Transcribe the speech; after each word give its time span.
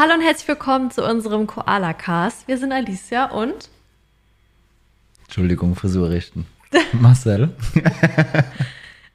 Hallo 0.00 0.14
und 0.14 0.20
herzlich 0.20 0.46
willkommen 0.46 0.92
zu 0.92 1.04
unserem 1.04 1.48
Koala 1.48 1.92
Cast. 1.92 2.46
Wir 2.46 2.56
sind 2.56 2.70
Alicia 2.70 3.32
und 3.32 3.68
Entschuldigung, 5.24 5.74
Frisur 5.74 6.08
richten. 6.08 6.46
Marcel. 6.92 7.50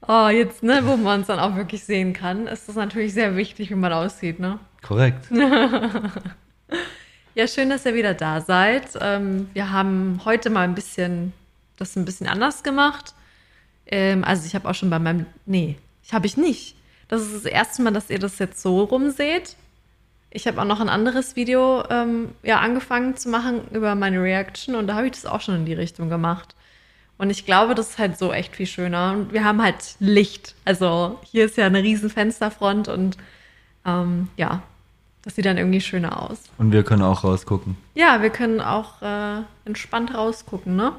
oh, 0.10 0.28
jetzt, 0.28 0.62
ne, 0.62 0.82
wo 0.84 0.98
man 0.98 1.20
uns 1.20 1.28
dann 1.28 1.40
auch 1.40 1.56
wirklich 1.56 1.86
sehen 1.86 2.12
kann, 2.12 2.48
ist 2.48 2.68
das 2.68 2.76
natürlich 2.76 3.14
sehr 3.14 3.38
wichtig, 3.38 3.70
wie 3.70 3.76
man 3.76 3.94
aussieht, 3.94 4.42
ne? 4.42 4.60
Korrekt. 4.82 5.32
ja, 7.36 7.48
schön, 7.48 7.70
dass 7.70 7.86
ihr 7.86 7.94
wieder 7.94 8.14
da 8.14 8.42
seid. 8.42 8.90
Ähm, 9.00 9.48
wir 9.54 9.72
haben 9.72 10.20
heute 10.26 10.50
mal 10.50 10.64
ein 10.64 10.76
bisschen 10.76 11.32
das 11.78 11.96
ein 11.96 12.04
bisschen 12.04 12.28
anders 12.28 12.62
gemacht. 12.62 13.14
Ähm, 13.86 14.26
also 14.26 14.46
ich 14.46 14.54
habe 14.54 14.70
auch 14.70 14.76
schon 14.76 14.90
bei 14.90 15.00
meinem, 15.00 15.28
nee, 15.46 15.78
ich 16.04 16.14
habe 16.14 16.26
ich 16.26 16.36
nicht. 16.36 16.76
Das 17.08 17.22
ist 17.22 17.34
das 17.34 17.46
erste 17.46 17.84
Mal, 17.84 17.92
dass 17.92 18.10
ihr 18.10 18.20
das 18.20 18.38
jetzt 18.38 18.62
so 18.62 18.84
rumseht. 18.84 19.56
Ich 20.36 20.48
habe 20.48 20.60
auch 20.60 20.66
noch 20.66 20.80
ein 20.80 20.90
anderes 20.90 21.36
Video 21.36 21.84
ähm, 21.92 22.30
ja, 22.42 22.60
angefangen 22.60 23.16
zu 23.16 23.30
machen 23.30 23.62
über 23.72 23.94
meine 23.94 24.22
Reaction 24.22 24.74
und 24.74 24.88
da 24.88 24.96
habe 24.96 25.06
ich 25.06 25.12
das 25.14 25.28
auch 25.28 25.42
schon 25.42 25.56
in 25.56 25.66
die 25.66 25.74
Richtung 25.74 26.10
gemacht. 26.10 26.56
Und 27.20 27.30
ich 27.30 27.46
glaube, 27.46 27.76
das 27.76 27.92
ist 27.92 28.00
halt 28.00 28.18
so 28.18 28.34
echt 28.34 28.56
viel 28.56 28.66
schöner. 28.66 29.14
Und 29.14 29.32
wir 29.32 29.44
haben 29.44 29.62
halt 29.62 29.96
Licht. 30.00 30.56
Also 30.66 31.20
hier 31.24 31.46
ist 31.46 31.56
ja 31.58 31.68
eine 31.68 31.84
riesen 31.84 32.10
Fensterfront 32.10 32.88
und 32.88 33.18
ähm, 33.86 34.30
ja, 34.36 34.64
das 35.22 35.36
sieht 35.36 35.46
dann 35.46 35.58
irgendwie 35.58 35.82
schöner 35.82 36.22
aus. 36.22 36.40
Und 36.58 36.72
wir 36.72 36.84
können 36.84 37.04
auch 37.04 37.24
rausgucken. 37.24 37.78
Ja, 37.94 38.22
wir 38.24 38.32
können 38.32 38.60
auch 38.60 39.02
äh, 39.04 39.42
entspannt 39.66 40.16
rausgucken, 40.16 40.76
ne? 40.76 40.94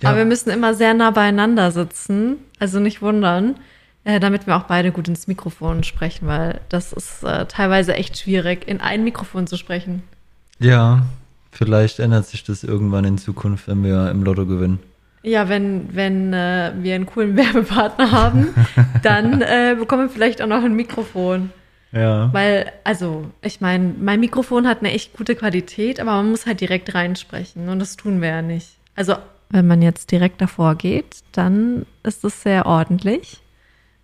Ja. 0.00 0.08
Aber 0.08 0.18
wir 0.18 0.24
müssen 0.24 0.50
immer 0.50 0.74
sehr 0.74 0.92
nah 0.94 1.10
beieinander 1.10 1.70
sitzen. 1.70 2.38
Also 2.58 2.80
nicht 2.80 3.00
wundern. 3.00 3.56
Äh, 4.04 4.18
damit 4.18 4.46
wir 4.46 4.56
auch 4.56 4.62
beide 4.62 4.92
gut 4.92 5.08
ins 5.08 5.26
Mikrofon 5.26 5.84
sprechen, 5.84 6.26
weil 6.26 6.60
das 6.70 6.92
ist 6.92 7.22
äh, 7.22 7.44
teilweise 7.46 7.94
echt 7.94 8.16
schwierig, 8.16 8.66
in 8.66 8.80
ein 8.80 9.04
Mikrofon 9.04 9.46
zu 9.46 9.58
sprechen. 9.58 10.02
Ja, 10.58 11.02
vielleicht 11.50 11.98
ändert 11.98 12.26
sich 12.26 12.42
das 12.42 12.64
irgendwann 12.64 13.04
in 13.04 13.18
Zukunft, 13.18 13.68
wenn 13.68 13.84
wir 13.84 14.10
im 14.10 14.22
Lotto 14.22 14.46
gewinnen. 14.46 14.78
Ja, 15.22 15.50
wenn, 15.50 15.94
wenn 15.94 16.32
äh, 16.32 16.72
wir 16.78 16.94
einen 16.94 17.04
coolen 17.04 17.36
Werbepartner 17.36 18.10
haben, 18.10 18.54
dann 19.02 19.42
äh, 19.42 19.76
bekommen 19.78 20.04
wir 20.04 20.10
vielleicht 20.10 20.40
auch 20.40 20.46
noch 20.46 20.64
ein 20.64 20.74
Mikrofon. 20.74 21.50
Ja. 21.92 22.32
Weil, 22.32 22.72
also, 22.84 23.26
ich 23.42 23.60
meine, 23.60 23.94
mein 24.00 24.20
Mikrofon 24.20 24.66
hat 24.66 24.78
eine 24.78 24.92
echt 24.92 25.12
gute 25.12 25.34
Qualität, 25.34 26.00
aber 26.00 26.12
man 26.12 26.30
muss 26.30 26.46
halt 26.46 26.60
direkt 26.62 26.94
reinsprechen 26.94 27.68
und 27.68 27.80
das 27.80 27.96
tun 27.96 28.22
wir 28.22 28.28
ja 28.28 28.42
nicht. 28.42 28.76
Also, 28.94 29.16
wenn 29.50 29.66
man 29.66 29.82
jetzt 29.82 30.10
direkt 30.10 30.40
davor 30.40 30.76
geht, 30.76 31.16
dann 31.32 31.84
ist 32.02 32.24
es 32.24 32.42
sehr 32.42 32.64
ordentlich. 32.64 33.40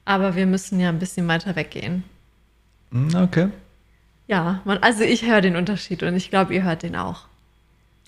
Aber 0.06 0.36
wir 0.36 0.46
müssen 0.46 0.80
ja 0.80 0.88
ein 0.88 0.98
bisschen 0.98 1.28
weiter 1.28 1.54
weggehen. 1.56 2.04
Hm, 2.92 3.14
okay. 3.16 3.48
Ja, 4.28 4.62
man, 4.64 4.78
also 4.78 5.02
ich 5.02 5.26
höre 5.26 5.40
den 5.42 5.56
Unterschied 5.56 6.02
und 6.02 6.16
ich 6.16 6.30
glaube, 6.30 6.54
ihr 6.54 6.62
hört 6.62 6.82
den 6.82 6.96
auch. 6.96 7.26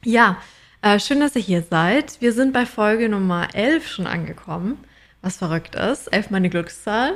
Ja, 0.05 0.39
äh, 0.81 1.01
schön, 1.01 1.21
dass 1.21 1.37
ihr 1.37 1.43
hier 1.43 1.63
seid. 1.63 2.21
Wir 2.21 2.33
sind 2.33 2.53
bei 2.53 2.65
Folge 2.65 3.09
Nummer 3.09 3.49
11 3.53 3.89
schon 3.89 4.07
angekommen, 4.07 4.79
was 5.23 5.37
verrückt 5.37 5.75
ist. 5.75 6.07
11 6.07 6.31
meine 6.31 6.49
Glückszahl. 6.49 7.15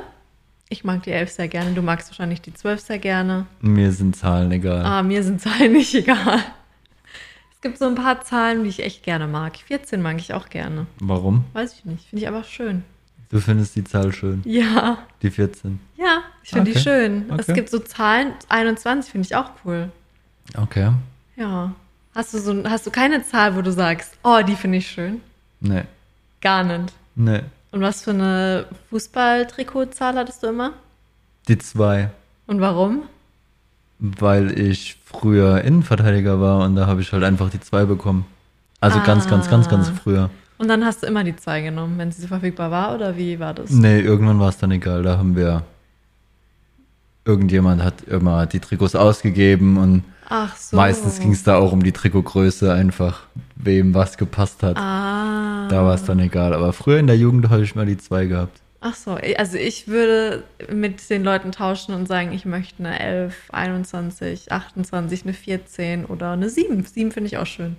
Ich 0.67 0.83
mag 0.83 1.03
die 1.03 1.11
11 1.11 1.31
sehr 1.31 1.47
gerne, 1.47 1.71
du 1.73 1.81
magst 1.81 2.09
wahrscheinlich 2.09 2.41
die 2.41 2.53
12 2.53 2.81
sehr 2.81 2.99
gerne. 2.99 3.45
Mir 3.61 3.91
sind 3.91 4.15
Zahlen 4.15 4.51
egal. 4.51 4.85
Ah, 4.85 5.01
mir 5.01 5.23
sind 5.23 5.41
Zahlen 5.41 5.71
nicht 5.73 5.93
egal. 5.95 6.39
Es 7.53 7.61
gibt 7.61 7.77
so 7.77 7.85
ein 7.85 7.95
paar 7.95 8.21
Zahlen, 8.21 8.63
die 8.63 8.69
ich 8.69 8.83
echt 8.83 9.03
gerne 9.03 9.27
mag. 9.27 9.55
14 9.55 10.01
mag 10.01 10.19
ich 10.19 10.33
auch 10.33 10.49
gerne. 10.49 10.87
Warum? 10.99 11.45
Weiß 11.53 11.73
ich 11.73 11.85
nicht, 11.85 12.09
finde 12.09 12.23
ich 12.23 12.27
aber 12.27 12.43
schön. 12.43 12.83
Du 13.33 13.41
findest 13.41 13.75
die 13.75 13.83
Zahl 13.83 14.13
schön? 14.13 14.43
Ja. 14.45 14.99
Die 15.23 15.31
14? 15.31 15.79
Ja, 15.97 16.21
ich 16.43 16.51
finde 16.51 16.69
okay. 16.69 16.73
die 16.77 16.83
schön. 16.83 17.25
Okay. 17.31 17.43
Es 17.47 17.55
gibt 17.55 17.69
so 17.71 17.79
Zahlen, 17.79 18.33
21 18.47 19.11
finde 19.11 19.25
ich 19.25 19.35
auch 19.35 19.49
cool. 19.65 19.89
Okay. 20.55 20.91
Ja. 21.35 21.73
Hast 22.13 22.35
du, 22.35 22.37
so, 22.37 22.63
hast 22.63 22.85
du 22.85 22.91
keine 22.91 23.25
Zahl, 23.25 23.55
wo 23.55 23.63
du 23.63 23.71
sagst, 23.71 24.13
oh, 24.23 24.41
die 24.47 24.55
finde 24.55 24.77
ich 24.77 24.87
schön? 24.87 25.21
Nee. 25.61 25.81
Gar 26.41 26.63
nicht? 26.63 26.93
Nee. 27.15 27.41
Und 27.71 27.81
was 27.81 28.03
für 28.03 28.11
eine 28.11 28.67
Fußballtrikotzahl 28.91 30.13
hattest 30.15 30.43
du 30.43 30.47
immer? 30.49 30.73
Die 31.47 31.57
2. 31.57 32.11
Und 32.45 32.61
warum? 32.61 33.01
Weil 33.97 34.59
ich 34.59 34.99
früher 35.05 35.63
Innenverteidiger 35.63 36.39
war 36.39 36.63
und 36.63 36.75
da 36.75 36.85
habe 36.85 37.01
ich 37.01 37.11
halt 37.11 37.23
einfach 37.23 37.49
die 37.49 37.59
2 37.59 37.85
bekommen. 37.85 38.27
Also 38.79 38.99
ah. 38.99 39.03
ganz, 39.03 39.27
ganz, 39.27 39.49
ganz, 39.49 39.67
ganz 39.67 39.89
früher. 39.89 40.29
Und 40.63 40.69
dann 40.69 40.85
hast 40.85 41.03
du 41.03 41.07
immer 41.07 41.25
die 41.25 41.35
zwei 41.35 41.59
genommen, 41.59 41.97
wenn 41.97 42.13
sie 42.13 42.25
verfügbar 42.25 42.71
war, 42.71 42.95
oder 42.95 43.17
wie 43.17 43.37
war 43.37 43.53
das? 43.53 43.69
Nee, 43.69 43.99
irgendwann 43.99 44.39
war 44.39 44.47
es 44.47 44.57
dann 44.57 44.71
egal. 44.71 45.03
Da 45.03 45.17
haben 45.17 45.35
wir. 45.35 45.63
Irgendjemand 47.25 47.83
hat 47.83 48.03
immer 48.03 48.45
die 48.45 48.61
Trikots 48.61 48.95
ausgegeben 48.95 49.75
und 49.75 50.05
Ach 50.29 50.55
so. 50.55 50.77
meistens 50.77 51.19
ging 51.19 51.33
es 51.33 51.43
da 51.43 51.57
auch 51.57 51.73
um 51.73 51.83
die 51.83 51.91
Trikotgröße, 51.91 52.71
einfach 52.71 53.23
wem 53.57 53.93
was 53.93 54.17
gepasst 54.17 54.63
hat. 54.63 54.77
Ah. 54.77 55.67
Da 55.67 55.83
war 55.83 55.95
es 55.95 56.05
dann 56.05 56.19
egal. 56.19 56.53
Aber 56.53 56.71
früher 56.71 56.99
in 56.99 57.07
der 57.07 57.17
Jugend 57.17 57.49
habe 57.49 57.63
ich 57.63 57.75
mal 57.75 57.85
die 57.85 57.97
zwei 57.97 58.27
gehabt. 58.27 58.61
Ach 58.79 58.95
so, 58.95 59.17
also 59.37 59.57
ich 59.57 59.89
würde 59.89 60.43
mit 60.71 61.09
den 61.09 61.25
Leuten 61.25 61.51
tauschen 61.51 61.93
und 61.93 62.07
sagen, 62.07 62.31
ich 62.31 62.45
möchte 62.45 62.85
eine 62.85 63.01
11, 63.01 63.49
21, 63.51 64.49
28, 64.49 65.23
eine 65.23 65.33
14 65.33 66.05
oder 66.05 66.31
eine 66.31 66.47
7. 66.49 66.85
7 66.85 67.11
finde 67.11 67.27
ich 67.27 67.37
auch 67.37 67.45
schön. 67.45 67.75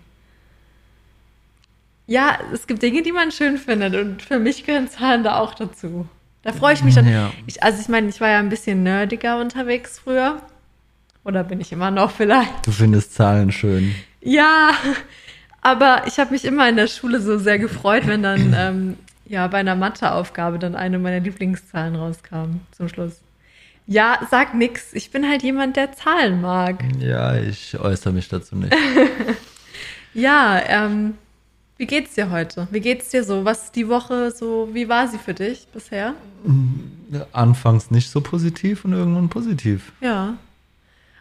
Ja, 2.06 2.38
es 2.52 2.66
gibt 2.66 2.82
Dinge, 2.82 3.02
die 3.02 3.12
man 3.12 3.32
schön 3.32 3.56
findet 3.56 3.94
und 3.94 4.22
für 4.22 4.38
mich 4.38 4.64
gehören 4.64 4.88
Zahlen 4.88 5.24
da 5.24 5.38
auch 5.38 5.54
dazu. 5.54 6.06
Da 6.42 6.52
freue 6.52 6.74
ich 6.74 6.84
mich 6.84 6.94
dann. 6.94 7.08
Ja. 7.08 7.32
Ich, 7.46 7.62
also 7.62 7.80
ich 7.80 7.88
meine, 7.88 8.08
ich 8.08 8.20
war 8.20 8.28
ja 8.28 8.38
ein 8.38 8.50
bisschen 8.50 8.82
nerdiger 8.82 9.40
unterwegs 9.40 9.98
früher. 9.98 10.42
Oder 11.24 11.42
bin 11.42 11.60
ich 11.60 11.72
immer 11.72 11.90
noch 11.90 12.10
vielleicht? 12.10 12.66
Du 12.66 12.70
findest 12.70 13.14
Zahlen 13.14 13.50
schön. 13.50 13.94
Ja, 14.20 14.72
aber 15.62 16.02
ich 16.06 16.18
habe 16.18 16.32
mich 16.32 16.44
immer 16.44 16.68
in 16.68 16.76
der 16.76 16.86
Schule 16.86 17.20
so 17.20 17.38
sehr 17.38 17.58
gefreut, 17.58 18.06
wenn 18.06 18.22
dann 18.22 18.54
ähm, 18.56 18.96
ja 19.24 19.46
bei 19.46 19.58
einer 19.58 19.74
Matheaufgabe 19.74 20.58
dann 20.58 20.74
eine 20.74 20.98
meiner 20.98 21.20
Lieblingszahlen 21.20 21.96
rauskam 21.96 22.60
zum 22.76 22.90
Schluss. 22.90 23.22
Ja, 23.86 24.18
sag 24.30 24.54
nix. 24.54 24.92
Ich 24.92 25.10
bin 25.10 25.28
halt 25.28 25.42
jemand, 25.42 25.76
der 25.76 25.92
Zahlen 25.92 26.42
mag. 26.42 26.84
Ja, 26.98 27.36
ich 27.36 27.78
äußere 27.78 28.12
mich 28.12 28.28
dazu 28.28 28.56
nicht. 28.56 28.74
ja, 30.14 30.60
ähm, 30.66 31.14
wie 31.76 31.86
geht's 31.86 32.14
dir 32.14 32.30
heute? 32.30 32.68
Wie 32.70 32.80
geht's 32.80 33.08
dir 33.10 33.24
so? 33.24 33.44
Was 33.44 33.72
die 33.72 33.88
Woche 33.88 34.30
so, 34.30 34.68
wie 34.72 34.88
war 34.88 35.08
sie 35.08 35.18
für 35.18 35.34
dich 35.34 35.66
bisher? 35.72 36.14
Anfangs 37.32 37.90
nicht 37.90 38.10
so 38.10 38.20
positiv 38.20 38.84
und 38.84 38.92
irgendwann 38.92 39.28
positiv. 39.28 39.92
Ja. 40.00 40.34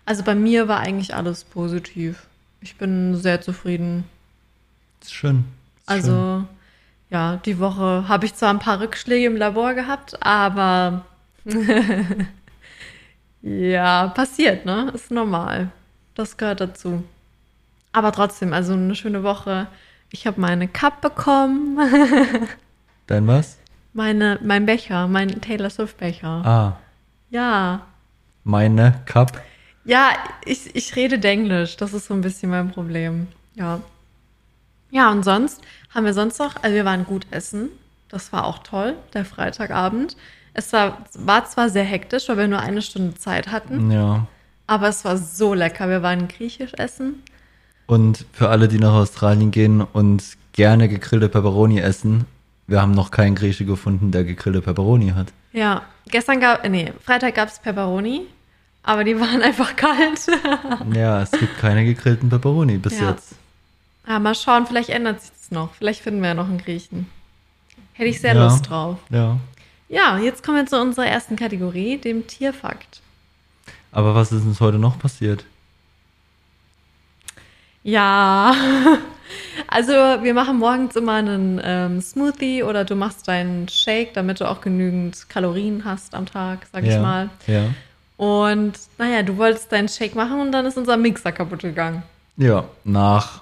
Also 0.06 0.24
bei 0.24 0.36
mir 0.36 0.68
war 0.68 0.80
eigentlich 0.80 1.16
alles 1.16 1.44
positiv. 1.44 2.28
Ich 2.62 2.76
bin 2.78 3.16
sehr 3.16 3.42
zufrieden. 3.42 4.04
Ist 5.02 5.14
schön. 5.14 5.46
Ist 5.80 5.90
also, 5.90 6.12
schön. 6.12 6.48
ja, 7.10 7.38
die 7.38 7.60
Woche 7.60 8.08
habe 8.08 8.26
ich 8.26 8.36
zwar 8.36 8.52
ein 8.52 8.60
paar 8.60 8.80
Rückschläge 8.80 9.26
im 9.26 9.38
Labor 9.38 9.74
gehabt, 9.74 10.22
aber 10.24 11.06
ja, 13.42 14.08
passiert, 14.10 14.66
ne? 14.66 14.92
Ist 14.94 15.10
normal. 15.10 15.72
Das 16.16 16.38
gehört 16.38 16.62
dazu. 16.62 17.04
Aber 17.92 18.12
trotzdem, 18.12 18.54
also 18.54 18.74
eine 18.74 18.96
schöne 18.96 19.24
Woche. 19.24 19.68
Ich 20.14 20.28
habe 20.28 20.40
meine 20.40 20.68
Cup 20.68 21.02
bekommen. 21.02 21.80
Dein 23.08 23.26
was? 23.26 23.58
Meine, 23.94 24.40
mein 24.44 24.68
Becher, 24.68 25.08
mein 25.08 25.42
Taylor 25.42 25.72
Swift 25.72 25.98
Becher. 25.98 26.46
Ah. 26.46 26.78
Ja. 27.32 27.82
Meine 28.44 29.02
Cup? 29.08 29.42
Ja, 29.86 30.12
ich, 30.46 30.76
ich 30.76 30.96
rede 30.96 31.28
Englisch. 31.28 31.78
Das 31.78 31.94
ist 31.94 32.06
so 32.06 32.14
ein 32.14 32.22
bisschen 32.22 32.52
mein 32.52 32.72
Problem. 32.72 33.28
Ja. 33.56 33.82
Ja, 34.92 35.12
und 35.12 35.24
sonst 35.24 35.62
haben 35.90 36.06
wir 36.06 36.14
sonst 36.14 36.38
noch, 36.38 36.62
also 36.62 36.76
wir 36.76 36.86
waren 36.86 37.06
gut 37.06 37.26
essen. 37.32 37.70
Das 38.08 38.32
war 38.32 38.46
auch 38.46 38.60
toll, 38.60 38.96
der 39.16 39.26
Freitagabend. 39.26 40.16
Es 40.54 40.72
war, 40.74 41.00
war 41.16 41.46
zwar 41.46 41.70
sehr 41.70 41.86
hektisch, 41.86 42.30
weil 42.30 42.38
wir 42.38 42.48
nur 42.48 42.60
eine 42.60 42.84
Stunde 42.84 43.16
Zeit 43.16 43.48
hatten. 43.48 43.90
Ja. 43.90 44.28
Aber 44.68 44.90
es 44.90 45.04
war 45.06 45.18
so 45.18 45.56
lecker. 45.56 45.90
Wir 45.90 46.04
waren 46.04 46.28
griechisch 46.28 46.74
essen. 46.76 47.24
Und 47.94 48.26
für 48.34 48.50
alle, 48.50 48.68
die 48.68 48.80
nach 48.80 48.94
Australien 48.94 49.52
gehen 49.52 49.82
und 49.82 50.24
gerne 50.54 50.90
gegrillte 50.90 51.30
Peperoni 51.30 51.80
essen, 51.80 52.26
wir 52.66 52.82
haben 52.82 52.94
noch 52.94 53.12
keinen 53.12 53.36
Grieche 53.36 53.66
gefunden, 53.66 54.10
der 54.12 54.24
gegrillte 54.24 54.64
Peperoni 54.64 55.10
hat. 55.10 55.28
Ja, 55.52 55.84
gestern 56.08 56.40
gab, 56.40 56.68
nee, 56.68 56.92
Freitag 57.04 57.36
gab 57.36 57.50
es 57.50 57.60
Peperoni, 57.60 58.22
aber 58.82 59.04
die 59.04 59.20
waren 59.20 59.44
einfach 59.44 59.76
kalt. 59.76 60.26
ja, 60.96 61.22
es 61.22 61.30
gibt 61.30 61.60
keine 61.60 61.86
gegrillten 61.86 62.32
Peperoni 62.32 62.80
bis 62.80 63.00
ja. 63.00 63.12
jetzt. 63.12 63.36
Ja, 64.08 64.18
mal 64.18 64.34
schauen, 64.34 64.66
vielleicht 64.66 64.90
ändert 64.90 65.22
sich 65.22 65.30
das 65.30 65.52
noch. 65.52 65.76
Vielleicht 65.76 66.02
finden 66.02 66.22
wir 66.22 66.30
ja 66.30 66.34
noch 66.34 66.50
einen 66.50 66.58
Griechen. 66.58 67.06
Hätte 67.94 68.10
ich 68.10 68.20
sehr 68.20 68.34
ja, 68.34 68.44
Lust 68.44 68.72
drauf. 68.72 68.98
Ja. 69.12 69.38
Ja, 69.88 70.18
jetzt 70.18 70.44
kommen 70.44 70.58
wir 70.58 70.66
zu 70.66 70.82
unserer 70.82 71.06
ersten 71.06 71.36
Kategorie, 71.36 72.00
dem 72.00 72.26
Tierfakt. 72.26 73.02
Aber 73.92 74.16
was 74.16 74.32
ist 74.32 74.46
uns 74.46 74.60
heute 74.62 74.80
noch 74.80 74.98
passiert? 74.98 75.46
Ja, 77.84 78.54
also 79.68 79.92
wir 79.92 80.34
machen 80.34 80.58
morgens 80.58 80.96
immer 80.96 81.14
einen 81.14 81.60
ähm, 81.64 82.02
Smoothie 82.02 82.64
oder 82.64 82.86
du 82.86 82.96
machst 82.96 83.28
deinen 83.28 83.68
Shake, 83.68 84.14
damit 84.14 84.40
du 84.40 84.50
auch 84.50 84.62
genügend 84.62 85.30
Kalorien 85.30 85.84
hast 85.86 86.16
am 86.16 86.26
Tag, 86.26 86.60
sag 86.72 86.84
ja, 86.84 86.96
ich 86.96 87.02
mal. 87.02 87.30
Ja. 87.48 87.66
Und 88.18 88.74
naja, 88.98 89.24
du 89.24 89.38
wolltest 89.38 89.72
deinen 89.72 89.90
Shake 89.90 90.16
machen 90.16 90.40
und 90.40 90.52
dann 90.52 90.66
ist 90.66 90.78
unser 90.78 90.98
Mixer 90.98 91.32
kaputt 91.32 91.60
gegangen. 91.62 92.04
Ja, 92.38 92.66
nach 92.84 93.42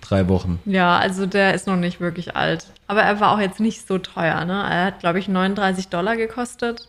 drei 0.00 0.28
Wochen. 0.28 0.60
Ja, 0.64 0.98
also 0.98 1.26
der 1.26 1.54
ist 1.54 1.66
noch 1.66 1.76
nicht 1.76 2.00
wirklich 2.00 2.36
alt. 2.36 2.66
Aber 2.86 3.02
er 3.02 3.20
war 3.20 3.32
auch 3.32 3.40
jetzt 3.40 3.60
nicht 3.60 3.86
so 3.86 3.98
teuer, 3.98 4.44
ne? 4.44 4.64
Er 4.68 4.84
hat, 4.86 5.00
glaube 5.00 5.18
ich, 5.18 5.28
39 5.28 5.88
Dollar 5.88 6.16
gekostet. 6.16 6.88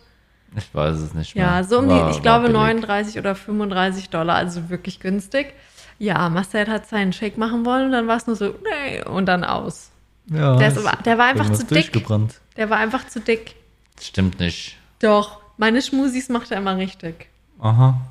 Ich 0.56 0.74
weiß 0.74 0.98
es 0.98 1.14
nicht 1.14 1.36
mehr. 1.36 1.46
Ja, 1.46 1.64
so 1.64 1.80
um 1.80 1.88
War- 1.88 2.10
die, 2.10 2.16
ich 2.18 2.22
glaube, 2.22 2.48
billig. 2.48 2.58
39 2.58 3.18
oder 3.18 3.36
35 3.36 4.10
Dollar, 4.10 4.36
also 4.36 4.70
wirklich 4.70 5.00
günstig. 5.00 5.54
Ja, 6.02 6.30
Marcel 6.30 6.68
hat 6.68 6.88
seinen 6.88 7.14
Shake 7.14 7.38
machen 7.38 7.64
wollen 7.64 7.86
und 7.86 7.92
dann 7.92 8.08
war 8.08 8.18
es 8.18 8.26
nur 8.26 8.36
so, 8.36 8.56
nee, 8.64 9.04
und 9.04 9.28
dann 9.28 9.44
aus. 9.44 9.92
Ja, 10.32 10.56
Der 10.56 10.70
ist 10.70 10.80
der 11.06 11.18
war 11.20 11.26
einfach 11.28 11.52
zu 11.52 11.64
dick. 11.64 11.92
Der 12.58 12.72
war 12.72 12.80
einfach 12.80 13.08
zu 13.08 13.20
dick. 13.20 13.54
Stimmt 14.02 14.40
nicht. 14.40 14.80
Doch, 15.00 15.42
meine 15.58 15.80
Schmusis 15.80 16.28
macht 16.30 16.50
er 16.50 16.58
immer 16.58 16.76
richtig. 16.76 17.28
Aha. 17.60 18.02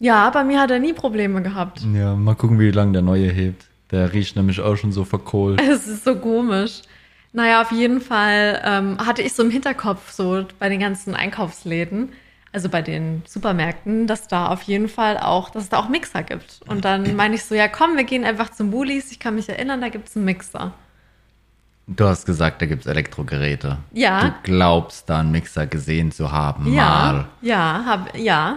Ja, 0.00 0.28
bei 0.30 0.42
mir 0.42 0.60
hat 0.60 0.72
er 0.72 0.80
nie 0.80 0.92
Probleme 0.92 1.40
gehabt. 1.40 1.82
Ja, 1.94 2.16
mal 2.16 2.34
gucken, 2.34 2.58
wie 2.58 2.72
lange 2.72 2.92
der 2.92 3.02
neue 3.02 3.30
hebt. 3.30 3.66
Der 3.92 4.12
riecht 4.12 4.34
nämlich 4.34 4.60
auch 4.60 4.74
schon 4.74 4.90
so 4.90 5.04
verkohlt. 5.04 5.60
Es 5.70 5.86
ist 5.86 6.02
so 6.02 6.16
komisch. 6.16 6.82
Naja, 7.32 7.62
auf 7.62 7.70
jeden 7.70 8.00
Fall 8.00 8.60
ähm, 8.64 8.98
hatte 8.98 9.22
ich 9.22 9.34
so 9.34 9.44
im 9.44 9.50
Hinterkopf, 9.50 10.10
so 10.10 10.44
bei 10.58 10.68
den 10.68 10.80
ganzen 10.80 11.14
Einkaufsläden, 11.14 12.08
also 12.56 12.70
bei 12.70 12.80
den 12.82 13.22
Supermärkten, 13.26 14.06
dass 14.06 14.28
da 14.28 14.46
auf 14.48 14.62
jeden 14.62 14.88
Fall 14.88 15.18
auch, 15.18 15.50
dass 15.50 15.64
es 15.64 15.68
da 15.68 15.76
auch 15.78 15.88
Mixer 15.90 16.22
gibt. 16.22 16.60
Und 16.66 16.84
dann 16.86 17.14
meine 17.16 17.34
ich 17.34 17.44
so, 17.44 17.54
ja 17.54 17.68
komm, 17.68 17.96
wir 17.96 18.04
gehen 18.04 18.24
einfach 18.24 18.50
zum 18.50 18.70
Bulis. 18.70 19.12
Ich 19.12 19.18
kann 19.18 19.34
mich 19.34 19.48
erinnern, 19.48 19.80
da 19.82 19.90
gibt 19.90 20.08
es 20.08 20.16
einen 20.16 20.24
Mixer. 20.24 20.72
Du 21.86 22.06
hast 22.06 22.24
gesagt, 22.26 22.60
da 22.62 22.66
gibt's 22.66 22.86
Elektrogeräte. 22.86 23.76
Ja. 23.92 24.22
Du 24.24 24.32
glaubst, 24.42 25.08
da 25.08 25.20
einen 25.20 25.30
Mixer 25.32 25.66
gesehen 25.66 26.10
zu 26.10 26.32
haben. 26.32 26.72
Ja, 26.72 26.82
Mal. 27.12 27.24
ja, 27.42 27.84
hab, 27.86 28.16
ja. 28.16 28.56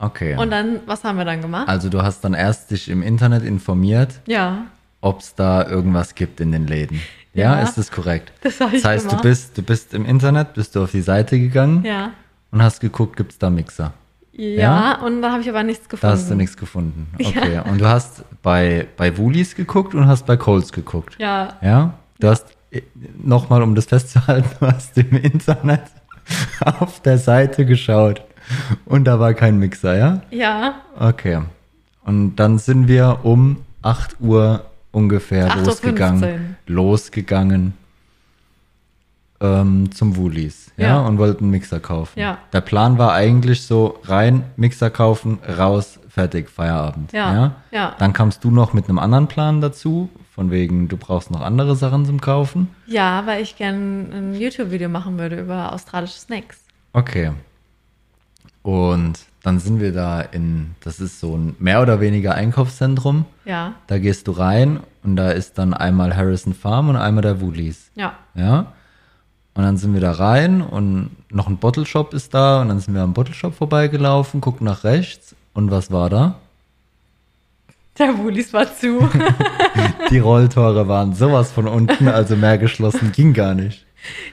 Okay. 0.00 0.36
Und 0.36 0.50
dann, 0.50 0.80
was 0.86 1.04
haben 1.04 1.18
wir 1.18 1.24
dann 1.24 1.40
gemacht? 1.40 1.68
also 1.68 1.88
du 1.88 2.02
hast 2.02 2.22
dann 2.24 2.34
erst 2.34 2.70
dich 2.72 2.88
im 2.88 3.02
Internet 3.02 3.44
informiert, 3.44 4.20
ja, 4.26 4.64
ob 5.02 5.20
es 5.20 5.34
da 5.36 5.68
irgendwas 5.68 6.14
gibt 6.16 6.40
in 6.40 6.50
den 6.50 6.66
Läden. 6.66 7.00
Ja, 7.34 7.56
Ja. 7.58 7.62
ist 7.62 7.76
das 7.78 7.90
korrekt? 7.92 8.32
das 8.42 8.58
Das 8.58 8.84
heißt, 8.84 9.04
du 9.04 9.08
gemacht. 9.10 9.22
bist, 9.22 9.58
du 9.58 9.62
bist 9.62 9.92
im 9.92 10.04
Internet, 10.06 10.54
bist 10.54 10.74
du 10.74 10.82
auf 10.82 10.90
die 10.92 11.02
Seite 11.02 11.38
gegangen 11.38 11.84
ja. 11.84 12.10
Und 12.54 12.62
hast 12.62 12.80
geguckt, 12.80 13.16
gibt's 13.16 13.36
da 13.38 13.50
Mixer. 13.50 13.92
ja. 14.32 14.48
Ja? 14.60 15.02
und 15.04 15.20
da 15.22 15.32
habe 15.32 15.42
ich 15.42 15.48
aber 15.48 15.62
nichts 15.62 15.84
Da 15.84 15.90
gefunden. 15.90 16.12
hast 16.14 16.30
du 16.30 16.34
nichts 16.36 16.56
gefunden. 16.56 17.06
Okay. 17.20 17.60
Und 17.68 17.80
du 17.80 17.86
hast 17.88 18.24
bei, 18.42 18.86
bei 18.96 19.16
Woolies 19.18 19.54
geguckt 19.54 19.94
und 19.94 20.06
hast 20.06 20.24
bei 20.26 20.36
Coles 20.36 20.72
geguckt. 20.72 21.16
Ja, 21.18 21.54
Ja? 21.60 21.94
Du 22.20 22.28
hast, 22.28 22.46
nochmal 23.22 23.62
um 23.62 23.74
das 23.74 23.86
festzuhalten, 23.86 24.48
du 24.60 24.66
hast 24.66 24.96
im 24.96 25.16
Internet 25.16 25.82
auf 26.64 27.00
der 27.00 27.18
Seite 27.18 27.66
geschaut 27.66 28.22
und 28.86 29.04
da 29.04 29.18
war 29.20 29.34
kein 29.34 29.58
Mixer, 29.58 29.96
ja? 29.96 30.22
ja. 30.30 30.80
Okay. 30.98 31.40
Und 32.04 32.36
dann 32.36 32.58
sind 32.58 32.86
wir 32.88 33.20
um 33.24 33.58
8 33.82 34.16
Uhr 34.20 34.64
ungefähr 34.92 35.48
8.15 35.50 35.56
Uhr. 35.58 35.64
losgegangen. 35.64 36.56
Losgegangen 36.66 37.74
ähm, 39.44 39.92
zum 39.92 40.16
Woolies, 40.16 40.72
ja? 40.76 40.86
Ja. 40.86 41.00
Und 41.00 41.18
wollten 41.18 41.44
einen 41.44 41.50
Mixer 41.50 41.80
kaufen. 41.80 42.18
Ja. 42.18 42.38
Der 42.52 42.60
Plan 42.62 42.96
war 42.98 43.12
eigentlich 43.12 43.62
so, 43.62 43.98
rein, 44.04 44.44
Mixer 44.56 44.90
kaufen, 44.90 45.38
raus, 45.58 45.98
fertig, 46.08 46.48
Feierabend. 46.48 47.12
Ja, 47.12 47.52
ja. 47.70 47.94
Dann 47.98 48.12
kamst 48.12 48.42
du 48.44 48.50
noch 48.50 48.72
mit 48.72 48.88
einem 48.88 48.98
anderen 48.98 49.26
Plan 49.28 49.60
dazu, 49.60 50.08
von 50.34 50.50
wegen, 50.50 50.88
du 50.88 50.96
brauchst 50.96 51.30
noch 51.30 51.42
andere 51.42 51.76
Sachen 51.76 52.06
zum 52.06 52.20
Kaufen. 52.20 52.68
Ja, 52.86 53.22
weil 53.26 53.42
ich 53.42 53.56
gerne 53.56 54.06
ein 54.12 54.34
YouTube-Video 54.34 54.88
machen 54.88 55.18
würde 55.18 55.40
über 55.40 55.72
australische 55.72 56.18
Snacks. 56.18 56.58
Okay. 56.92 57.32
Und 58.62 59.18
dann 59.42 59.58
sind 59.58 59.78
wir 59.80 59.92
da 59.92 60.20
in, 60.22 60.74
das 60.82 60.98
ist 61.00 61.20
so 61.20 61.36
ein 61.36 61.54
mehr 61.58 61.82
oder 61.82 62.00
weniger 62.00 62.34
Einkaufszentrum. 62.34 63.26
Ja, 63.44 63.74
Da 63.88 63.98
gehst 63.98 64.26
du 64.26 64.32
rein 64.32 64.80
und 65.02 65.16
da 65.16 65.30
ist 65.30 65.58
dann 65.58 65.74
einmal 65.74 66.16
Harrison 66.16 66.54
Farm 66.54 66.88
und 66.88 66.96
einmal 66.96 67.22
der 67.22 67.40
Woolies. 67.40 67.90
ja. 67.94 68.14
Ja. 68.34 68.72
Und 69.54 69.62
dann 69.62 69.76
sind 69.76 69.94
wir 69.94 70.00
da 70.00 70.12
rein 70.12 70.60
und 70.62 71.10
noch 71.30 71.46
ein 71.46 71.58
Bottle 71.58 71.86
Shop 71.86 72.12
ist 72.12 72.34
da 72.34 72.60
und 72.60 72.68
dann 72.68 72.80
sind 72.80 72.94
wir 72.94 73.02
am 73.02 73.14
Bottle 73.14 73.34
Shop 73.34 73.54
vorbeigelaufen, 73.54 74.40
gucken 74.40 74.64
nach 74.66 74.82
rechts 74.84 75.34
und 75.52 75.70
was 75.70 75.92
war 75.92 76.10
da? 76.10 76.34
Der 77.98 78.18
Woolies 78.18 78.52
war 78.52 78.66
zu. 78.76 79.08
Die 80.10 80.18
Rolltore 80.18 80.88
waren 80.88 81.14
sowas 81.14 81.52
von 81.52 81.68
unten, 81.68 82.08
also 82.08 82.34
mehr 82.34 82.58
geschlossen 82.58 83.12
ging 83.12 83.32
gar 83.32 83.54
nicht. 83.54 83.86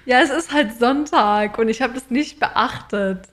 ja, 0.05 0.21
es 0.21 0.31
ist 0.31 0.51
halt 0.51 0.79
Sonntag 0.79 1.59
und 1.59 1.69
ich 1.69 1.83
habe 1.83 1.93
das 1.93 2.09
nicht 2.09 2.39
beachtet. 2.39 3.27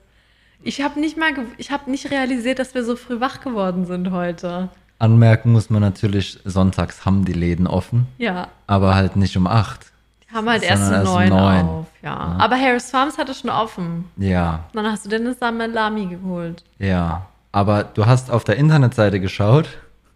Ich 0.61 0.81
habe 0.81 0.99
nicht 0.99 1.17
mal, 1.17 1.31
ich 1.57 1.71
habe 1.71 1.89
nicht 1.89 2.11
realisiert, 2.11 2.59
dass 2.59 2.75
wir 2.75 2.83
so 2.83 2.95
früh 2.95 3.19
wach 3.19 3.41
geworden 3.41 3.85
sind 3.85 4.11
heute. 4.11 4.69
Anmerken 4.99 5.53
muss 5.53 5.69
man 5.69 5.81
natürlich, 5.81 6.37
sonntags 6.43 7.05
haben 7.05 7.25
die 7.25 7.33
Läden 7.33 7.65
offen, 7.65 8.05
Ja, 8.17 8.49
aber 8.67 8.93
halt 8.93 9.15
nicht 9.15 9.35
um 9.37 9.47
acht. 9.47 9.87
Haben 10.33 10.49
halt 10.49 10.63
erst 10.63 10.91
um 10.91 11.03
neun 11.03 11.31
auf. 11.31 11.85
Ja. 12.01 12.15
aber 12.39 12.55
Harris 12.59 12.89
Farms 12.91 13.17
hatte 13.17 13.33
schon 13.33 13.49
offen. 13.49 14.05
Ja, 14.17 14.65
Und 14.73 14.83
dann 14.83 14.91
hast 14.91 15.05
du 15.05 15.09
dir 15.09 15.17
eine 15.17 15.33
Salami 15.33 16.05
geholt. 16.07 16.63
ja. 16.77 17.25
Aber 17.51 17.83
du 17.83 18.05
hast 18.05 18.29
auf 18.29 18.43
der 18.43 18.57
Internetseite 18.57 19.19
geschaut, 19.19 19.67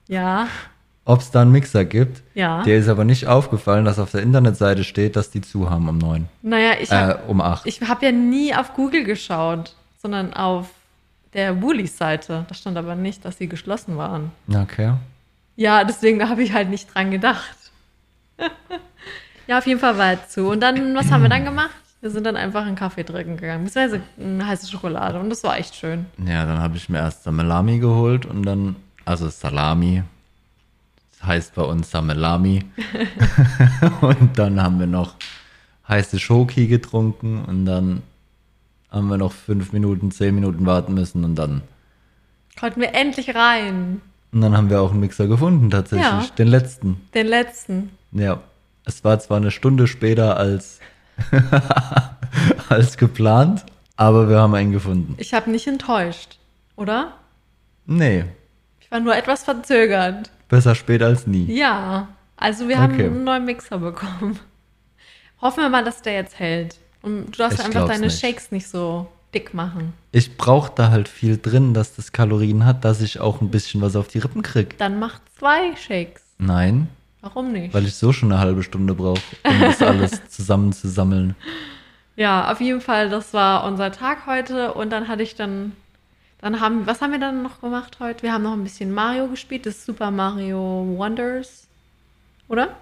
Ja, 0.07 0.47
ob 1.03 1.19
es 1.21 1.31
da 1.31 1.41
einen 1.41 1.51
Mixer 1.51 1.83
gibt. 1.83 2.21
ja. 2.35 2.61
Dir 2.61 2.77
ist 2.77 2.87
aber 2.87 3.05
nicht 3.05 3.25
aufgefallen, 3.27 3.85
dass 3.85 3.97
auf 3.97 4.11
der 4.11 4.21
Internetseite 4.21 4.83
steht, 4.83 5.15
dass 5.15 5.31
die 5.31 5.41
zu 5.41 5.67
haben 5.69 5.89
um 5.89 5.97
neun. 5.97 6.27
naja, 6.43 6.73
ich 6.79 6.91
Äh, 6.91 6.95
habe 6.95 7.23
um 7.27 7.41
acht. 7.41 7.65
ich 7.65 7.81
hab 7.81 8.03
ja 8.03 8.11
nie 8.11 8.53
auf 8.55 8.73
Google 8.75 9.03
geschaut, 9.03 9.75
sondern 9.99 10.31
auf 10.35 10.67
der 11.33 11.59
Woolies-Seite. 11.63 12.45
Da 12.47 12.53
stand 12.53 12.77
aber 12.77 12.93
nicht, 12.93 13.25
dass 13.25 13.39
sie 13.39 13.47
geschlossen 13.47 13.97
waren. 13.97 14.31
Okay. 14.53 14.93
Ja, 15.55 15.83
deswegen 15.83 16.29
habe 16.29 16.43
ich 16.43 16.53
halt 16.53 16.69
nicht 16.69 16.93
dran 16.93 17.09
gedacht. 17.09 17.57
ja, 19.47 19.57
auf 19.57 19.67
jeden 19.67 19.79
Fall 19.79 19.97
war 19.97 20.11
er 20.11 20.27
zu. 20.27 20.47
Und 20.49 20.61
dann, 20.61 20.95
was 20.95 21.11
haben 21.11 21.21
wir 21.23 21.29
dann 21.29 21.45
gemacht? 21.45 21.71
Wir 22.01 22.09
sind 22.09 22.25
dann 22.25 22.35
einfach 22.35 22.65
einen 22.65 22.75
Kaffee 22.75 23.03
trinken 23.03 23.37
gegangen, 23.37 23.63
beziehungsweise 23.63 24.01
eine 24.19 24.45
heiße 24.45 24.69
Schokolade. 24.69 25.19
Und 25.19 25.29
das 25.29 25.43
war 25.43 25.57
echt 25.57 25.75
schön. 25.75 26.05
Ja, 26.25 26.45
dann 26.45 26.59
habe 26.59 26.75
ich 26.75 26.89
mir 26.89 26.97
erst 26.97 27.23
Salami 27.23 27.79
geholt 27.79 28.25
und 28.25 28.43
dann, 28.43 28.75
also 29.05 29.29
Salami, 29.29 30.03
das 31.11 31.27
heißt 31.27 31.55
bei 31.55 31.61
uns 31.61 31.89
Samelami. 31.91 32.65
und 34.01 34.37
dann 34.37 34.61
haben 34.61 34.79
wir 34.79 34.87
noch 34.87 35.15
heiße 35.87 36.19
Schoki 36.19 36.67
getrunken 36.67 37.43
und 37.45 37.65
dann 37.65 38.01
haben 38.91 39.07
wir 39.07 39.17
noch 39.17 39.31
fünf 39.31 39.73
Minuten, 39.73 40.11
zehn 40.11 40.35
Minuten 40.35 40.65
warten 40.65 40.93
müssen 40.93 41.23
und 41.23 41.35
dann, 41.35 41.61
Konnten 42.59 42.81
wir 42.81 42.93
endlich 42.93 43.33
rein. 43.33 44.01
und 44.31 44.41
dann 44.41 44.55
haben 44.55 44.69
wir 44.69 44.81
auch 44.81 44.91
einen 44.91 44.99
Mixer 44.99 45.27
gefunden 45.27 45.69
tatsächlich, 45.71 46.05
Ja. 46.07 46.35
den 46.37 46.47
letzten. 46.47 47.01
Den 47.13 47.27
letzten. 47.27 47.89
Ja, 48.11 48.39
es 48.85 49.03
war 49.03 49.19
zwar 49.19 49.37
eine 49.37 49.51
Stunde 49.51 49.87
später 49.87 50.37
als, 50.37 50.79
als 52.69 52.97
geplant, 52.97 53.63
aber 53.95 54.29
wir 54.29 54.39
haben 54.39 54.55
einen 54.55 54.71
gefunden. 54.71 55.15
Ich 55.17 55.33
habe 55.33 55.51
nicht 55.51 55.67
enttäuscht, 55.67 56.37
oder? 56.75 57.13
Nee, 57.85 58.25
Ich 58.79 58.89
war 58.91 58.99
nur 58.99 59.15
etwas 59.15 59.43
verzögert. 59.43 60.29
besser 60.49 60.75
spät 60.75 61.01
als 61.03 61.27
nie. 61.27 61.45
Ja, 61.53 62.07
also 62.37 62.67
wir 62.67 62.79
haben 62.79 62.93
Okay. 62.93 63.05
einen 63.07 63.23
neuen 63.23 63.45
Mixer 63.45 63.77
bekommen. 63.79 64.39
Hoffen 65.41 65.61
wir 65.63 65.69
mal, 65.69 65.83
dass 65.83 66.01
der 66.01 66.13
jetzt 66.13 66.39
hält. 66.39 66.77
Und 67.01 67.25
du 67.27 67.31
darfst 67.37 67.59
Ich 67.59 67.65
einfach 67.65 67.87
deine 67.87 68.05
nicht. 68.05 68.19
Shakes 68.19 68.51
nicht 68.51 68.67
so 68.67 69.07
dick 69.33 69.53
machen. 69.53 69.93
Ich 70.11 70.37
brauche 70.37 70.71
da 70.75 70.89
halt 70.89 71.09
viel 71.09 71.37
drin, 71.37 71.73
dass 71.73 71.95
das 71.95 72.11
Kalorien 72.13 72.65
hat, 72.65 72.85
dass 72.85 73.01
ich 73.01 73.19
auch 73.19 73.41
ein 73.41 73.49
bisschen 73.49 73.81
was 73.81 73.95
auf 73.95 74.07
die 74.07 74.19
Rippen 74.19 74.41
krieg. 74.43 74.77
Dann 74.77 74.99
mach 74.99 75.19
zwei 75.37 75.75
Shakes. 75.75 76.21
Nein, 76.37 76.87
Warum 77.23 77.53
nicht? 77.53 77.73
weil 77.73 77.85
ich 77.85 77.95
so 77.95 78.11
schon 78.11 78.31
eine 78.33 78.41
halbe 78.41 78.63
Stunde 78.63 78.93
brauche, 78.93 79.21
um 79.45 79.59
das 79.61 79.81
alles 79.81 80.21
zusammenzusammeln. 80.27 81.35
Ja, 82.17 82.51
auf 82.51 82.59
jeden 82.59 82.81
Fall, 82.81 83.09
das 83.09 83.33
war 83.33 83.63
unser 83.63 83.93
Tag 83.93 84.27
heute 84.27 84.73
und 84.73 84.89
dann 84.89 85.07
hatte 85.07 85.23
ich 85.23 85.35
dann, 85.35 85.71
dann 86.41 86.59
haben, 86.59 86.85
was 86.85 87.01
haben 87.01 87.13
wir 87.13 87.19
dann 87.19 87.41
noch 87.41 87.61
gemacht 87.61 87.97
heute? 88.01 88.23
Wir 88.23 88.33
haben 88.33 88.43
noch 88.43 88.51
ein 88.51 88.63
bisschen 88.63 88.93
Mario 88.93 89.29
gespielt, 89.29 89.65
das 89.65 89.85
Super 89.85 90.11
Mario 90.11 90.85
Wonders, 90.97 91.65
oder? 92.49 92.75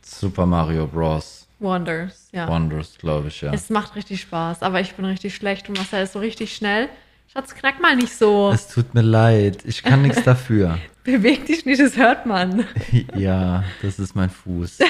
Super 0.00 0.46
Mario 0.46 0.86
Bros. 0.86 1.48
Wonders, 1.58 2.28
ja. 2.30 2.46
Wonders, 2.48 2.96
glaube 2.98 3.28
ich, 3.28 3.40
ja. 3.40 3.52
Es 3.52 3.68
macht 3.68 3.96
richtig 3.96 4.20
Spaß, 4.20 4.62
aber 4.62 4.80
ich 4.80 4.94
bin 4.94 5.04
richtig 5.04 5.34
schlecht 5.34 5.68
und 5.68 5.76
Marcel 5.76 6.04
ist 6.04 6.12
so 6.12 6.20
richtig 6.20 6.54
schnell. 6.54 6.88
Schatz, 7.32 7.54
knack 7.54 7.80
mal 7.80 7.96
nicht 7.96 8.14
so. 8.14 8.50
Es 8.52 8.68
tut 8.68 8.94
mir 8.94 9.00
leid, 9.02 9.64
ich 9.64 9.82
kann 9.82 10.02
nichts 10.02 10.22
dafür. 10.24 10.78
Beweg 11.04 11.46
dich 11.46 11.64
nicht, 11.64 11.80
das 11.80 11.96
hört 11.96 12.26
man. 12.26 12.66
ja, 13.16 13.64
das 13.80 13.98
ist 13.98 14.14
mein 14.14 14.30
Fuß. 14.30 14.78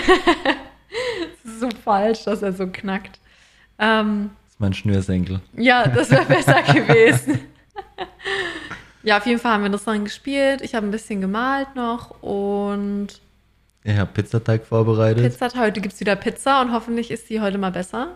Das 1.44 1.54
ist 1.54 1.60
so 1.60 1.68
falsch, 1.82 2.22
dass 2.24 2.42
er 2.42 2.52
so 2.52 2.66
knackt. 2.68 3.18
Ähm, 3.78 4.30
Das 4.44 4.52
ist 4.52 4.60
mein 4.60 4.74
Schnürsenkel. 4.74 5.40
Ja, 5.56 5.88
das 5.88 6.10
wäre 6.10 6.24
besser 6.26 6.62
gewesen. 6.62 7.40
ja, 9.02 9.16
auf 9.18 9.26
jeden 9.26 9.40
Fall 9.40 9.52
haben 9.54 9.62
wir 9.64 9.70
das 9.70 9.82
dann 9.84 10.04
gespielt. 10.04 10.60
Ich 10.60 10.74
habe 10.76 10.86
ein 10.86 10.90
bisschen 10.92 11.20
gemalt 11.20 11.74
noch 11.74 12.22
und 12.22 13.08
Ich 13.82 13.96
habe 13.96 14.10
Pizzateig 14.12 14.64
vorbereitet. 14.66 15.24
Pizza. 15.24 15.50
Heute 15.58 15.80
gibt 15.80 15.94
es 15.94 16.00
wieder 16.00 16.14
Pizza 16.14 16.60
und 16.60 16.72
hoffentlich 16.72 17.10
ist 17.10 17.28
die 17.30 17.40
heute 17.40 17.58
mal 17.58 17.72
besser. 17.72 18.14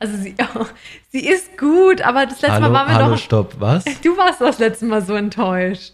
Also 0.00 0.16
sie, 0.16 0.34
sie 1.10 1.26
ist 1.26 1.56
gut, 1.56 2.00
aber 2.00 2.26
das 2.26 2.40
letzte 2.40 2.54
hallo, 2.54 2.70
Mal 2.70 2.72
waren 2.72 2.88
wir 2.88 2.94
hallo, 2.96 3.10
doch. 3.14 3.18
stopp, 3.22 3.60
was? 3.60 3.84
Du 4.02 4.16
warst 4.16 4.40
das 4.40 4.58
letzte 4.58 4.86
Mal 4.86 5.02
so 5.02 5.14
enttäuscht. 5.14 5.92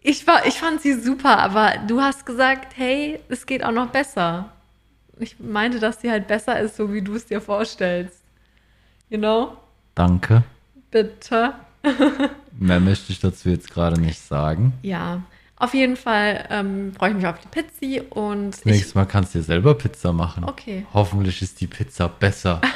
Ich, 0.00 0.26
war, 0.28 0.46
ich 0.46 0.54
fand 0.54 0.80
sie 0.80 0.94
super, 0.94 1.38
aber 1.38 1.74
du 1.88 2.00
hast 2.00 2.24
gesagt, 2.24 2.76
hey, 2.76 3.18
es 3.28 3.44
geht 3.44 3.64
auch 3.64 3.72
noch 3.72 3.88
besser. 3.88 4.52
Ich 5.18 5.40
meinte, 5.40 5.80
dass 5.80 6.00
sie 6.00 6.10
halt 6.10 6.28
besser 6.28 6.60
ist, 6.60 6.76
so 6.76 6.92
wie 6.92 7.02
du 7.02 7.16
es 7.16 7.26
dir 7.26 7.40
vorstellst. 7.40 8.22
You 9.08 9.18
know? 9.18 9.56
Danke. 9.96 10.44
Bitte. 10.92 11.54
Mehr 12.52 12.78
möchte 12.78 13.12
ich 13.12 13.18
dazu 13.18 13.48
jetzt 13.48 13.70
gerade 13.70 14.00
nicht 14.00 14.20
sagen. 14.20 14.74
Ja, 14.82 15.22
auf 15.58 15.72
jeden 15.72 15.96
Fall 15.96 16.46
ähm, 16.50 16.92
freue 16.94 17.10
ich 17.10 17.16
mich 17.16 17.26
auf 17.26 17.38
die 17.40 17.48
Pizzi 17.48 18.02
und 18.10 18.50
Das 18.50 18.64
nächste 18.64 18.98
Mal 18.98 19.06
kannst 19.06 19.34
du 19.34 19.38
dir 19.38 19.44
selber 19.44 19.74
Pizza 19.74 20.12
machen. 20.12 20.44
Okay. 20.44 20.86
Hoffentlich 20.92 21.40
ist 21.40 21.60
die 21.60 21.66
Pizza 21.66 22.08
besser. 22.08 22.60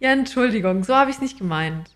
Ja, 0.00 0.12
Entschuldigung, 0.12 0.84
so 0.84 0.94
habe 0.94 1.10
ich 1.10 1.16
es 1.16 1.22
nicht 1.22 1.38
gemeint. 1.38 1.90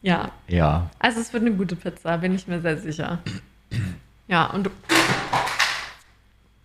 Ja, 0.00 0.30
ja. 0.48 0.88
also 0.98 1.20
es 1.20 1.32
wird 1.32 1.42
eine 1.42 1.54
gute 1.54 1.76
Pizza, 1.76 2.16
bin 2.16 2.34
ich 2.34 2.46
mir 2.46 2.60
sehr 2.60 2.78
sicher. 2.78 3.18
Ja, 4.28 4.46
und. 4.46 4.68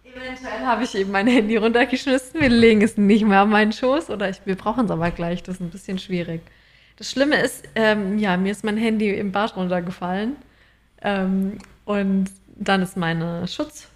Eventuell 0.03 0.65
habe 0.65 0.83
ich 0.83 0.95
eben 0.95 1.11
mein 1.11 1.27
Handy 1.27 1.57
runtergeschmissen. 1.57 2.41
Wir 2.41 2.49
legen 2.49 2.81
es 2.81 2.97
nicht 2.97 3.23
mehr 3.23 3.43
auf 3.43 3.49
meinen 3.49 3.71
Schoß 3.71 4.09
oder 4.09 4.29
ich, 4.29 4.41
wir 4.45 4.55
brauchen 4.55 4.85
es 4.85 4.91
aber 4.91 5.11
gleich. 5.11 5.43
Das 5.43 5.55
ist 5.55 5.61
ein 5.61 5.69
bisschen 5.69 5.99
schwierig. 5.99 6.41
Das 6.97 7.11
Schlimme 7.11 7.35
ist, 7.35 7.65
ähm, 7.75 8.17
ja, 8.17 8.35
mir 8.35 8.51
ist 8.51 8.63
mein 8.63 8.77
Handy 8.77 9.11
im 9.11 9.31
Bad 9.31 9.55
runtergefallen 9.57 10.37
ähm, 11.01 11.57
und 11.85 12.29
dann 12.55 12.81
ist 12.81 12.97
meine 12.97 13.47
Schutz 13.47 13.87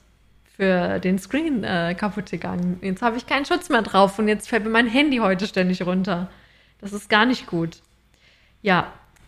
für 0.55 0.99
den 0.99 1.19
Screen 1.19 1.63
äh, 1.63 1.95
kaputt 1.97 2.31
gegangen. 2.31 2.79
Jetzt 2.81 3.01
habe 3.01 3.17
ich 3.17 3.27
keinen 3.27 3.45
Schutz 3.45 3.69
mehr 3.69 3.81
drauf 3.81 4.17
und 4.19 4.27
jetzt 4.27 4.47
fällt 4.47 4.63
mir 4.63 4.69
mein 4.69 4.87
Handy 4.87 5.17
heute 5.17 5.47
ständig 5.47 5.85
runter. 5.85 6.29
Das 6.81 6.93
ist 6.93 7.09
gar 7.09 7.25
nicht 7.25 7.47
gut. 7.47 7.77
Ja, 8.61 8.87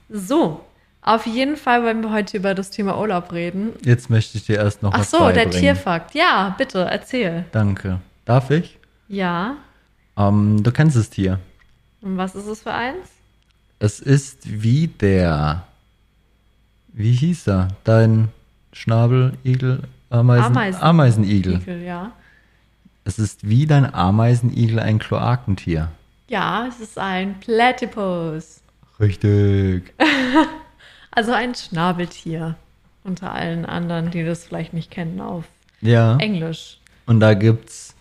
so. 0.10 0.64
Auf 1.02 1.26
jeden 1.26 1.56
Fall 1.56 1.84
wollen 1.84 2.02
wir 2.02 2.12
heute 2.12 2.38
über 2.38 2.54
das 2.54 2.70
Thema 2.70 3.00
Urlaub 3.00 3.32
reden. 3.32 3.74
Jetzt 3.84 4.10
möchte 4.10 4.38
ich 4.38 4.46
dir 4.46 4.58
erst 4.58 4.84
noch 4.84 4.94
Ach 4.94 5.00
was 5.00 5.12
so, 5.12 5.20
der 5.20 5.26
beibringen. 5.46 5.52
Tierfakt. 5.52 6.14
Ja, 6.16 6.56
bitte, 6.58 6.80
erzähl. 6.80 7.46
Danke. 7.52 8.00
Darf 8.26 8.50
ich? 8.50 8.78
Ja. 9.08 9.56
Ähm, 10.18 10.64
du 10.64 10.72
kennst 10.72 10.98
das 10.98 11.10
Tier. 11.10 11.40
Und 12.02 12.18
was 12.18 12.36
ist 12.36 12.48
es 12.48 12.62
für 12.64 12.74
eins? 12.74 13.08
Es 13.80 14.00
ist 14.00 14.40
wie 14.44 14.88
der. 14.88 15.67
Wie 16.98 17.12
hieß 17.14 17.48
er? 17.48 17.68
Dein 17.84 18.30
Schnabeligel? 18.74 19.84
Ameisen, 20.10 20.46
Ameisen. 20.46 20.82
Ameisenigel. 20.82 21.54
Igel, 21.58 21.84
ja. 21.84 22.12
Es 23.04 23.20
ist 23.20 23.48
wie 23.48 23.68
dein 23.68 23.94
Ameisenigel 23.94 24.80
ein 24.80 24.98
Kloakentier. 24.98 25.92
Ja, 26.28 26.66
es 26.68 26.80
ist 26.80 26.98
ein 26.98 27.40
Platypus. 27.40 28.62
Richtig. 29.00 29.94
Also 31.12 31.32
ein 31.32 31.56
Schnabeltier. 31.56 32.58
Unter 33.04 33.32
allen 33.32 33.66
anderen, 33.66 34.12
die 34.12 34.24
das 34.24 34.44
vielleicht 34.46 34.74
nicht 34.74 34.92
kennen, 34.92 35.20
auf 35.20 35.46
Ja. 35.82 36.16
Englisch. 36.18 36.78
Und 37.08 37.22
da 37.22 37.34
gibt's 37.34 37.96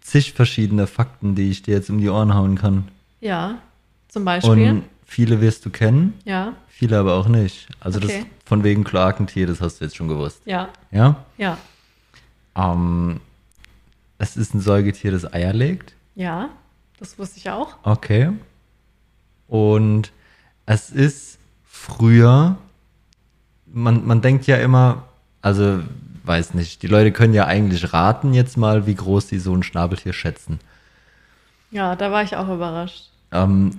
zig 0.00 0.32
verschiedene 0.32 0.88
Fakten, 0.88 1.36
die 1.36 1.48
ich 1.48 1.62
dir 1.62 1.74
jetzt 1.74 1.90
um 1.90 1.98
die 2.00 2.08
Ohren 2.08 2.34
hauen 2.34 2.56
kann. 2.58 2.88
Ja. 3.20 3.58
Zum 4.08 4.24
Beispiel. 4.24 4.50
Und 4.70 4.82
viele 5.06 5.40
wirst 5.40 5.64
du 5.64 5.70
kennen, 5.70 6.14
ja, 6.24 6.54
viele 6.78 6.98
aber 6.98 7.14
auch 7.14 7.28
nicht. 7.28 7.68
Also 7.80 7.98
Okay. 7.98 8.06
das 8.20 8.26
von 8.46 8.62
wegen 8.64 8.84
Kloakentier, 8.84 9.46
das 9.46 9.60
hast 9.60 9.80
du 9.80 9.84
jetzt 9.84 9.96
schon 9.96 10.08
gewusst. 10.08 10.40
ja, 10.46 10.68
Ja? 10.90 11.16
ja, 11.36 11.58
Ähm, 12.56 13.20
es 14.18 14.36
ist 14.36 14.54
ein 14.54 14.60
Säugetier, 14.60 15.10
das 15.12 15.30
Eier 15.32 15.52
legt. 15.52 15.94
ja. 16.14 16.48
Das 17.00 17.16
wusste 17.16 17.38
ich 17.38 17.48
auch. 17.48 17.76
Okay. 17.84 18.32
Und 19.46 20.10
es 20.66 20.90
ist 20.90 21.38
früher, 21.64 22.56
man, 23.66 24.04
man 24.04 24.20
denkt 24.20 24.48
ja 24.48 24.56
immer, 24.56 25.04
also 25.40 25.80
weiß 26.24 26.54
nicht, 26.54 26.82
die 26.82 26.88
Leute 26.88 27.12
können 27.12 27.34
ja 27.34 27.46
eigentlich 27.46 27.92
raten 27.92 28.34
jetzt 28.34 28.56
mal, 28.56 28.84
wie 28.88 28.96
groß 28.96 29.28
die 29.28 29.38
so 29.38 29.54
ein 29.54 29.62
Schnabeltier 29.62 30.12
schätzen. 30.12 30.58
Ja, 31.70 31.94
da 31.94 32.10
war 32.10 32.24
ich 32.24 32.34
auch 32.34 32.48
überrascht. 32.52 33.10
Ähm, 33.30 33.78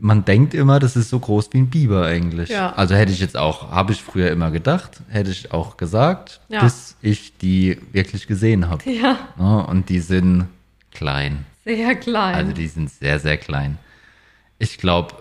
man 0.00 0.24
denkt 0.24 0.54
immer, 0.54 0.78
das 0.80 0.96
ist 0.96 1.08
so 1.10 1.18
groß 1.18 1.48
wie 1.52 1.58
ein 1.58 1.70
Biber 1.70 2.04
eigentlich. 2.06 2.50
Ja. 2.50 2.72
Also 2.74 2.94
hätte 2.94 3.12
ich 3.12 3.20
jetzt 3.20 3.36
auch, 3.36 3.70
habe 3.70 3.92
ich 3.92 4.02
früher 4.02 4.30
immer 4.30 4.50
gedacht, 4.50 5.00
hätte 5.08 5.30
ich 5.30 5.52
auch 5.52 5.76
gesagt, 5.76 6.40
Ja. 6.48 6.62
bis 6.62 6.96
ich 7.00 7.36
die 7.38 7.78
wirklich 7.92 8.26
gesehen 8.26 8.68
habe. 8.68 8.82
Ja, 8.90 9.18
Ja, 9.38 9.58
und 9.60 9.88
die 9.88 10.00
sind 10.00 10.48
klein. 10.92 11.44
sehr 11.64 11.94
klein. 11.96 12.34
Also 12.34 12.52
die 12.52 12.66
sind 12.68 12.90
sehr, 12.90 13.18
sehr 13.18 13.36
klein. 13.38 13.78
Ich 14.58 14.78
glaube, 14.78 15.14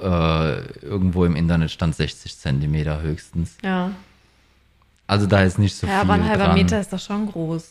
äh, 0.82 0.86
irgendwo 0.86 1.25
im 1.25 1.36
Internet 1.36 1.72
stand 1.72 1.96
60 1.96 2.38
Zentimeter 2.38 3.01
höchstens. 3.01 3.58
ja. 3.63 3.92
Also 5.06 5.27
da 5.27 5.44
ist 5.44 5.60
nicht 5.60 5.75
so 5.75 5.86
ja, 5.86 5.94
viel 5.94 6.01
aber 6.01 6.13
ein 6.13 6.25
halber 6.27 6.46
dran. 6.46 6.56
Meter 6.56 6.80
ist 6.80 6.92
doch 6.94 7.00
schon 7.00 7.30
groß. 7.30 7.68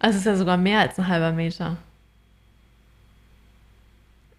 Also 0.00 0.14
es 0.16 0.22
ist 0.22 0.26
ja 0.26 0.36
sogar 0.36 0.56
mehr 0.56 0.80
als 0.80 0.98
ein 0.98 1.06
halber 1.06 1.30
Meter. 1.32 1.76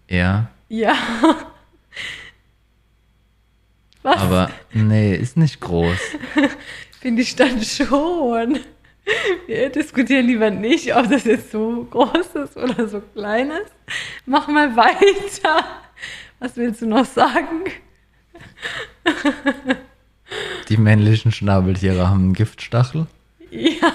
Ja, 0.08 0.48
Ja. 0.68 0.94
Was? 4.02 4.20
aber 4.20 4.50
nee, 4.72 5.14
ist 5.14 5.36
nicht 5.38 5.60
groß. 5.60 5.98
Finde 7.00 7.22
ich 7.22 7.36
dann 7.36 7.62
schon. 7.62 8.60
Wir 9.46 9.70
diskutieren 9.70 10.26
lieber 10.26 10.50
nicht, 10.50 10.94
ob 10.94 11.08
das 11.08 11.24
jetzt 11.24 11.50
so 11.52 11.84
groß 11.90 12.34
ist 12.44 12.56
oder 12.56 12.86
so 12.86 13.00
klein 13.00 13.50
ist. 13.50 13.72
Mach 14.26 14.46
mal 14.48 14.76
weiter. 14.76 15.64
Was 16.38 16.56
willst 16.56 16.82
du 16.82 16.86
noch 16.86 17.06
sagen? 17.06 17.64
Die 20.68 20.76
männlichen 20.76 21.32
Schnabeltiere 21.32 22.08
haben 22.08 22.20
einen 22.24 22.34
Giftstachel. 22.34 23.06
Ja, 23.50 23.92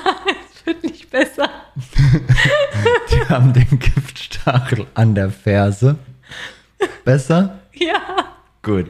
es 0.53 0.65
wird 0.65 0.83
nicht 0.83 1.09
besser. 1.09 1.49
Die 3.11 3.25
haben 3.29 3.53
den 3.53 3.79
Giftstachel 3.79 4.87
an 4.93 5.15
der 5.15 5.29
Ferse. 5.31 5.97
Besser? 7.05 7.59
Ja. 7.73 8.33
Gut. 8.61 8.87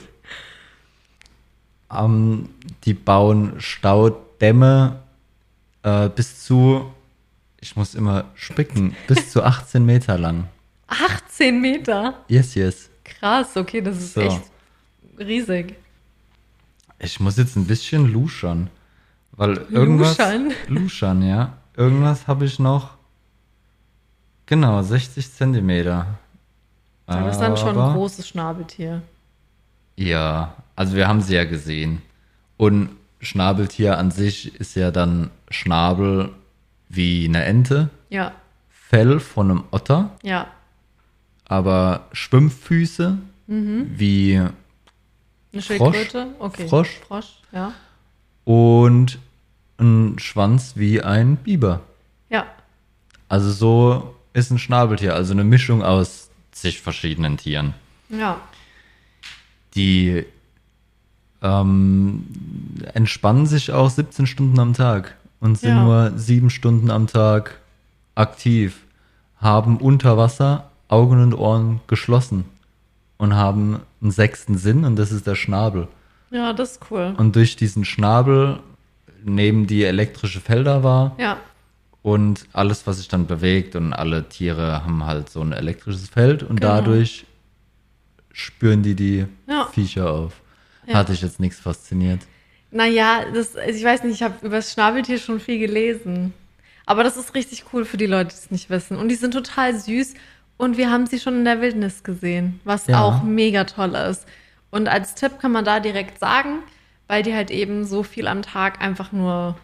Ähm, 1.92 2.50
die 2.84 2.94
bauen 2.94 3.54
Staudämme 3.60 5.00
äh, 5.84 6.10
bis 6.10 6.44
zu, 6.44 6.92
ich 7.60 7.76
muss 7.76 7.96
immer 7.96 8.26
spicken, 8.36 8.96
bis 9.08 9.32
zu 9.32 9.44
18 9.44 9.86
Meter 9.86 10.18
lang. 10.18 10.48
18 10.88 11.60
Meter. 11.60 12.16
Yes, 12.28 12.54
yes. 12.56 12.90
Krass, 13.04 13.58
okay, 13.58 13.82
das 13.82 13.98
ist 13.98 14.14
So. 14.14 14.22
echt 14.22 14.42
riesig. 15.18 15.76
Ich 17.00 17.20
muss 17.20 17.38
jetzt 17.38 17.56
ein 17.56 17.66
bisschen 17.66 18.12
luschern. 18.12 18.70
Weil 19.32 19.58
irgendwas. 19.72 20.18
Luschern? 20.18 20.52
Luschern, 20.68 21.22
ja. 21.28 21.58
Irgendwas 21.80 22.28
habe 22.28 22.44
ich 22.44 22.60
noch. 22.60 22.90
Genau, 24.48 24.82
60 24.82 25.32
Zentimeter. 25.32 26.08
Das 27.06 27.36
ist 27.36 27.40
dann 27.40 27.56
schon 27.56 27.80
ein 27.80 27.94
großes 27.94 28.28
Schnabeltier. 28.28 29.02
Ja, 29.96 30.56
also 30.76 30.98
wir 30.98 31.08
haben 31.08 31.22
sie 31.22 31.36
ja 31.36 31.46
gesehen. 31.46 32.02
Und 32.58 32.90
Schnabeltier 33.22 33.98
an 33.98 34.12
sich 34.12 34.60
ist 34.60 34.76
ja 34.76 34.92
dann 34.92 35.32
Schnabel 35.50 36.32
wie 36.90 37.26
eine 37.26 37.46
Ente, 37.46 37.90
Ja, 38.10 38.34
Fell 38.70 39.20
von 39.22 39.50
einem 39.52 39.64
Otter, 39.72 40.10
ja, 40.24 40.48
aber 41.46 42.08
Schwimmfüße 42.12 43.18
Mhm. 43.48 43.92
wie 43.96 44.38
eine 45.54 45.62
Schildkröte. 45.62 46.28
Okay. 46.40 46.68
Frosch. 46.68 47.00
Frosch, 47.08 47.40
ja. 47.52 47.72
und 48.44 49.20
ein 49.80 50.20
Schwanz 50.20 50.74
wie 50.76 51.02
ein 51.02 51.38
Biber. 51.38 51.82
Ja, 52.30 52.46
Also 53.28 53.52
so 53.52 54.16
ist 54.34 54.52
ein 54.52 54.60
Schnabeltier, 54.60 55.14
also 55.16 55.34
eine 55.34 55.44
Mischung 55.44 55.84
aus 55.84 56.30
zig 56.52 56.82
verschiedenen 56.82 57.38
Tieren. 57.38 57.74
ja. 58.10 58.38
Die 59.76 60.26
ähm, 61.42 62.26
entspannen 62.94 63.46
sich 63.46 63.72
auch 63.72 63.90
17 63.90 64.26
Stunden 64.28 64.60
am 64.60 64.74
Tag 64.74 65.16
und 65.40 65.58
sind 65.58 65.76
Ja. 65.78 65.84
nur 65.84 66.18
sieben 66.18 66.50
Stunden 66.50 66.90
am 66.92 67.08
Tag 67.08 67.60
aktiv, 68.16 68.80
haben 69.38 69.78
unter 69.78 70.18
Wasser 70.18 70.70
Augen 70.90 71.22
und 71.22 71.34
Ohren 71.36 71.82
geschlossen 71.88 72.46
und 73.18 73.36
haben 73.36 73.80
einen 74.02 74.12
sechsten 74.12 74.58
Sinn 74.58 74.84
und 74.86 74.96
das 74.98 75.12
ist 75.12 75.28
der 75.28 75.36
Schnabel. 75.36 75.88
Ja, 76.32 76.52
das 76.52 76.72
ist 76.74 76.82
cool. 76.92 77.14
Und 77.18 77.36
durch 77.36 77.56
diesen 77.56 77.86
Schnabel 77.86 78.60
nehmen 79.24 79.68
die 79.68 79.84
elektrische 79.84 80.40
Felder 80.40 80.84
wahr 80.84 81.16
Ja, 81.20 81.38
und 82.02 82.48
alles, 82.54 82.88
was 82.88 82.98
sich 82.98 83.08
dann 83.10 83.28
bewegt 83.28 83.76
und 83.76 83.94
alle 83.94 84.28
Tiere 84.30 84.84
haben 84.86 85.06
halt 85.06 85.30
so 85.30 85.42
ein 85.42 85.52
elektrisches 85.52 86.08
Feld 86.10 86.44
und 86.44 86.60
Genau. 86.62 86.76
dadurch 86.76 87.26
spüren 88.32 88.84
die 88.84 88.96
die 88.96 89.26
Ja. 89.48 89.66
Viecher 89.74 90.10
auf. 90.12 90.34
Ja. 90.86 90.96
Hatte 90.96 91.14
ich 91.14 91.22
jetzt 91.22 91.40
nichts 91.40 91.60
fasziniert. 91.60 92.22
naja, 92.72 93.26
das, 93.34 93.56
also 93.56 93.78
ich 93.78 93.84
weiß 93.84 94.04
nicht, 94.04 94.14
ich 94.16 94.24
habe 94.24 94.36
über 94.46 94.58
das 94.58 94.72
Schnabeltier 94.74 95.18
schon 95.18 95.40
viel 95.40 95.60
gelesen. 95.60 96.34
Aber 96.86 97.04
das 97.04 97.18
ist 97.18 97.34
richtig 97.36 97.66
cool 97.74 97.84
für 97.86 97.98
die 97.98 98.06
Leute, 98.08 98.30
die 98.30 98.36
es 98.36 98.52
nicht 98.52 98.70
wissen. 98.70 98.98
Und 98.98 99.10
die 99.10 99.16
sind 99.16 99.32
total 99.34 99.76
süß. 99.78 100.14
Und 100.58 100.78
wir 100.78 100.90
haben 100.92 101.06
sie 101.08 101.20
schon 101.20 101.36
in 101.36 101.46
der 101.46 101.62
Wildnis 101.62 102.04
gesehen, 102.04 102.60
was 102.66 102.88
Ja. 102.88 103.02
auch 103.04 103.24
mega 103.24 103.64
toll 103.66 103.96
ist. 103.96 104.26
Und 104.72 104.88
als 104.88 105.16
Tipp 105.16 105.40
kann 105.40 105.52
man 105.52 105.66
da 105.66 105.80
direkt 105.80 106.20
sagen, 106.20 106.60
weil 107.10 107.24
die 107.24 107.34
halt 107.34 107.50
eben 107.52 107.84
so 107.86 108.04
viel 108.04 108.28
am 108.28 108.44
Tag 108.44 108.82
einfach 108.82 109.12
nur 109.12 109.56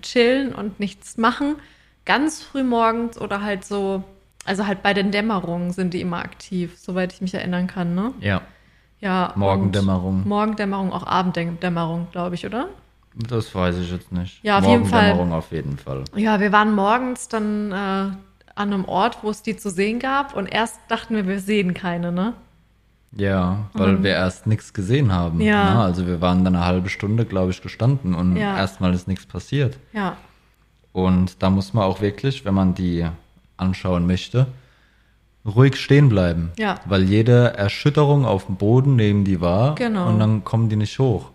chillen 0.00 0.54
und 0.54 0.78
nichts 0.80 1.18
machen. 1.18 1.56
Ganz 2.04 2.42
früh 2.42 2.62
morgens 2.62 3.20
oder 3.20 3.42
halt 3.42 3.64
so, 3.64 4.04
also 4.44 4.66
halt 4.66 4.82
bei 4.82 4.94
den 4.94 5.10
Dämmerungen 5.10 5.72
sind 5.72 5.94
die 5.94 6.00
immer 6.00 6.18
aktiv, 6.18 6.78
soweit 6.78 7.12
ich 7.12 7.20
mich 7.20 7.34
erinnern 7.34 7.66
kann, 7.66 7.94
ne? 7.94 8.12
Ja, 8.20 8.40
Ja. 9.00 9.32
Morgendämmerung. 9.34 10.26
Morgendämmerung, 10.28 10.92
auch 10.92 11.02
Abenddämmerung, 11.04 12.06
glaube 12.12 12.36
ich, 12.36 12.46
oder? 12.46 12.68
Das 13.14 13.52
weiß 13.52 13.78
ich 13.78 13.90
jetzt 13.90 14.12
nicht. 14.12 14.42
Ja, 14.44 14.58
auf 14.58 14.66
jeden 14.66 14.86
Fall. 14.86 15.12
Auf 15.32 15.50
jeden 15.50 15.76
Fall. 15.76 16.04
Ja, 16.14 16.38
wir 16.38 16.52
waren 16.52 16.74
morgens 16.74 17.28
dann 17.28 17.72
äh, 17.72 17.74
an 17.74 18.16
einem 18.54 18.84
Ort, 18.84 19.18
wo 19.22 19.30
es 19.30 19.42
die 19.42 19.56
zu 19.56 19.70
sehen 19.70 19.98
gab 19.98 20.36
und 20.36 20.46
erst 20.46 20.80
dachten 20.88 21.16
wir, 21.16 21.26
wir 21.26 21.40
sehen 21.40 21.74
keine, 21.74 22.12
ne? 22.12 22.34
Ja, 23.16 23.66
weil 23.74 24.02
wir 24.02 24.10
erst 24.10 24.46
nichts 24.46 24.72
gesehen 24.72 25.12
haben. 25.12 25.40
Ja. 25.40 25.74
Ne? 25.74 25.80
Also 25.82 26.06
wir 26.06 26.20
waren 26.20 26.44
dann 26.44 26.56
eine 26.56 26.64
halbe 26.64 26.88
Stunde, 26.88 27.24
glaube 27.24 27.52
ich, 27.52 27.62
gestanden 27.62 28.14
und 28.14 28.36
Ja. 28.36 28.56
erstmal 28.56 28.92
ist 28.94 29.06
nichts 29.06 29.24
passiert. 29.26 29.78
Ja. 29.92 30.16
Und 30.92 31.42
da 31.42 31.50
muss 31.50 31.74
man 31.74 31.84
auch 31.84 32.00
wirklich, 32.00 32.44
wenn 32.44 32.54
man 32.54 32.74
die 32.74 33.06
anschauen 33.56 34.06
möchte, 34.06 34.46
ruhig 35.46 35.76
stehen 35.76 36.08
bleiben. 36.08 36.50
Ja. 36.58 36.76
Weil 36.86 37.04
jede 37.04 37.54
Erschütterung 37.56 38.24
auf 38.24 38.46
dem 38.46 38.56
Boden 38.56 38.96
nehmen 38.96 39.24
die 39.24 39.40
wahr 39.40 39.74
Genau. 39.76 40.08
und 40.08 40.18
dann 40.18 40.42
kommen 40.44 40.68
die 40.68 40.76
nicht 40.76 40.98
hoch. 40.98 41.30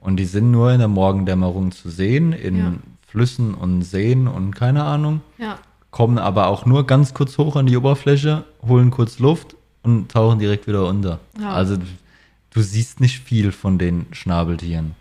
Und 0.00 0.16
die 0.16 0.24
sind 0.26 0.50
nur 0.50 0.70
in 0.72 0.78
der 0.78 0.88
Morgendämmerung 0.88 1.72
zu 1.72 1.90
sehen, 1.90 2.32
in 2.32 2.56
Ja. 2.56 2.72
Flüssen 3.06 3.54
und 3.54 3.82
Seen 3.82 4.28
und 4.28 4.54
keine 4.54 4.84
Ahnung, 4.84 5.22
Ja. 5.38 5.56
kommen 5.90 6.18
aber 6.18 6.46
auch 6.48 6.66
nur 6.66 6.86
ganz 6.86 7.14
kurz 7.14 7.38
hoch 7.38 7.56
an 7.56 7.66
die 7.66 7.76
Oberfläche, 7.76 8.44
holen 8.66 8.90
kurz 8.90 9.18
Luft 9.18 9.56
und 9.82 10.10
tauchen 10.10 10.38
direkt 10.38 10.66
wieder 10.66 10.86
unter. 10.86 11.20
Ja. 11.40 11.52
Also 11.52 11.76
du- 11.76 12.62
siehst 12.62 13.00
nicht 13.00 13.20
viel 13.20 13.52
von 13.52 13.78
den 13.78 14.06
Schnabeltieren. 14.12 14.96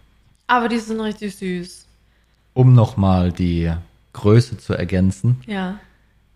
Aber 0.45 0.69
die 0.69 0.77
sind 0.79 0.99
richtig 1.01 1.35
süß. 1.35 1.85
Um 2.53 2.73
nochmal 2.75 3.31
die 3.31 3.71
Größe 4.13 4.57
zu 4.57 4.73
ergänzen, 4.73 5.41
Ja. 5.47 5.79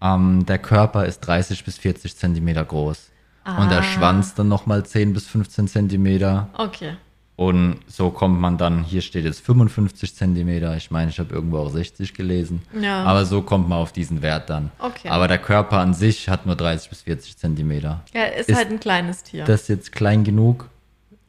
ähm, 0.02 0.46
der 0.48 0.58
Körper 0.58 1.06
ist 1.06 1.20
30 1.22 1.64
bis 1.64 1.78
40 1.78 2.18
Zentimeter 2.18 2.66
groß. 2.66 3.10
Und 3.46 3.52
Ah. 3.54 3.68
der 3.70 3.84
Schwanz 3.84 4.34
dann 4.36 4.48
nochmal 4.48 4.86
10 4.86 5.14
bis 5.14 5.28
15 5.28 5.68
Zentimeter. 5.68 6.50
Okay. 6.54 6.96
Und 7.42 7.80
so 7.88 8.12
kommt 8.12 8.40
man 8.40 8.60
dann, 8.60 8.84
hier 8.84 9.02
steht 9.02 9.26
jetzt 9.26 9.44
55 9.44 10.16
Zentimeter. 10.16 10.78
Ich 10.78 10.92
meine, 10.92 11.10
ich 11.10 11.18
habe 11.18 11.34
irgendwo 11.34 11.58
auch 11.58 11.72
60 11.72 12.14
gelesen. 12.14 12.62
Ja. 12.80 13.04
Aber 13.04 13.26
so 13.26 13.42
kommt 13.42 13.68
man 13.68 13.80
auf 13.80 13.92
diesen 13.92 14.22
Wert 14.22 14.52
dann. 14.52 14.70
Okay. 14.78 15.10
Aber 15.10 15.28
der 15.28 15.40
Körper 15.40 15.80
an 15.80 15.96
sich 15.96 16.30
hat 16.30 16.46
nur 16.46 16.56
30 16.56 16.92
bis 16.92 17.02
40 17.02 17.38
Zentimeter. 17.38 18.04
Ja, 18.14 18.26
ist, 18.26 18.48
Ist 18.48 18.56
halt 18.56 18.70
ein 18.70 18.80
kleines 18.80 19.24
Tier. 19.24 19.44
Das 19.46 19.68
jetzt 19.70 19.92
klein 19.92 20.24
genug? 20.24 20.70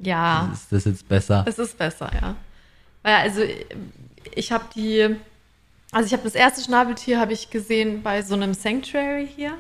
ja. 0.00 0.50
Ist 0.52 0.70
das 0.70 0.84
jetzt 0.84 1.08
besser? 1.08 1.46
Es 1.48 1.58
ist 1.58 1.78
besser, 1.78 2.10
ja. 2.20 2.36
Weil 3.02 3.14
also 3.14 3.40
ich 4.34 4.52
habe 4.52 4.64
die, 4.76 5.16
also 5.92 6.06
ich 6.06 6.12
habe 6.12 6.24
das 6.24 6.34
erste 6.34 6.62
Schnabeltier 6.62 7.20
habe 7.20 7.32
ich 7.32 7.48
gesehen 7.48 8.02
bei 8.02 8.20
so 8.20 8.34
einem 8.34 8.52
Sanctuary 8.52 9.30
hier. 9.34 9.54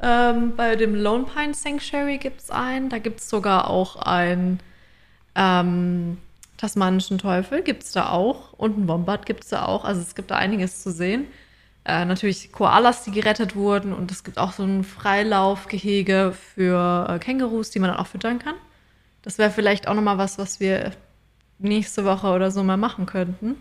Ähm, 0.00 0.56
bei 0.56 0.74
dem 0.74 0.94
Lone 0.94 1.26
Pine 1.26 1.52
Sanctuary 1.52 2.16
gibt 2.16 2.40
es 2.40 2.50
einen. 2.50 2.88
Da 2.88 2.96
gibt 2.96 3.20
es 3.20 3.28
sogar 3.28 3.68
auch 3.68 3.96
einen 3.96 4.58
ähm, 5.36 6.18
tasmanischen 6.56 7.18
Teufel, 7.18 7.62
gibt 7.62 7.82
es 7.82 7.92
da 7.92 8.10
auch. 8.10 8.52
Und 8.54 8.76
einen 8.76 8.88
Wombat 8.88 9.26
gibt 9.26 9.44
es 9.44 9.50
da 9.50 9.66
auch. 9.66 9.84
Also 9.84 10.00
es 10.00 10.14
gibt 10.14 10.30
da 10.30 10.36
einiges 10.36 10.82
zu 10.82 10.90
sehen. 10.90 11.26
Äh, 11.84 12.04
natürlich 12.04 12.50
Koalas, 12.50 13.04
die 13.04 13.10
gerettet 13.10 13.54
wurden. 13.54 13.92
Und 13.92 14.10
es 14.10 14.24
gibt 14.24 14.38
auch 14.38 14.52
so 14.52 14.64
ein 14.64 14.82
Freilaufgehege 14.82 16.32
für 16.54 17.06
äh, 17.08 17.18
Kängurus, 17.18 17.70
die 17.70 17.78
man 17.78 17.90
dann 17.90 17.98
auch 17.98 18.06
füttern 18.06 18.38
kann. 18.38 18.54
Das 19.22 19.38
wäre 19.38 19.50
vielleicht 19.50 19.88
auch 19.88 19.94
nochmal 19.94 20.18
was, 20.18 20.38
was 20.38 20.60
wir 20.60 20.92
nächste 21.58 22.04
Woche 22.04 22.28
oder 22.28 22.50
so 22.50 22.62
mal 22.62 22.76
machen 22.76 23.06
könnten. 23.06 23.56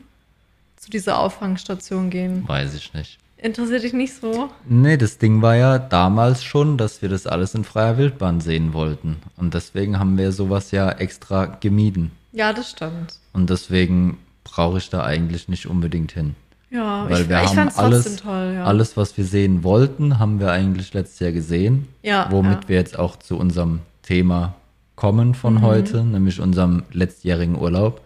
Zu 0.78 0.90
dieser 0.90 1.20
Auffangstation 1.20 2.10
gehen. 2.10 2.48
Weiß 2.48 2.74
ich 2.76 2.94
nicht. 2.94 3.20
Interessiert 3.46 3.84
dich 3.84 3.94
nicht 3.94 4.16
so? 4.20 4.50
Nee, 4.68 4.98
das 4.98 5.20
Ding 5.20 5.44
war 5.44 5.56
ja 5.56 5.78
damals 5.78 6.44
schon, 6.44 6.80
dass 6.80 7.04
wir 7.04 7.10
das 7.10 7.28
alles 7.28 7.54
in 7.54 7.64
freier 7.64 7.96
Wildbahn 8.00 8.42
sehen 8.42 8.74
wollten. 8.74 9.18
Und 9.38 9.54
deswegen 9.54 10.00
haben 10.00 10.18
wir 10.18 10.32
sowas 10.32 10.72
ja 10.72 10.90
extra 10.90 11.46
gemieden. 11.46 12.10
Ja, 12.32 12.54
das 12.54 12.72
stimmt. 12.72 13.20
Und 13.34 13.52
deswegen 13.52 14.18
brauche 14.44 14.80
ich 14.80 14.90
da 14.90 15.04
eigentlich 15.04 15.48
nicht 15.48 15.68
unbedingt 15.68 16.12
hin. 16.12 16.34
Ja, 16.72 17.06
Weil 17.08 17.22
ich, 17.22 17.30
wir 17.30 17.44
ich 17.44 17.56
haben 17.56 17.70
alles, 17.76 18.16
toll, 18.16 18.54
ja. 18.56 18.64
alles, 18.64 18.98
was 18.98 19.16
wir 19.16 19.26
sehen 19.26 19.64
wollten, 19.64 20.18
haben 20.18 20.40
wir 20.40 20.52
eigentlich 20.52 20.96
letztes 20.96 21.20
Jahr 21.20 21.32
gesehen. 21.32 21.88
Ja, 22.02 22.28
Womit 22.32 22.64
ja. 22.64 22.70
wir 22.70 22.76
jetzt 22.78 22.98
auch 22.98 23.16
zu 23.20 23.38
unserem 23.38 23.82
Thema 24.02 24.56
kommen 24.96 25.36
von 25.36 25.56
Mhm. 25.56 25.62
heute, 25.62 26.04
nämlich 26.04 26.42
unserem 26.42 26.82
letztjährigen 26.92 27.56
Urlaub. 27.60 28.02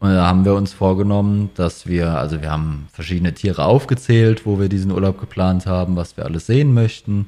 Und 0.00 0.10
da 0.10 0.26
haben 0.26 0.44
wir 0.44 0.54
uns 0.54 0.72
vorgenommen, 0.72 1.50
dass 1.56 1.86
wir, 1.86 2.10
also 2.16 2.40
wir 2.40 2.52
haben 2.52 2.86
verschiedene 2.92 3.34
Tiere 3.34 3.64
aufgezählt, 3.64 4.46
wo 4.46 4.60
wir 4.60 4.68
diesen 4.68 4.92
Urlaub 4.92 5.18
geplant 5.18 5.66
haben, 5.66 5.96
was 5.96 6.16
wir 6.16 6.24
alles 6.24 6.46
sehen 6.46 6.72
möchten. 6.72 7.26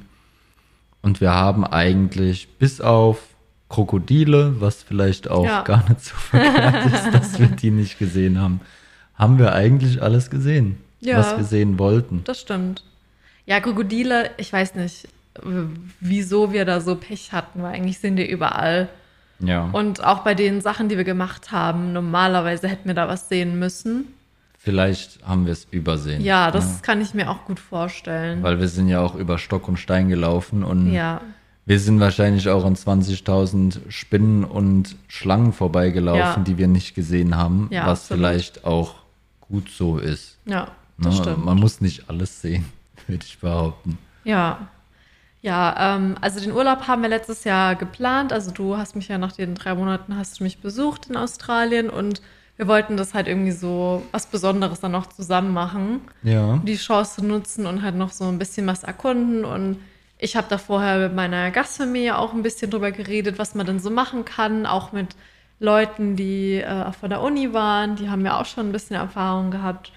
Und 1.01 1.19
wir 1.19 1.33
haben 1.33 1.65
eigentlich 1.65 2.47
bis 2.59 2.79
auf 2.79 3.19
Krokodile, 3.67 4.55
was 4.61 4.83
vielleicht 4.83 5.29
auch 5.29 5.43
Ja. 5.45 5.63
gar 5.63 5.87
nicht 5.89 6.01
so 6.01 6.15
verkehrt 6.15 6.85
ist, 6.93 7.13
dass 7.13 7.39
wir 7.39 7.47
die 7.47 7.71
nicht 7.71 7.99
gesehen 7.99 8.39
haben, 8.39 8.61
haben 9.15 9.37
wir 9.37 9.53
eigentlich 9.53 10.01
alles 10.01 10.29
gesehen, 10.29 10.77
Ja. 11.01 11.17
was 11.17 11.35
wir 11.35 11.43
sehen 11.43 11.77
wollten. 11.77 12.21
Das 12.23 12.39
stimmt. 12.39 12.83
Ja, 13.45 13.59
Krokodile, 13.59 14.29
ich 14.37 14.51
weiß 14.53 14.75
nicht, 14.75 15.07
wieso 15.99 16.53
wir 16.53 16.63
da 16.65 16.79
so 16.79 16.95
Pech 16.95 17.33
hatten, 17.33 17.63
weil 17.63 17.73
eigentlich 17.75 17.99
sind 17.99 18.15
die 18.17 18.29
überall. 18.29 18.87
Ja. 19.41 19.69
Und 19.71 20.03
auch 20.03 20.19
bei 20.19 20.33
den 20.35 20.61
Sachen, 20.61 20.89
die 20.89 20.97
wir 20.97 21.03
gemacht 21.03 21.51
haben, 21.51 21.93
normalerweise 21.93 22.67
hätten 22.67 22.87
wir 22.87 22.93
da 22.95 23.07
was 23.07 23.27
sehen 23.29 23.57
müssen. 23.59 24.05
Vielleicht 24.57 25.19
haben 25.25 25.45
wir 25.45 25.53
es 25.53 25.65
übersehen. 25.71 26.21
Ja, 26.21 26.51
das 26.51 26.65
ne? 26.65 26.79
kann 26.83 27.01
ich 27.01 27.13
mir 27.15 27.31
auch 27.31 27.45
gut 27.45 27.59
vorstellen. 27.59 28.43
Weil 28.43 28.59
wir 28.59 28.67
sind 28.67 28.87
ja 28.89 29.01
auch 29.01 29.15
über 29.15 29.37
Stock 29.39 29.67
und 29.67 29.77
Stein 29.77 30.07
gelaufen 30.09 30.63
und 30.63 30.91
ja, 30.91 31.21
wir 31.65 31.79
sind 31.79 31.99
wahrscheinlich 31.99 32.47
auch 32.49 32.65
an 32.65 32.75
20.000 32.75 33.79
Spinnen 33.89 34.43
und 34.43 34.95
Schlangen 35.07 35.53
vorbeigelaufen, 35.53 36.19
Ja. 36.19 36.37
die 36.45 36.57
wir 36.57 36.67
nicht 36.67 36.93
gesehen 36.95 37.35
haben, 37.37 37.67
Ja, 37.71 37.87
was 37.87 38.01
absolut. 38.03 38.19
vielleicht 38.19 38.65
auch 38.65 38.95
gut 39.41 39.69
so 39.69 39.97
ist. 39.97 40.37
ja, 40.45 40.67
das 40.99 41.15
Ne? 41.17 41.21
stimmt. 41.23 41.45
Man 41.45 41.57
muss 41.59 41.81
nicht 41.81 42.09
alles 42.09 42.41
sehen, 42.41 42.65
würde 43.07 43.25
ich 43.25 43.39
behaupten. 43.39 43.97
Ja. 44.23 44.67
Ja, 45.41 45.95
ähm, 45.95 46.15
also 46.21 46.39
den 46.39 46.51
Urlaub 46.51 46.87
haben 46.87 47.01
wir 47.01 47.09
letztes 47.09 47.43
Jahr 47.43 47.75
geplant. 47.75 48.31
Also 48.31 48.51
du 48.51 48.77
hast 48.77 48.95
mich 48.95 49.07
ja 49.07 49.17
nach 49.17 49.31
den 49.31 49.55
drei 49.55 49.73
Monaten 49.73 50.15
hast 50.15 50.39
du 50.39 50.43
mich 50.43 50.59
besucht 50.59 51.07
in 51.09 51.17
Australien 51.17 51.89
und 51.89 52.21
wir 52.57 52.67
wollten 52.67 52.95
das 52.95 53.15
halt 53.15 53.27
irgendwie 53.27 53.51
so 53.51 54.03
was 54.11 54.27
Besonderes 54.27 54.81
dann 54.81 54.91
noch 54.91 55.07
zusammen 55.07 55.51
machen. 55.51 56.01
Ja. 56.21 56.61
Die 56.63 56.75
Chance 56.75 57.25
nutzen 57.25 57.65
und 57.65 57.81
halt 57.81 57.95
noch 57.95 58.11
so 58.11 58.25
ein 58.25 58.37
bisschen 58.37 58.67
was 58.67 58.83
erkunden. 58.83 59.45
Und 59.45 59.79
ich 60.19 60.35
habe 60.35 60.45
da 60.47 60.59
vorher 60.59 60.99
mit 60.99 61.15
meiner 61.15 61.49
Gastfamilie 61.49 62.15
auch 62.15 62.33
ein 62.33 62.43
bisschen 62.43 62.69
drüber 62.69 62.91
geredet, 62.91 63.39
was 63.39 63.55
man 63.55 63.65
denn 63.65 63.79
so 63.79 63.89
machen 63.89 64.25
kann, 64.25 64.67
auch 64.67 64.91
mit 64.91 65.15
Leuten, 65.59 66.15
die 66.15 66.55
äh, 66.61 66.91
von 66.91 67.09
der 67.09 67.21
Uni 67.21 67.51
waren, 67.51 67.95
die 67.95 68.09
haben 68.09 68.25
ja 68.25 68.39
auch 68.39 68.45
schon 68.45 68.69
ein 68.69 68.71
bisschen 68.71 68.95
Erfahrung 68.95 69.49
gehabt. 69.49 69.91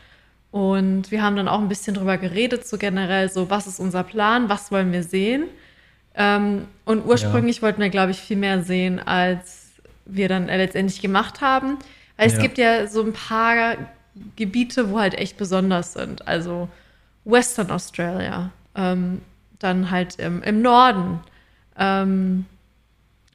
Und 0.54 1.10
wir 1.10 1.20
haben 1.20 1.34
dann 1.34 1.48
auch 1.48 1.58
ein 1.58 1.66
bisschen 1.66 1.94
drüber 1.94 2.16
geredet, 2.16 2.64
so 2.64 2.78
generell, 2.78 3.28
so 3.28 3.50
was 3.50 3.66
ist 3.66 3.80
unser 3.80 4.04
Plan, 4.04 4.48
was 4.48 4.70
wollen 4.70 4.92
wir 4.92 5.02
sehen. 5.02 5.46
Ähm, 6.14 6.68
und 6.84 7.04
ursprünglich 7.06 7.60
wollten 7.60 7.80
wir, 7.80 7.90
glaube 7.90 8.12
ich, 8.12 8.20
viel 8.20 8.36
mehr 8.36 8.62
sehen, 8.62 9.00
als 9.00 9.72
wir 10.04 10.28
dann 10.28 10.46
letztendlich 10.46 11.02
gemacht 11.02 11.40
haben. 11.40 11.76
Weil 12.16 12.28
es 12.28 12.34
Ja. 12.34 12.38
gibt 12.42 12.58
ja 12.58 12.86
so 12.86 13.02
ein 13.02 13.12
paar 13.12 13.74
Gebiete, 14.36 14.90
wo 14.90 15.00
halt 15.00 15.14
echt 15.14 15.36
besonders 15.38 15.94
sind. 15.94 16.28
Also 16.28 16.68
Western 17.24 17.72
Australia, 17.72 18.50
ähm, 18.76 19.22
dann 19.58 19.90
halt 19.90 20.20
im, 20.20 20.40
im 20.44 20.62
Norden, 20.62 21.18
ähm, 21.76 22.46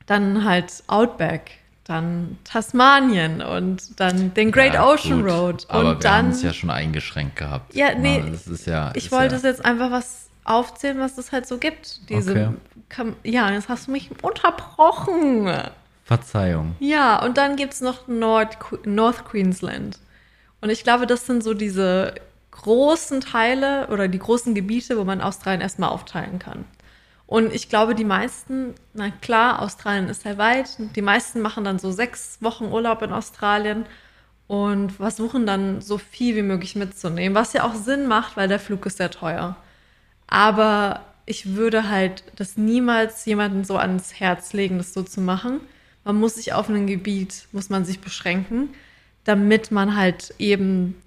dann 0.06 0.46
halt 0.46 0.72
Outback, 0.88 1.52
dann 1.90 2.38
Tasmanien 2.44 3.42
und 3.42 4.00
dann 4.00 4.34
den 4.34 4.52
Great 4.52 4.76
Ja, 4.76 4.86
Ocean 4.88 5.24
gut. 5.24 5.32
Road. 5.32 5.66
Aber 5.70 5.80
und 5.80 5.86
wir 5.86 5.92
haben 6.12 6.26
dann, 6.26 6.30
es 6.32 6.42
ja 6.42 6.54
schon 6.54 6.70
eingeschränkt 6.70 7.36
gehabt. 7.36 7.74
Ja, 7.74 7.96
nee, 7.96 8.24
das 8.32 8.48
ist 8.48 8.68
ja, 8.68 8.92
ich 8.96 9.06
ist 9.06 9.12
wollte 9.12 9.34
ja, 9.34 9.38
es 9.38 9.44
jetzt 9.44 9.66
einfach 9.66 9.92
was 9.92 10.30
aufzählen, 10.44 11.00
was 11.00 11.18
es 11.18 11.32
halt 11.32 11.48
so 11.48 11.58
gibt. 11.58 12.10
Diese, 12.10 12.32
Okay. 12.32 13.14
Ja, 13.24 13.52
jetzt 13.52 13.70
hast 13.70 13.88
du 13.88 13.92
mich 13.92 14.10
unterbrochen. 14.24 15.48
Verzeihung. 16.06 16.76
Ja, 16.80 17.24
und 17.24 17.38
dann 17.38 17.56
gibt 17.56 17.74
es 17.74 17.82
noch 17.82 18.08
Nord 18.08 18.58
North 18.86 19.26
Queensland. 19.26 20.00
Und 20.62 20.72
ich 20.72 20.84
glaube, 20.84 21.06
das 21.06 21.28
sind 21.28 21.44
so 21.44 21.54
diese 21.54 22.16
großen 22.52 23.22
Teile 23.22 23.88
oder 23.88 24.08
die 24.08 24.20
großen 24.20 24.56
Gebiete, 24.56 24.98
wo 24.98 25.04
man 25.04 25.22
Australien 25.22 25.62
erstmal 25.62 25.90
aufteilen 25.90 26.40
kann. 26.40 26.66
Und 27.30 27.54
ich 27.54 27.70
glaube, 27.70 27.94
die 27.94 28.06
meisten, 28.06 28.74
na 28.96 29.12
klar, 29.12 29.62
Australien 29.62 30.10
ist 30.10 30.24
sehr 30.24 30.40
weit. 30.40 30.78
Die 30.96 31.04
meisten 31.04 31.42
machen 31.42 31.64
dann 31.64 31.78
so 31.78 31.92
sechs 31.92 32.40
Wochen 32.42 32.66
Urlaub 32.66 33.04
in 33.04 33.12
Australien. 33.12 33.86
und 34.48 34.94
versuchen 34.94 35.46
dann 35.46 35.80
so 35.80 36.00
viel 36.00 36.36
wie 36.36 36.42
möglich 36.42 36.76
mitzunehmen, 36.76 37.36
was 37.36 37.54
ja 37.54 37.66
auch 37.66 37.76
Sinn 37.76 38.08
macht, 38.08 38.36
weil 38.36 38.48
der 38.48 38.60
Flug 38.60 38.84
ist 38.88 38.98
sehr 38.98 39.12
teuer. 39.12 39.56
Aber 40.26 41.02
ich 41.28 41.54
würde 41.56 41.88
halt 41.88 42.24
das 42.36 42.58
niemals 42.58 43.26
jemandem 43.26 43.64
so 43.64 43.78
ans 43.78 44.20
Herz 44.20 44.54
legen, 44.54 44.80
das 44.80 44.92
so 44.96 45.04
zu 45.04 45.22
machen. 45.22 45.60
Man 46.04 46.20
muss 46.20 46.34
sich 46.36 46.54
auf 46.54 46.68
einem 46.68 46.88
Gebiet, 46.88 47.48
muss 47.52 47.70
man 47.70 47.86
sich 47.86 48.00
beschränken, 48.00 48.70
damit 49.24 49.70
man 49.70 49.96
halt 49.96 50.34
eben 50.40 51.00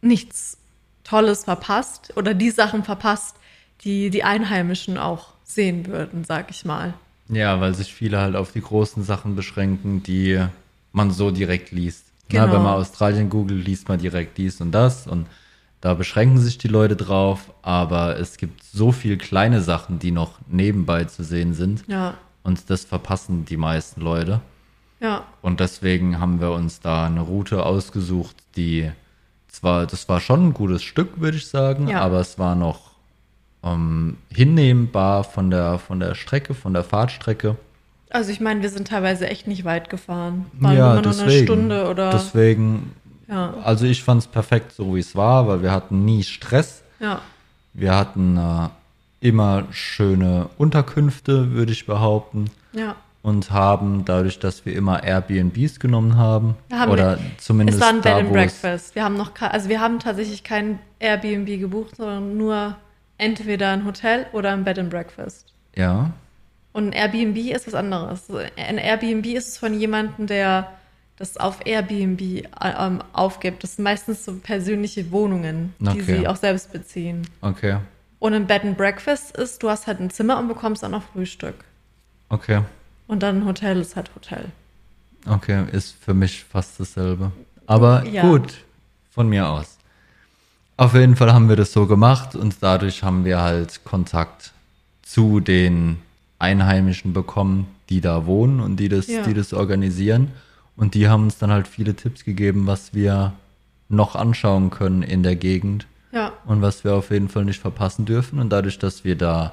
nichts 0.00 0.58
Tolles 1.04 1.44
verpasst 1.44 2.12
oder 2.16 2.34
die 2.34 2.50
Sachen 2.50 2.82
verpasst, 2.82 3.36
die 3.84 4.10
die 4.10 4.24
Einheimischen 4.24 4.98
auch 4.98 5.28
sehen 5.44 5.86
würden, 5.86 6.24
sag 6.24 6.50
ich 6.50 6.64
mal. 6.64 6.94
Ja, 7.28 7.60
weil 7.60 7.74
sich 7.74 7.92
viele 7.94 8.18
halt 8.20 8.36
auf 8.36 8.52
die 8.52 8.60
großen 8.60 9.02
Sachen 9.04 9.36
beschränken, 9.36 10.02
die 10.02 10.44
man 10.92 11.10
so 11.10 11.30
direkt 11.30 11.70
liest. 11.70 12.04
Genau. 12.28 12.46
Na, 12.46 12.52
wenn 12.52 12.62
man 12.62 12.74
Australien 12.74 13.28
googelt, 13.30 13.64
liest 13.64 13.88
man 13.88 13.98
direkt 13.98 14.38
dies 14.38 14.60
und 14.60 14.72
das 14.72 15.06
und 15.06 15.26
da 15.80 15.94
beschränken 15.94 16.38
sich 16.38 16.58
die 16.58 16.68
Leute 16.68 16.94
drauf, 16.94 17.52
aber 17.62 18.16
es 18.18 18.36
gibt 18.36 18.62
so 18.62 18.92
viel 18.92 19.18
kleine 19.18 19.60
Sachen, 19.62 19.98
die 19.98 20.12
noch 20.12 20.38
nebenbei 20.48 21.04
zu 21.04 21.24
sehen 21.24 21.54
sind 21.54 21.82
Ja, 21.88 22.14
und 22.44 22.70
das 22.70 22.84
verpassen 22.84 23.44
die 23.44 23.56
meisten 23.56 24.00
Leute. 24.00 24.40
ja, 25.00 25.24
Und 25.42 25.58
deswegen 25.60 26.20
haben 26.20 26.40
wir 26.40 26.52
uns 26.52 26.78
da 26.80 27.06
eine 27.06 27.20
Route 27.22 27.66
ausgesucht, 27.66 28.36
die 28.56 28.92
zwar, 29.48 29.86
das 29.86 30.08
war 30.08 30.20
schon 30.20 30.48
ein 30.48 30.54
gutes 30.54 30.82
Stück, 30.84 31.20
würde 31.20 31.36
ich 31.36 31.48
sagen, 31.48 31.88
Ja. 31.88 32.00
aber 32.00 32.20
es 32.20 32.38
war 32.38 32.54
noch 32.54 32.91
ähm, 33.64 34.16
hinnehmbar 34.32 35.24
von 35.24 35.50
der, 35.50 35.78
von 35.78 36.00
der 36.00 36.14
Strecke, 36.14 36.54
von 36.54 36.72
der 36.74 36.84
Fahrtstrecke. 36.84 37.56
Also 38.10 38.30
ich 38.30 38.40
meine, 38.40 38.60
wir 38.62 38.68
sind 38.68 38.88
teilweise 38.88 39.26
echt 39.28 39.46
nicht 39.46 39.64
weit 39.64 39.88
gefahren. 39.88 40.46
Waren 40.54 40.76
ja, 40.76 40.92
immer 40.92 41.02
nur 41.02 41.12
deswegen. 41.12 41.30
eine 41.30 41.42
Stunde 41.44 41.88
oder 41.88 42.10
Deswegen, 42.10 42.92
ja, 43.28 43.54
also 43.64 43.86
ich 43.86 44.02
fand 44.02 44.20
es 44.22 44.26
perfekt, 44.26 44.72
so 44.72 44.94
wie 44.94 45.00
es 45.00 45.16
war, 45.16 45.48
weil 45.48 45.62
wir 45.62 45.72
hatten 45.72 46.04
nie 46.04 46.22
Stress. 46.22 46.82
ja, 47.00 47.20
Wir 47.72 47.94
hatten 47.96 48.36
äh, 48.36 48.68
immer 49.26 49.64
schöne 49.70 50.50
Unterkünfte, 50.58 51.52
würde 51.52 51.72
ich 51.72 51.86
behaupten. 51.86 52.46
ja. 52.72 52.96
Und 53.24 53.52
haben 53.52 54.04
dadurch, 54.04 54.40
dass 54.40 54.66
wir 54.66 54.74
immer 54.74 55.04
Airbnbs 55.04 55.78
genommen 55.78 56.16
haben, 56.16 56.56
haben 56.72 56.90
oder 56.90 57.18
zumindest 57.38 57.78
Es 57.78 57.84
war 57.84 57.90
ein 57.90 58.00
Bed 58.00 58.04
da, 58.12 58.16
and 58.18 58.24
wo 58.30 58.34
es- 58.34 58.34
Breakfast. 58.60 58.94
Wir 58.96 59.04
haben 59.04 59.16
noch, 59.16 59.30
also 59.40 59.68
wir 59.68 59.80
haben 59.80 60.00
tatsächlich 60.00 60.42
kein 60.42 60.80
Airbnb 60.98 61.46
gebucht, 61.60 61.94
sondern 61.98 62.36
nur 62.36 62.74
entweder 63.18 63.70
ein 63.70 63.84
Hotel 63.84 64.26
oder 64.32 64.52
ein 64.52 64.64
Bed 64.64 64.78
and 64.78 64.90
Breakfast. 64.90 65.52
Ja, 65.76 66.12
Und 66.72 66.88
ein 66.88 66.92
Airbnb 66.92 67.36
ist 67.36 67.66
was 67.66 67.74
anderes. 67.74 68.24
Ein 68.56 68.78
Airbnb 68.78 69.26
ist 69.26 69.48
es 69.48 69.58
von 69.58 69.78
jemandem, 69.78 70.26
der 70.26 70.72
das 71.16 71.36
auf 71.36 71.64
Airbnb 71.66 72.20
äh, 72.20 72.44
ähm, 72.60 73.02
aufgibt. 73.12 73.62
Das 73.62 73.76
sind 73.76 73.84
meistens 73.84 74.24
so 74.24 74.34
persönliche 74.36 75.10
Wohnungen, 75.12 75.74
die 75.78 75.88
Okay. 75.88 76.02
sie 76.02 76.26
auch 76.28 76.36
selbst 76.36 76.72
beziehen. 76.72 77.22
okay, 77.42 77.76
Und 78.18 78.32
ein 78.34 78.46
Bed 78.46 78.64
and 78.64 78.76
Breakfast 78.78 79.36
ist, 79.36 79.62
du 79.62 79.68
hast 79.70 79.86
halt 79.86 80.00
ein 80.00 80.10
Zimmer 80.10 80.38
und 80.38 80.48
bekommst 80.48 80.82
auch 80.84 80.88
noch 80.88 81.02
Frühstück. 81.12 81.56
okay, 82.30 82.62
Und 83.06 83.22
dann 83.22 83.40
ein 83.42 83.46
Hotel 83.46 83.80
ist 83.80 83.94
halt 83.96 84.10
Hotel. 84.14 84.46
okay, 85.28 85.64
ist 85.72 85.94
für 86.02 86.14
mich 86.14 86.42
fast 86.44 86.80
dasselbe. 86.80 87.30
Aber 87.66 88.04
Ja. 88.06 88.22
gut, 88.22 88.64
von 89.10 89.28
mir 89.28 89.46
aus. 89.48 89.71
Auf 90.82 90.94
jeden 90.94 91.14
Fall 91.14 91.32
haben 91.32 91.48
wir 91.48 91.54
das 91.54 91.72
so 91.72 91.86
gemacht 91.86 92.34
und 92.34 92.56
dadurch 92.60 93.04
haben 93.04 93.24
wir 93.24 93.40
halt 93.40 93.84
Kontakt 93.84 94.50
zu 95.02 95.38
den 95.38 95.98
Einheimischen 96.40 97.12
bekommen, 97.12 97.68
die 97.88 98.00
da 98.00 98.26
wohnen 98.26 98.58
und 98.58 98.78
die 98.78 98.88
das, 98.88 99.06
Ja. 99.06 99.22
die 99.22 99.32
das 99.32 99.52
organisieren. 99.52 100.32
Und 100.76 100.94
die 100.94 101.08
haben 101.08 101.22
uns 101.22 101.38
dann 101.38 101.52
halt 101.52 101.68
viele 101.68 101.94
Tipps 101.94 102.24
gegeben, 102.24 102.66
was 102.66 102.94
wir 102.94 103.32
noch 103.88 104.16
anschauen 104.16 104.70
können 104.70 105.04
in 105.04 105.22
der 105.22 105.36
Gegend 105.36 105.86
Ja, 106.10 106.32
und 106.46 106.62
was 106.62 106.82
wir 106.82 106.94
auf 106.94 107.12
jeden 107.12 107.28
Fall 107.28 107.44
nicht 107.44 107.60
verpassen 107.60 108.04
dürfen. 108.04 108.40
Und 108.40 108.50
dadurch, 108.50 108.80
dass 108.80 109.04
wir 109.04 109.14
da 109.16 109.52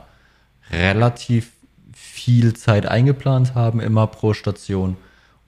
relativ 0.72 1.52
viel 1.94 2.56
Zeit 2.56 2.88
eingeplant 2.88 3.54
haben, 3.54 3.80
immer 3.82 4.08
pro 4.08 4.34
Station, 4.34 4.98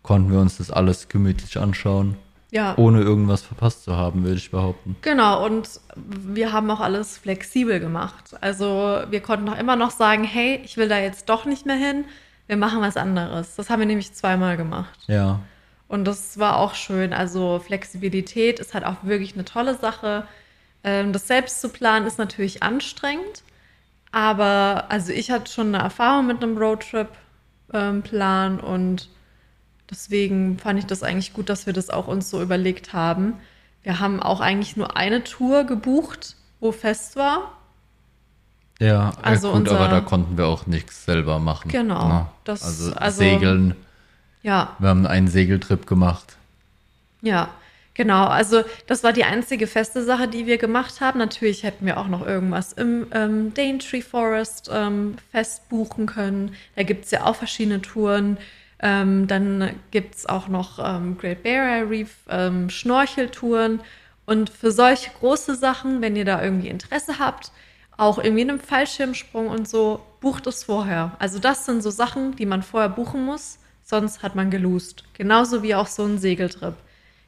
konnten 0.03 0.31
wir 0.31 0.39
uns 0.41 0.57
das 0.57 0.69
alles 0.69 1.09
gemütlich 1.09 1.57
anschauen, 1.57 2.17
ja. 2.51 2.75
ohne 2.77 3.01
irgendwas 3.01 3.41
verpasst 3.41 3.85
zu 3.85 3.95
haben, 3.95 4.23
würde 4.23 4.37
ich 4.37 4.51
behaupten. 4.51 4.97
Genau, 5.01 5.45
und 5.45 5.67
wir 5.95 6.53
haben 6.53 6.69
auch 6.69 6.81
alles 6.81 7.17
flexibel 7.17 7.79
gemacht. 7.79 8.35
Also 8.41 9.01
wir 9.09 9.21
konnten 9.21 9.49
auch 9.49 9.57
immer 9.57 9.75
noch 9.75 9.91
sagen, 9.91 10.23
hey, 10.23 10.61
ich 10.63 10.77
will 10.77 10.89
da 10.89 10.99
jetzt 10.99 11.29
doch 11.29 11.45
nicht 11.45 11.65
mehr 11.65 11.77
hin, 11.77 12.05
wir 12.47 12.57
machen 12.57 12.81
was 12.81 12.97
anderes. 12.97 13.55
Das 13.55 13.69
haben 13.69 13.79
wir 13.79 13.87
nämlich 13.87 14.13
zweimal 14.13 14.57
gemacht. 14.57 14.99
Ja, 15.07 15.39
Und 15.87 16.05
das 16.05 16.37
war 16.37 16.57
auch 16.57 16.75
schön. 16.75 17.13
Also 17.13 17.59
Flexibilität 17.59 18.59
ist 18.59 18.73
halt 18.73 18.83
auch 18.83 18.97
wirklich 19.03 19.33
eine 19.33 19.45
tolle 19.45 19.75
Sache. 19.75 20.25
Ähm, 20.83 21.13
das 21.13 21.27
selbst 21.27 21.61
zu 21.61 21.69
planen 21.69 22.05
ist 22.05 22.17
natürlich 22.17 22.61
anstrengend. 22.61 23.43
Aber 24.11 24.85
also 24.89 25.13
ich 25.13 25.31
hatte 25.31 25.49
schon 25.49 25.73
eine 25.73 25.83
Erfahrung 25.83 26.27
mit 26.27 26.43
einem 26.43 26.57
Roadtrip-Plan 26.57 28.59
und 28.59 29.07
deswegen 29.91 30.57
fand 30.57 30.79
ich 30.79 30.85
das 30.85 31.03
eigentlich 31.03 31.33
gut, 31.33 31.49
dass 31.49 31.65
wir 31.65 31.73
das 31.73 31.89
auch 31.89 32.07
uns 32.07 32.29
so 32.29 32.41
überlegt 32.41 32.93
haben. 32.93 33.33
Wir 33.83 33.99
haben 33.99 34.21
auch 34.21 34.39
eigentlich 34.41 34.77
nur 34.77 34.95
eine 34.97 35.23
Tour 35.23 35.63
gebucht, 35.65 36.35
wo 36.59 36.71
fest 36.71 37.15
war. 37.15 37.57
ja, 38.79 39.11
Also 39.21 39.49
gut, 39.51 39.61
unser- 39.61 39.79
aber 39.79 39.87
da 39.89 40.01
konnten 40.01 40.37
wir 40.37 40.47
auch 40.47 40.65
nichts 40.65 41.05
selber 41.05 41.37
machen. 41.39 41.69
Genau, 41.69 42.07
ne? 42.07 42.25
das- 42.45 42.63
also, 42.63 42.93
also- 42.95 43.19
Segeln, 43.19 43.75
Ja, 44.43 44.75
wir 44.79 44.89
haben 44.89 45.05
einen 45.05 45.27
Segeltrip 45.27 45.85
gemacht. 45.85 46.35
Ja, 47.21 47.49
genau. 47.93 48.25
Also 48.25 48.63
das 48.87 49.03
war 49.03 49.13
die 49.13 49.23
einzige 49.23 49.67
feste 49.67 50.03
Sache, 50.03 50.27
die 50.27 50.47
wir 50.47 50.57
gemacht 50.57 50.99
haben. 50.99 51.19
Natürlich 51.19 51.61
hätten 51.61 51.85
wir 51.85 51.99
auch 51.99 52.07
noch 52.07 52.25
irgendwas 52.25 52.73
im 52.73 53.05
ähm, 53.11 53.53
Daintree 53.53 54.01
Forest 54.01 54.71
ähm, 54.73 55.17
fest 55.31 55.69
buchen 55.69 56.07
können. 56.07 56.55
Da 56.75 56.81
gibt 56.81 57.05
es 57.05 57.11
ja 57.11 57.25
auch 57.27 57.35
verschiedene 57.35 57.83
Touren. 57.83 58.37
Ähm, 58.81 59.27
dann 59.27 59.75
gibt 59.91 60.15
es 60.15 60.25
auch 60.25 60.47
noch 60.47 60.79
ähm, 60.83 61.17
Great 61.17 61.43
Barrier 61.43 61.89
Reef 61.89 62.15
ähm, 62.29 62.69
Schnorcheltouren. 62.69 63.81
Und 64.25 64.49
für 64.49 64.71
solche 64.71 65.11
große 65.19 65.55
Sachen, 65.55 66.01
wenn 66.01 66.15
ihr 66.15 66.25
da 66.25 66.41
irgendwie 66.41 66.69
Interesse 66.69 67.19
habt, 67.19 67.51
auch 67.97 68.17
irgendwie 68.17 68.41
einen 68.41 68.59
Fallschirmsprung 68.59 69.47
und 69.47 69.67
so, 69.67 70.01
bucht 70.21 70.47
es 70.47 70.63
vorher. 70.63 71.11
Also 71.19 71.37
das 71.37 71.65
sind 71.65 71.83
so 71.83 71.91
Sachen, 71.91 72.35
die 72.35 72.45
man 72.45 72.63
vorher 72.63 72.89
buchen 72.89 73.25
muss, 73.25 73.59
sonst 73.83 74.23
hat 74.23 74.35
man 74.35 74.49
geloost. 74.49 75.03
Genauso 75.13 75.61
wie 75.61 75.75
auch 75.75 75.87
so 75.87 76.03
ein 76.03 76.17
Segeltrip. 76.17 76.75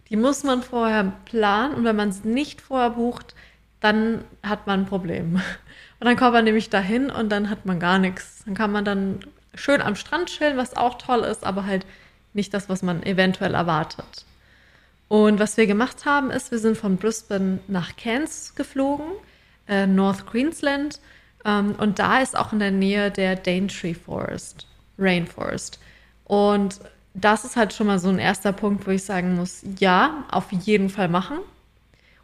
Die 0.09 0.15
muss 0.15 0.43
man 0.43 0.63
vorher 0.63 1.13
planen 1.25 1.75
und 1.75 1.83
wenn 1.83 1.95
man 1.95 2.09
es 2.09 2.23
nicht 2.23 2.61
vorher 2.61 2.91
bucht, 2.91 3.35
dann 3.79 4.23
hat 4.41 4.65
man 4.65 4.81
ein 4.81 4.85
Problem. 4.85 5.41
Und 5.99 6.07
dann 6.07 6.17
kommt 6.17 6.33
man 6.33 6.43
nämlich 6.43 6.69
dahin 6.69 7.09
und 7.09 7.29
dann 7.31 7.49
hat 7.49 7.65
man 7.65 7.79
gar 7.79 7.97
nichts. 7.97 8.43
Dann 8.43 8.55
kann 8.55 8.73
man 8.73 8.83
dann 8.83 9.19
schön 9.55 9.81
am 9.81 9.95
Strand 9.95 10.29
chillen, 10.29 10.57
was 10.57 10.75
auch 10.75 10.97
toll 10.97 11.21
ist, 11.21 11.45
aber 11.45 11.65
halt 11.65 11.85
nicht 12.33 12.53
das, 12.53 12.69
was 12.69 12.81
man 12.81 13.03
eventuell 13.03 13.53
erwartet. 13.53 14.25
Und 15.07 15.39
was 15.39 15.57
wir 15.57 15.67
gemacht 15.67 16.05
haben, 16.05 16.31
ist, 16.31 16.51
wir 16.51 16.59
sind 16.59 16.77
von 16.77 16.97
Brisbane 16.97 17.59
nach 17.67 17.95
Cairns 17.95 18.55
geflogen, 18.55 19.05
äh, 19.67 19.85
North 19.85 20.25
Queensland. 20.25 20.99
Ähm, 21.45 21.75
und 21.77 21.99
da 21.99 22.21
ist 22.21 22.35
auch 22.37 22.53
in 22.53 22.59
der 22.59 22.71
Nähe 22.71 23.11
der 23.11 23.35
Daintree 23.35 23.93
Forest, 23.93 24.65
Rainforest. 24.97 25.79
Und 26.25 26.79
das 27.13 27.45
ist 27.45 27.55
halt 27.55 27.73
schon 27.73 27.87
mal 27.87 27.99
so 27.99 28.09
ein 28.09 28.17
erster 28.17 28.53
Punkt, 28.53 28.87
wo 28.87 28.91
ich 28.91 29.03
sagen 29.03 29.35
muss, 29.35 29.61
ja, 29.77 30.25
auf 30.31 30.51
jeden 30.51 30.89
Fall 30.89 31.09
machen. 31.09 31.37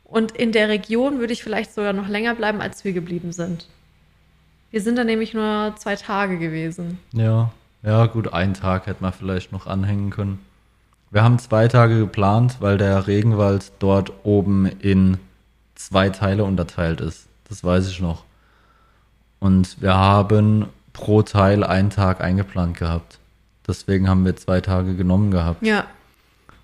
Und 0.04 0.32
in 0.32 0.52
der 0.52 0.70
Region 0.70 1.20
würde 1.20 1.34
ich 1.34 1.44
vielleicht 1.44 1.74
sogar 1.74 1.94
noch 1.94 2.08
länger 2.08 2.34
bleiben, 2.34 2.62
als 2.62 2.84
wir 2.84 2.94
geblieben 2.94 3.32
sind. 3.32 3.68
Wir 4.72 4.82
sind 4.82 4.98
da 4.98 5.04
nämlich 5.04 5.34
nur 5.34 5.74
zwei 5.78 5.96
Tage 5.96 6.38
gewesen. 6.38 7.00
Ja, 7.12 7.52
ja, 7.82 8.06
gut, 8.08 8.34
einen 8.34 8.54
Tag 8.54 8.88
hätte 8.88 9.02
man 9.02 9.14
vielleicht 9.14 9.52
noch 9.52 9.68
anhängen 9.68 10.10
können. 10.10 10.40
Wir 11.12 11.24
haben 11.24 11.40
zwei 11.40 11.68
Tage 11.68 11.98
geplant, 12.00 12.58
weil 12.60 12.78
der 12.78 13.08
Regenwald 13.08 13.72
dort 13.80 14.12
oben 14.24 14.66
in 14.68 15.18
zwei 15.76 16.10
Teile 16.10 16.44
unterteilt 16.44 17.02
ist. 17.02 17.28
Das 17.48 17.64
weiß 17.64 17.90
ich 17.90 18.00
noch. 18.00 18.26
Und 19.40 19.82
wir 19.82 19.96
haben 19.96 20.68
pro 20.94 21.22
Teil 21.24 21.64
einen 21.64 21.90
Tag 21.90 22.22
eingeplant 22.22 22.78
gehabt. 22.78 23.18
Deswegen 23.68 24.08
haben 24.10 24.26
wir 24.26 24.36
zwei 24.36 24.62
Tage 24.62 24.96
genommen 24.96 25.32
gehabt. 25.32 25.66
Ja, 25.66 25.86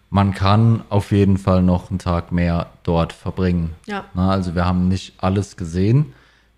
Man 0.10 0.34
kann 0.34 0.84
auf 0.90 1.12
jeden 1.12 1.38
Fall 1.38 1.64
noch 1.64 1.90
einen 1.90 2.00
Tag 2.00 2.32
mehr 2.32 2.68
dort 2.84 3.14
verbringen. 3.14 3.74
ja, 3.88 4.04
Na, 4.14 4.30
also 4.32 4.54
wir 4.54 4.66
haben 4.66 4.88
nicht 4.90 5.14
alles 5.24 5.56
gesehen. 5.58 6.14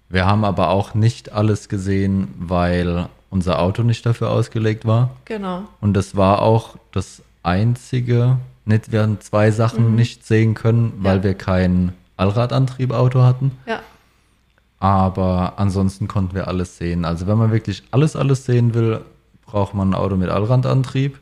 Wir 0.09 0.25
haben 0.25 0.45
aber 0.45 0.69
auch 0.69 0.93
nicht 0.93 1.31
alles 1.33 1.67
gesehen, 1.69 2.33
weil 2.39 3.07
unser 3.29 3.59
Auto 3.59 3.83
nicht 3.83 4.05
dafür 4.05 4.29
ausgelegt 4.31 4.85
war. 4.85 5.09
genau. 5.25 5.63
Und 5.81 5.93
das 5.93 6.15
war 6.15 6.41
auch 6.41 6.77
das 6.93 7.21
einzige, 7.43 8.37
nicht, 8.65 8.91
wir 8.91 9.01
haben 9.03 9.19
zwei 9.21 9.51
Sachen 9.51 9.95
nicht 9.95 10.25
sehen 10.25 10.53
können, 10.53 10.93
weil 10.99 11.17
Ja. 11.17 11.23
wir 11.23 11.33
kein 11.33 11.93
Allradantriebauto 12.17 13.21
hatten. 13.21 13.51
Ja, 13.65 13.79
Aber 14.79 15.53
ansonsten 15.57 16.07
konnten 16.07 16.35
wir 16.35 16.47
alles 16.47 16.77
sehen. 16.77 17.03
Also 17.05 17.25
wenn 17.27 17.37
man 17.37 17.51
wirklich 17.51 17.83
alles, 17.91 18.15
alles 18.15 18.45
sehen 18.45 18.73
will, 18.73 19.01
braucht 19.45 19.73
man 19.73 19.89
ein 19.89 19.95
Auto 19.95 20.15
mit 20.15 20.29
Allradantrieb. 20.29 21.19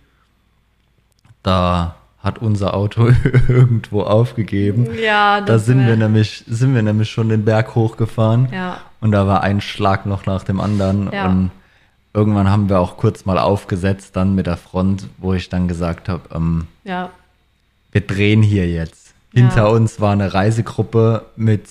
Da 1.44 1.96
hat 2.26 2.40
unser 2.40 2.74
Auto 2.74 3.08
irgendwo 3.48 4.02
aufgegeben. 4.02 4.90
Ja, 5.02 5.42
Da 5.42 5.60
sind 5.60 5.86
wir 5.88 5.96
nämlich, 5.96 6.44
sind 6.48 6.76
wir 6.76 6.82
nämlich 6.82 7.10
schon 7.10 7.30
den 7.30 7.46
Berg 7.46 7.76
hochgefahren. 7.76 8.50
Ja. 8.52 8.80
Und 9.00 9.12
da 9.12 9.28
war 9.28 9.42
ein 9.42 9.62
Schlag 9.62 10.06
noch 10.06 10.26
nach 10.26 10.44
dem 10.44 10.60
anderen. 10.60 11.12
Ja. 11.14 11.28
Und 11.28 11.52
irgendwann 12.14 12.50
haben 12.50 12.68
wir 12.68 12.80
auch 12.80 12.98
kurz 12.98 13.26
mal 13.26 13.38
aufgesetzt, 13.38 14.16
dann 14.16 14.36
mit 14.36 14.48
der 14.48 14.58
Front, 14.58 15.08
wo 15.18 15.34
ich 15.34 15.48
dann 15.50 15.68
gesagt 15.68 16.10
habe, 16.10 16.24
ähm, 16.34 16.68
Ja, 16.84 17.12
wir 17.92 18.02
drehen 18.02 18.42
hier 18.42 18.68
jetzt. 18.70 19.14
Hinter 19.34 19.70
uns 19.70 20.02
war 20.02 20.12
eine 20.12 20.34
Reisegruppe 20.34 21.26
mit, 21.38 21.64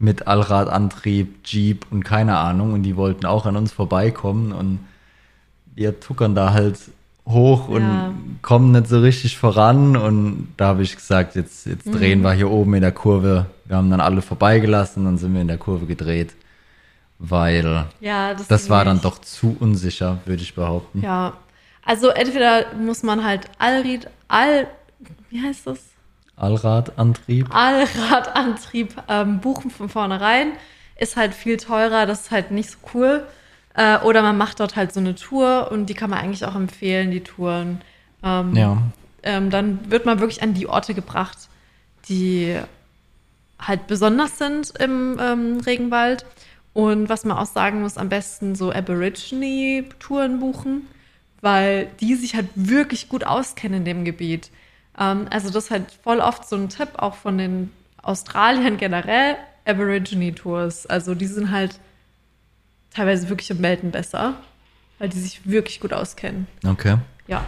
mit 0.00 0.26
Allradantrieb, 0.26 1.44
Jeep 1.44 1.86
und 1.90 2.04
keine 2.04 2.36
Ahnung. 2.38 2.72
Und 2.72 2.82
die 2.82 2.96
wollten 2.96 3.26
auch 3.26 3.46
an 3.46 3.56
uns 3.56 3.72
vorbeikommen. 3.72 4.50
Und 4.52 4.80
wir 5.74 6.00
tuckern 6.00 6.34
da 6.34 6.52
halt 6.52 6.78
hoch 7.26 7.68
und 7.68 7.82
Ja. 7.82 8.12
kommen 8.42 8.72
nicht 8.72 8.88
so 8.88 9.00
richtig 9.00 9.36
voran. 9.38 9.96
Und 9.96 10.52
da 10.56 10.68
habe 10.68 10.82
ich 10.82 10.94
gesagt, 10.94 11.34
jetzt, 11.36 11.66
jetzt 11.66 11.86
drehen 11.92 12.22
wir 12.22 12.32
hier 12.32 12.50
oben 12.50 12.74
in 12.74 12.82
der 12.82 12.92
Kurve. 12.92 13.46
Wir 13.64 13.76
haben 13.76 13.90
dann 13.90 14.00
alle 14.00 14.22
vorbeigelassen, 14.22 15.04
dann 15.04 15.18
sind 15.18 15.34
wir 15.34 15.40
in 15.40 15.48
der 15.48 15.58
Kurve 15.58 15.86
gedreht. 15.86 16.34
Weil 17.18 17.86
ja, 18.00 18.34
das, 18.34 18.46
das 18.46 18.70
war 18.70 18.84
dann 18.84 19.00
doch 19.00 19.18
zu 19.20 19.56
unsicher, 19.58 20.18
würde 20.26 20.42
ich 20.42 20.54
behaupten. 20.54 21.00
Ja, 21.02 21.32
also 21.84 22.08
entweder 22.08 22.74
muss 22.74 23.02
man 23.02 23.24
halt 23.24 23.46
Allried, 23.58 24.08
All, 24.28 24.66
wie 25.30 25.40
heißt 25.42 25.66
das? 25.66 25.78
Allradantrieb. 26.36 27.48
Allradantrieb 27.54 28.94
ähm, 29.08 29.40
buchen 29.40 29.70
von 29.70 29.88
vornherein. 29.88 30.52
Ist 30.98 31.16
halt 31.16 31.34
viel 31.34 31.56
teurer, 31.56 32.06
das 32.06 32.22
ist 32.22 32.30
halt 32.30 32.50
nicht 32.50 32.70
so 32.70 32.78
cool. 32.94 33.24
Äh, 33.76 33.98
oder 33.98 34.22
man 34.22 34.38
macht 34.38 34.58
dort 34.60 34.74
halt 34.74 34.92
so 34.94 35.00
eine 35.00 35.14
Tour 35.14 35.68
und 35.70 35.86
die 35.86 35.94
kann 35.94 36.10
man 36.10 36.18
eigentlich 36.18 36.44
auch 36.44 36.54
empfehlen, 36.54 37.10
die 37.10 37.20
Touren. 37.22 37.82
Ähm, 38.22 38.54
Ja. 38.56 38.82
ähm, 39.22 39.50
dann 39.50 39.90
wird 39.90 40.06
man 40.06 40.18
wirklich 40.18 40.42
an 40.42 40.54
die 40.54 40.66
Orte 40.66 40.94
gebracht, 40.94 41.36
die 42.08 42.58
halt 43.60 43.86
besonders 43.86 44.38
sind 44.38 44.72
im 44.78 45.18
ähm, 45.20 45.60
Regenwald. 45.60 46.24
Und 46.72 47.08
was 47.08 47.24
man 47.24 47.38
auch 47.38 47.46
sagen 47.46 47.80
muss, 47.82 47.96
am 47.96 48.08
besten 48.10 48.54
so 48.54 48.70
Aborigine-Touren 48.70 50.40
buchen, 50.40 50.82
weil 51.40 51.88
die 52.00 52.14
sich 52.14 52.34
halt 52.34 52.48
wirklich 52.54 53.08
gut 53.08 53.24
auskennen 53.24 53.78
in 53.80 53.84
dem 53.84 54.04
Gebiet. 54.04 54.50
Ähm, 54.98 55.26
also 55.30 55.50
das 55.50 55.64
ist 55.64 55.70
halt 55.70 55.86
voll 56.02 56.20
oft 56.20 56.48
so 56.48 56.56
ein 56.56 56.68
Tipp, 56.68 56.88
auch 56.96 57.14
von 57.14 57.38
den 57.38 57.72
Australiern 58.02 58.76
generell, 58.76 59.36
Aborigine-Tours. 59.66 60.86
Also 60.86 61.14
die 61.14 61.26
sind 61.26 61.50
halt 61.50 61.78
teilweise 62.96 63.28
wirklich 63.28 63.50
im 63.50 63.62
Welten 63.62 63.90
besser, 63.90 64.34
weil 64.98 65.08
die 65.08 65.18
sich 65.18 65.48
wirklich 65.48 65.80
gut 65.80 65.92
auskennen. 65.92 66.46
Okay. 66.66 66.96
Ja. 67.26 67.44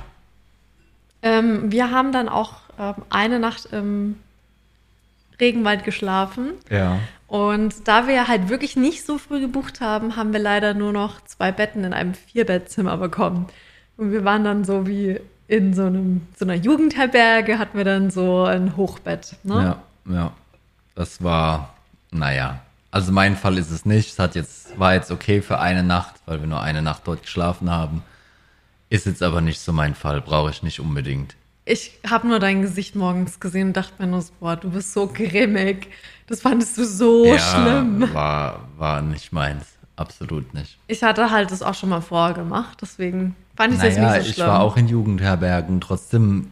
Ähm, 1.23 1.73
wir 1.73 1.91
haben 1.91 2.13
dann 2.13 2.29
auch 2.29 2.61
ähm, 2.79 2.95
eine 3.11 3.39
Nacht 3.39 3.67
im 3.73 4.17
Regenwald 5.41 5.85
geschlafen. 5.85 6.53
Ja. 6.71 6.99
Und 7.27 7.89
da 7.89 8.07
wir 8.07 8.29
halt 8.29 8.49
wirklich 8.49 8.77
nicht 8.77 9.05
so 9.05 9.19
früh 9.19 9.41
gebucht 9.41 9.81
haben, 9.81 10.17
haben 10.17 10.33
wir 10.33 10.41
leider 10.41 10.75
nur 10.75 10.93
noch 10.93 11.21
zwei 11.25 11.53
Betten 11.53 11.85
in 11.85 11.93
einem 11.93 12.15
Vierbettzimmer 12.15 12.97
bekommen. 12.97 13.47
Und 13.97 14.13
wir 14.13 14.25
waren 14.25 14.45
dann 14.45 14.65
so 14.65 14.87
wie 14.87 15.21
in 15.47 15.75
so, 15.75 15.85
einem, 15.85 16.27
so 16.37 16.45
einer 16.45 16.55
Jugendherberge, 16.55 17.59
hatten 17.59 17.77
wir 17.77 17.85
dann 17.85 18.11
so 18.11 18.45
ein 18.45 18.77
Hochbett. 18.77 19.37
Ne? 19.45 19.79
Ja, 20.07 20.15
ja. 20.15 20.33
Das 20.95 21.23
war, 21.23 21.75
naja. 22.11 22.61
Also 22.99 23.13
mein 23.13 23.37
Fall 23.37 23.59
ist 23.59 23.71
es 23.71 23.85
nicht. 23.85 24.11
Es 24.11 24.19
hat 24.19 24.35
jetzt, 24.35 24.77
war 24.77 24.93
jetzt 24.95 25.13
okay 25.13 25.41
für 25.41 25.61
eine 25.61 25.85
Nacht, 25.85 26.17
weil 26.27 26.41
wir 26.41 26.49
nur 26.49 26.61
eine 26.61 26.83
Nacht 26.83 27.03
dort 27.05 27.23
geschlafen 27.23 27.71
haben. 27.71 28.03
Ist 28.91 29.07
jetzt 29.07 29.23
aber 29.23 29.41
nicht 29.41 29.61
so 29.61 29.73
mein 29.73 29.95
Fall, 29.95 30.21
brauche 30.21 30.51
ich 30.51 30.65
nicht 30.65 30.81
unbedingt. 30.81 31.37
Ich 31.65 31.93
habe 32.11 32.27
nur 32.27 32.41
dein 32.41 32.61
Gesicht 32.61 32.97
morgens 32.97 33.39
gesehen 33.39 33.69
und 33.69 33.77
dachte 33.77 33.93
mir 34.03 34.09
nur, 34.09 34.21
so, 34.21 34.33
boah, 34.41 34.57
du 34.57 34.71
bist 34.71 34.93
so 34.93 35.07
grimmig. 35.07 35.87
Das 36.27 36.41
fandest 36.41 36.77
du 36.77 36.85
so 36.85 37.39
schlimm. 37.39 38.13
War, 38.13 38.69
war 38.77 39.01
nicht 39.01 39.33
meins. 39.33 39.65
Absolut 39.95 40.53
nicht. 40.53 40.77
Ich 40.89 41.05
hatte 41.05 41.31
halt 41.31 41.53
das 41.53 41.63
auch 41.63 41.75
schon 41.75 41.91
mal 41.91 42.01
vorgemacht, 42.01 42.79
deswegen 42.83 43.37
fand 43.55 43.75
ich 43.75 43.79
es 43.79 43.85
jetzt 43.85 43.99
Naja, 43.99 44.15
nicht 44.15 44.23
so 44.25 44.29
ich 44.31 44.35
schlimm. 44.35 44.49
war 44.49 44.59
auch 44.61 44.77
in 44.77 44.89
Jugendherbergen. 44.89 45.81
Trotzdem, 45.81 46.51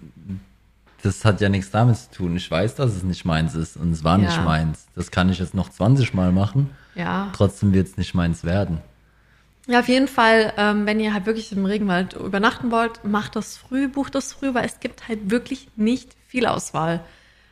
das 1.07 1.25
hat 1.25 1.41
ja 1.41 1.49
nichts 1.49 1.71
damit 1.71 1.97
zu 1.97 2.11
tun. 2.11 2.37
Ich 2.37 2.51
weiß, 2.51 2.75
dass 2.75 2.95
es 2.95 3.03
nicht 3.03 3.25
meins 3.25 3.55
ist 3.55 3.77
und 3.77 3.93
es 3.93 4.05
war 4.05 4.19
nicht 4.19 4.37
Ja. 4.37 4.43
meins. 4.43 4.87
Das 4.95 5.11
kann 5.11 5.31
ich 5.31 5.39
jetzt 5.39 5.55
noch 5.55 5.69
20 5.71 6.13
Mal 6.15 6.33
machen. 6.33 6.71
ja. 6.95 7.31
Trotzdem 7.35 7.73
wird 7.73 7.89
es 7.89 7.97
nicht 7.97 8.15
meins 8.15 8.45
werden. 8.45 8.79
Ja, 9.67 9.81
auf 9.81 9.89
jeden 9.89 10.07
Fall, 10.09 10.53
ähm, 10.57 10.87
wenn 10.87 11.01
ihr 11.01 11.13
halt 11.13 11.27
wirklich 11.27 11.51
im 11.53 11.67
Regenwald 11.67 12.13
übernachten 12.15 12.71
wollt, 12.71 13.05
macht 13.05 13.35
das 13.37 13.57
früh, 13.57 13.89
bucht 13.89 14.15
das 14.15 14.33
früh, 14.33 14.55
weil 14.55 14.65
es 14.65 14.79
gibt 14.81 15.09
halt 15.09 15.31
wirklich 15.31 15.69
nicht 15.77 16.11
viel 16.29 16.47
Auswahl. 16.47 17.01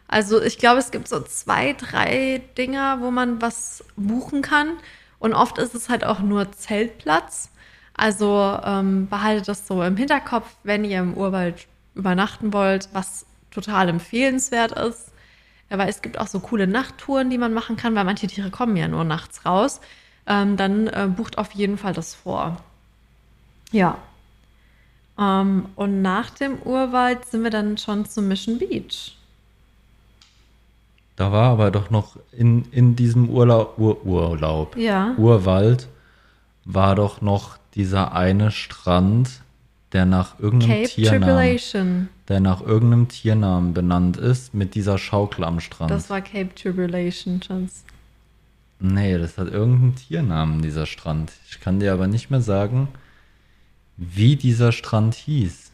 Also 0.07 0.41
ich 0.41 0.59
glaube, 0.59 0.79
es 0.79 0.91
gibt 0.93 1.09
so 1.09 1.21
zwei, 1.23 1.73
drei 1.73 2.41
Dinger, 2.57 2.99
wo 3.01 3.11
man 3.11 3.43
was 3.43 3.83
buchen 3.97 4.43
kann. 4.43 4.69
Und 5.19 5.35
oft 5.35 5.59
ist 5.59 5.75
es 5.75 5.89
halt 5.89 6.05
auch 6.05 6.21
nur 6.21 6.53
Zeltplatz. 6.53 7.51
Also 7.95 8.59
ähm, 8.65 9.09
behaltet 9.09 9.49
das 9.49 9.67
so 9.67 9.83
im 9.83 9.97
Hinterkopf, 9.97 10.47
wenn 10.63 10.85
ihr 10.85 11.01
im 11.01 11.15
Urwald 11.15 11.67
übernachten 11.95 12.53
wollt, 12.53 12.89
was 12.93 13.25
total 13.55 13.89
empfehlenswert 13.89 14.73
ist. 14.73 15.13
Weil 15.71 15.89
es 15.89 16.03
gibt 16.03 16.19
auch 16.19 16.27
so 16.27 16.41
coole 16.41 16.67
Nachttouren, 16.67 17.31
die 17.31 17.39
man 17.39 17.55
machen 17.55 17.77
kann, 17.77 17.95
weil 17.95 18.05
manche 18.05 18.27
Tiere 18.27 18.51
kommen 18.51 18.77
ja 18.77 18.87
nur 18.87 19.05
nachts 19.05 19.47
raus. 19.47 19.81
Ähm, 20.27 20.57
dann 20.57 20.87
äh, 20.89 21.09
bucht 21.15 21.39
auf 21.39 21.53
jeden 21.53 21.79
Fall 21.79 21.93
das 21.95 22.15
vor. 22.15 22.57
Ja. 23.73 23.99
Ähm, 25.19 25.67
und 25.77 26.03
nach 26.03 26.31
dem 26.31 26.61
Urwald 26.63 27.25
sind 27.27 27.43
wir 27.43 27.51
dann 27.51 27.79
schon 27.79 28.05
zum 28.07 28.29
Mission 28.29 28.59
Beach. 28.59 29.17
Da 31.17 31.31
war 31.31 31.51
aber 31.51 31.71
doch 31.71 31.91
noch 31.91 32.17
in, 32.33 32.65
in 32.73 32.97
diesem 32.97 33.29
Urlaub, 33.31 33.79
Ur, 33.79 34.05
Urlaub, 34.05 34.77
Ja. 34.77 35.15
Urwald, 35.17 35.89
war 36.65 36.95
doch 36.95 37.21
noch 37.21 37.57
dieser 37.75 38.13
eine 38.13 38.51
Strand, 38.51 39.41
der 39.95 40.05
nach 40.05 40.41
irgendeinem 40.41 40.83
Cape 40.83 40.89
Tiernamen, 40.89 42.09
der 42.29 42.41
nach 42.41 42.61
irgendeinem 42.61 43.09
Tiernamen 43.09 43.73
benannt 43.73 44.17
ist, 44.17 44.53
mit 44.53 44.75
dieser 44.75 44.99
Schaukel 44.99 45.45
am 45.45 45.61
Strand. 45.61 45.91
Das 45.91 46.11
war 46.11 46.21
Cape 46.21 46.53
Tribulation, 46.55 47.41
Chance. 47.41 47.85
nee, 48.81 49.17
das 49.17 49.39
hat 49.39 49.49
irgendeinen 49.49 49.95
Tiernamen, 49.95 50.63
dieser 50.63 50.87
Strand. 50.87 51.33
Ich 51.49 51.61
kann 51.61 51.79
dir 51.79 51.93
aber 51.93 52.09
nicht 52.09 52.29
mehr 52.29 52.41
sagen, 52.41 52.89
wie 53.97 54.35
dieser 54.35 54.73
Strand 54.73 55.15
hieß. 55.15 55.71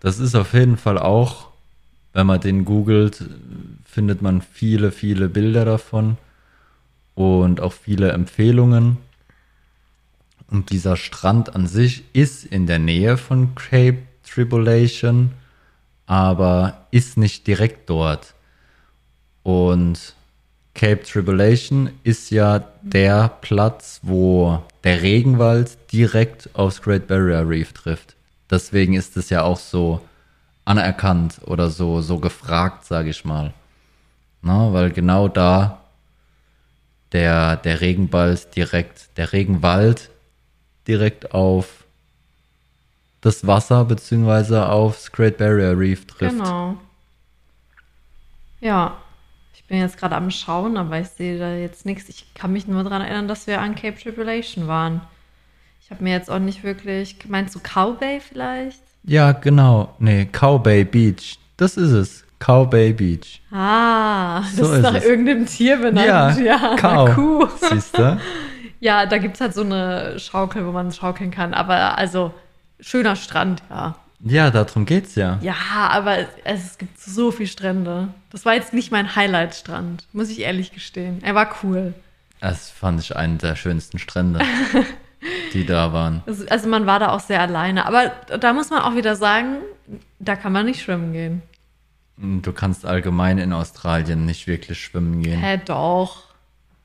Das 0.00 0.18
ist 0.18 0.34
auf 0.34 0.52
jeden 0.52 0.76
Fall 0.76 0.98
auch, 0.98 1.48
wenn 2.12 2.26
man 2.26 2.40
den 2.40 2.66
googelt, 2.66 3.24
findet 3.86 4.20
man 4.20 4.42
viele, 4.42 4.92
viele 4.92 5.30
Bilder 5.30 5.64
davon 5.64 6.18
und 7.14 7.62
auch 7.62 7.72
viele 7.72 8.12
Empfehlungen. 8.12 8.98
Und 10.48 10.70
dieser 10.70 10.96
Strand 10.96 11.54
an 11.54 11.66
sich 11.66 12.04
ist 12.12 12.44
in 12.44 12.66
der 12.66 12.78
Nähe 12.78 13.16
von 13.16 13.54
Cape 13.54 14.02
Tribulation, 14.22 15.32
aber 16.06 16.86
ist 16.90 17.16
nicht 17.16 17.46
direkt 17.46 17.90
dort. 17.90 18.34
Und 19.42 20.14
Cape 20.74 21.02
Tribulation 21.02 21.90
ist 22.04 22.30
ja 22.30 22.64
der 22.82 23.28
Platz, 23.40 24.00
wo 24.02 24.62
der 24.84 25.02
Regenwald 25.02 25.78
direkt 25.90 26.50
aufs 26.54 26.82
Great 26.82 27.06
Barrier 27.06 27.48
Reef 27.48 27.72
trifft. 27.72 28.14
Deswegen 28.50 28.94
ist 28.94 29.16
es 29.16 29.30
ja 29.30 29.42
auch 29.42 29.58
so 29.58 30.00
anerkannt 30.64 31.40
oder 31.46 31.70
so, 31.70 32.02
so 32.02 32.18
gefragt, 32.18 32.84
sage 32.84 33.10
ich 33.10 33.24
mal. 33.24 33.54
Na, 34.42 34.72
weil 34.72 34.90
genau 34.90 35.28
da 35.28 35.80
der, 37.12 37.56
der 37.56 37.80
Regenwald 37.80 38.54
direkt, 38.54 39.16
der 39.16 39.32
Regenwald 39.32 40.10
direkt 40.88 41.32
auf 41.34 41.84
das 43.20 43.46
Wasser 43.46 43.84
beziehungsweise 43.84 44.68
aufs 44.68 45.10
Great 45.10 45.36
Barrier 45.38 45.76
Reef 45.78 46.06
trifft. 46.06 46.32
Genau. 46.36 46.76
Ja. 48.60 48.96
Ich 49.54 49.64
bin 49.64 49.78
jetzt 49.80 49.98
gerade 49.98 50.14
am 50.14 50.30
Schauen, 50.30 50.76
aber 50.76 51.00
ich 51.00 51.08
sehe 51.08 51.38
da 51.40 51.52
jetzt 51.54 51.86
nichts. 51.86 52.08
Ich 52.08 52.32
kann 52.34 52.52
mich 52.52 52.68
nur 52.68 52.84
daran 52.84 53.02
erinnern, 53.02 53.26
dass 53.26 53.48
wir 53.48 53.60
an 53.60 53.74
Cape 53.74 53.98
Tribulation 54.00 54.68
waren. 54.68 55.00
Ich 55.82 55.90
habe 55.90 56.04
mir 56.04 56.12
jetzt 56.12 56.30
auch 56.30 56.38
nicht 56.38 56.62
wirklich. 56.62 57.16
Meinst 57.28 57.54
du 57.56 57.60
Cow 57.60 57.98
Bay 57.98 58.20
vielleicht? 58.20 58.80
Ja, 59.02 59.32
genau. 59.32 59.94
Nee, 59.98 60.26
Cow 60.30 60.62
Bay 60.62 60.84
Beach. 60.84 61.38
Das 61.56 61.76
ist 61.76 61.90
es. 61.90 62.24
Cow 62.38 62.68
Bay 62.70 62.92
Beach. 62.92 63.40
Ah, 63.50 64.40
das 64.42 64.56
So 64.56 64.62
ist 64.64 64.70
ist 64.78 64.82
nach 64.82 64.94
es. 64.94 65.04
irgendeinem 65.04 65.46
Tier 65.46 65.78
benannt. 65.78 66.38
Ja, 66.38 66.76
Cow. 66.76 67.06
einer 67.06 67.14
Kuh. 67.14 67.48
Siehst 67.70 67.96
du? 67.98 68.20
Ja, 68.86 69.04
da 69.04 69.18
gibt 69.18 69.34
es 69.34 69.40
halt 69.40 69.52
so 69.52 69.62
eine 69.62 70.16
Schaukel, 70.20 70.64
wo 70.64 70.70
man 70.70 70.92
schaukeln 70.92 71.32
kann. 71.32 71.54
Aber 71.54 71.98
also, 71.98 72.32
schöner 72.78 73.16
Strand, 73.16 73.60
ja. 73.68 73.96
Ja, 74.20 74.50
darum 74.52 74.86
geht's 74.86 75.16
ja. 75.16 75.40
Ja, 75.42 75.56
aber 75.90 76.18
es, 76.18 76.28
es 76.44 76.78
gibt 76.78 77.00
so 77.00 77.32
viele 77.32 77.48
Strände. 77.48 78.06
Das 78.30 78.44
war 78.44 78.54
jetzt 78.54 78.72
nicht 78.72 78.92
mein 78.92 79.16
Highlight-Strand, 79.16 80.04
muss 80.12 80.30
ich 80.30 80.38
ehrlich 80.38 80.70
gestehen. 80.70 81.18
Er 81.24 81.34
war 81.34 81.56
cool. 81.64 81.94
Das 82.40 82.70
fand 82.70 83.00
ich 83.00 83.16
einen 83.16 83.38
der 83.38 83.56
schönsten 83.56 83.98
Strände. 83.98 84.38
die 85.52 85.66
da 85.66 85.92
waren. 85.92 86.22
Also, 86.24 86.46
also 86.46 86.68
man 86.68 86.86
war 86.86 87.00
da 87.00 87.08
auch 87.08 87.18
sehr 87.18 87.40
alleine. 87.40 87.86
Aber 87.86 88.12
da 88.38 88.52
muss 88.52 88.70
man 88.70 88.82
auch 88.82 88.94
wieder 88.94 89.16
sagen, 89.16 89.56
da 90.20 90.36
kann 90.36 90.52
man 90.52 90.64
nicht 90.64 90.80
schwimmen 90.80 91.12
gehen. 91.12 91.42
Du 92.18 92.52
kannst 92.52 92.86
allgemein 92.86 93.38
in 93.38 93.52
Australien 93.52 94.26
nicht 94.26 94.46
wirklich 94.46 94.80
schwimmen 94.80 95.22
gehen. 95.22 95.40
Hä, 95.40 95.60
doch. 95.64 96.25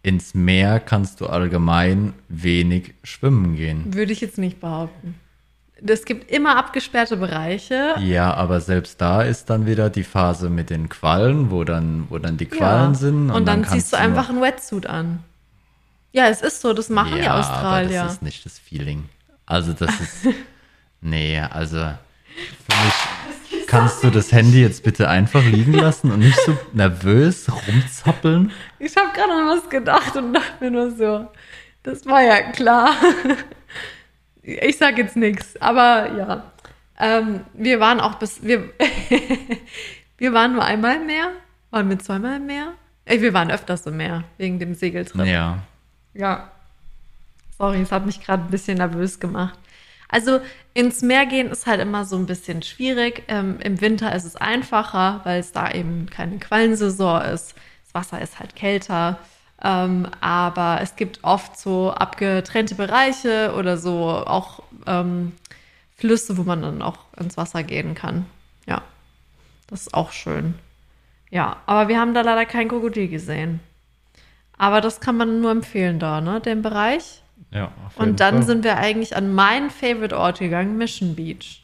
Ins 0.03 0.33
Meer 0.33 0.79
kannst 0.79 1.21
du 1.21 1.27
allgemein 1.27 2.13
wenig 2.27 2.95
schwimmen 3.03 3.55
gehen. 3.55 3.93
Würde 3.93 4.11
ich 4.11 4.21
jetzt 4.21 4.37
nicht 4.37 4.59
behaupten. 4.59 5.15
Es 5.85 6.05
gibt 6.05 6.31
immer 6.31 6.57
abgesperrte 6.57 7.17
Bereiche. 7.17 7.95
Ja, 7.99 8.33
aber 8.33 8.61
selbst 8.61 9.01
da 9.01 9.21
ist 9.21 9.49
dann 9.49 9.65
wieder 9.65 9.89
die 9.89 10.03
Phase 10.03 10.49
mit 10.49 10.69
den 10.69 10.89
Quallen, 10.89 11.49
wo 11.49 11.63
dann, 11.63 12.05
wo 12.09 12.19
dann 12.19 12.37
die 12.37 12.45
Quallen 12.45 12.93
ja. 12.93 12.99
sind. 12.99 13.31
Und, 13.31 13.47
dann, 13.47 13.61
kannst 13.61 13.73
ziehst 13.73 13.93
du 13.93 13.97
einfach 13.97 14.29
einen 14.29 14.41
Wetsuit 14.41 14.85
an. 14.85 15.23
Ja, 16.11 16.27
es 16.27 16.41
ist 16.41 16.61
so, 16.61 16.73
das 16.73 16.89
machen 16.89 17.15
die 17.15 17.23
ja, 17.23 17.39
Australier. 17.39 18.01
Aber 18.01 18.07
das 18.07 18.13
ist 18.15 18.21
nicht 18.21 18.45
das 18.45 18.59
Feeling. 18.59 19.09
Also 19.45 19.73
das 19.73 19.99
ist, 19.99 20.27
nee, 21.01 21.39
also 21.39 21.77
für 21.77 22.85
mich 22.85 22.93
kannst 23.71 24.03
du 24.03 24.09
das 24.09 24.33
Handy 24.33 24.61
jetzt 24.61 24.83
bitte 24.83 25.07
einfach 25.07 25.43
liegen 25.45 25.71
lassen 25.71 26.11
und 26.11 26.19
nicht 26.19 26.37
so 26.45 26.57
nervös 26.73 27.47
rumzappeln. 27.49 28.51
Ich 28.79 28.97
habe 28.97 29.07
gerade 29.13 29.31
an 29.31 29.47
was 29.47 29.69
gedacht 29.69 30.13
und 30.17 30.33
dachte 30.33 30.51
mir 30.59 30.71
nur 30.71 30.91
so, 30.91 31.27
das 31.83 32.05
war 32.05 32.21
ja 32.21 32.51
klar. 32.51 32.91
Ich 34.43 34.79
sag 34.79 34.97
jetzt 34.97 35.15
nichts, 35.15 35.55
aber 35.61 36.17
ja. 36.17 36.51
Ähm, 36.99 37.41
wir 37.53 37.79
waren 37.79 37.99
auch 37.99 38.15
bis, 38.15 38.41
wir, 38.41 38.71
wir 40.17 40.33
waren 40.33 40.53
nur 40.53 40.65
einmal 40.65 40.95
im 40.95 41.05
Meer. 41.05 41.29
Waren 41.69 41.87
wir 41.91 41.99
zweimal 41.99 42.37
im 42.37 42.47
Meer? 42.47 42.73
Ey, 43.05 43.21
wir 43.21 43.35
waren 43.35 43.51
öfters 43.51 43.85
im 43.85 43.97
Meer, 43.97 44.23
wegen 44.39 44.57
dem 44.57 44.73
Segeltrip. 44.73 45.27
Ja. 45.27 45.59
Ja. 46.15 46.49
Sorry, 47.55 47.81
es 47.83 47.91
hat 47.91 48.07
mich 48.07 48.19
gerade 48.19 48.41
ein 48.41 48.49
bisschen 48.49 48.79
nervös 48.79 49.19
gemacht. 49.19 49.59
Also 50.11 50.41
ins 50.73 51.01
Meer 51.01 51.25
gehen 51.25 51.49
ist 51.49 51.65
halt 51.65 51.81
immer 51.81 52.05
so 52.05 52.17
ein 52.17 52.25
bisschen 52.25 52.61
schwierig. 52.61 53.23
Ähm, 53.29 53.59
Im 53.63 53.81
Winter 53.81 54.13
ist 54.13 54.25
es 54.25 54.35
einfacher, 54.35 55.21
weil 55.23 55.39
es 55.39 55.53
da 55.53 55.71
eben 55.71 56.07
keine 56.09 56.37
Quallensaison 56.37 57.21
ist. 57.23 57.55
Das 57.85 57.93
Wasser 57.93 58.21
ist 58.21 58.39
halt 58.39 58.55
kälter. 58.55 59.17
Ähm, 59.63 60.07
aber 60.19 60.79
es 60.81 60.95
gibt 60.95 61.23
oft 61.23 61.57
so 61.57 61.91
abgetrennte 61.91 62.75
Bereiche 62.75 63.53
oder 63.57 63.77
so 63.77 64.09
auch 64.09 64.63
ähm, 64.87 65.33
Flüsse, 65.95 66.37
wo 66.37 66.43
man 66.43 66.61
dann 66.61 66.81
auch 66.81 66.97
ins 67.17 67.37
Wasser 67.37 67.63
gehen 67.63 67.95
kann. 67.95 68.25
Ja, 68.65 68.81
das 69.67 69.81
ist 69.81 69.93
auch 69.93 70.11
schön. 70.11 70.55
Ja, 71.29 71.57
aber 71.65 71.87
wir 71.87 71.99
haben 71.99 72.13
da 72.13 72.21
leider 72.21 72.45
kein 72.45 72.67
Krokodil 72.67 73.07
gesehen. 73.07 73.59
Aber 74.57 74.81
das 74.81 74.99
kann 74.99 75.17
man 75.17 75.41
nur 75.41 75.51
empfehlen 75.51 75.99
da, 75.99 76.21
ne, 76.21 76.41
den 76.41 76.61
Bereich. 76.61 77.20
Ja, 77.51 77.71
Und 77.95 78.19
dann 78.19 78.35
Fall. 78.35 78.43
sind 78.43 78.63
wir 78.63 78.77
eigentlich 78.77 79.15
an 79.15 79.33
meinen 79.33 79.69
Favorite 79.69 80.17
Ort 80.17 80.39
gegangen, 80.39 80.77
Mission 80.77 81.15
Beach. 81.15 81.63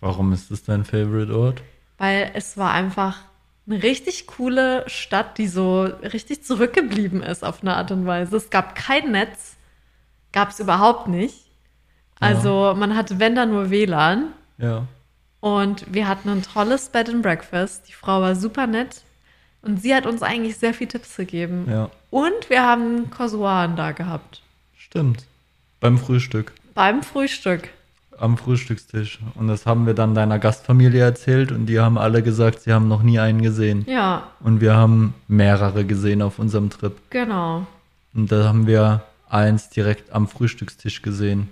Warum 0.00 0.32
ist 0.32 0.50
das 0.50 0.62
dein 0.62 0.84
Favorite 0.84 1.36
Ort? 1.36 1.62
Weil 1.98 2.30
es 2.34 2.56
war 2.56 2.72
einfach 2.72 3.18
eine 3.66 3.82
richtig 3.82 4.26
coole 4.26 4.88
Stadt, 4.88 5.38
die 5.38 5.46
so 5.46 5.82
richtig 5.82 6.44
zurückgeblieben 6.44 7.22
ist 7.22 7.44
auf 7.44 7.62
eine 7.62 7.76
Art 7.76 7.90
und 7.90 8.06
Weise. 8.06 8.36
Es 8.36 8.50
gab 8.50 8.74
kein 8.74 9.12
Netz, 9.12 9.56
gab 10.32 10.50
es 10.50 10.60
überhaupt 10.60 11.08
nicht. 11.08 11.46
Also 12.18 12.74
man 12.76 12.96
hatte, 12.96 13.18
wenn 13.18 13.34
da 13.34 13.46
nur 13.46 13.70
WLAN. 13.70 14.32
Ja. 14.58 14.86
Und 15.40 15.92
wir 15.92 16.06
hatten 16.06 16.28
ein 16.28 16.42
tolles 16.42 16.90
Bed 16.90 17.08
and 17.08 17.22
Breakfast. 17.22 17.88
Die 17.88 17.92
Frau 17.92 18.20
war 18.20 18.36
super 18.36 18.66
nett. 18.66 19.02
Und 19.62 19.80
sie 19.80 19.94
hat 19.94 20.06
uns 20.06 20.22
eigentlich 20.22 20.56
sehr 20.58 20.74
viel 20.74 20.86
Tipps 20.86 21.16
gegeben. 21.16 21.66
Ja. 21.70 21.90
Und 22.10 22.48
wir 22.48 22.62
haben 22.62 23.10
Kosuan 23.10 23.76
da 23.76 23.92
gehabt. 23.92 24.42
Stimmt. 24.90 25.24
Beim 25.78 25.98
Frühstück. 25.98 26.52
Beim 26.74 27.02
Frühstück. 27.02 27.68
Am 28.18 28.36
Frühstückstisch. 28.36 29.20
Und 29.36 29.46
das 29.48 29.64
haben 29.64 29.86
wir 29.86 29.94
dann 29.94 30.14
deiner 30.14 30.38
Gastfamilie 30.38 31.00
erzählt 31.02 31.52
und 31.52 31.66
die 31.66 31.78
haben 31.80 31.96
alle 31.96 32.22
gesagt, 32.22 32.60
sie 32.62 32.72
haben 32.72 32.88
noch 32.88 33.02
nie 33.02 33.18
einen 33.18 33.40
gesehen. 33.40 33.84
Ja, 33.88 34.28
Und 34.40 34.60
wir 34.60 34.74
haben 34.74 35.14
mehrere 35.28 35.84
gesehen 35.86 36.20
auf 36.22 36.38
unserem 36.38 36.68
Trip. 36.70 36.96
genau. 37.10 37.66
Und 38.12 38.32
da 38.32 38.48
haben 38.48 38.66
wir 38.66 39.04
eins 39.28 39.70
direkt 39.70 40.12
am 40.12 40.26
Frühstückstisch 40.26 41.00
gesehen. 41.02 41.48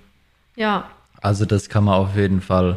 Ja, 0.56 0.90
Also 1.22 1.44
das 1.46 1.68
kann 1.68 1.84
man 1.84 1.94
auf 1.94 2.16
jeden 2.16 2.40
Fall 2.40 2.76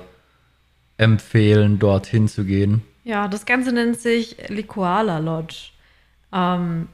empfehlen, 0.97 1.79
dorthin 1.79 2.27
zu 2.27 2.45
gehen. 2.45 2.83
Ja, 3.03 3.27
das 3.27 3.47
Ganze 3.47 3.71
nennt 3.71 3.99
sich 3.99 4.37
Likoala 4.49 5.17
Lodge. 5.17 5.71
Ähm, 6.31 6.87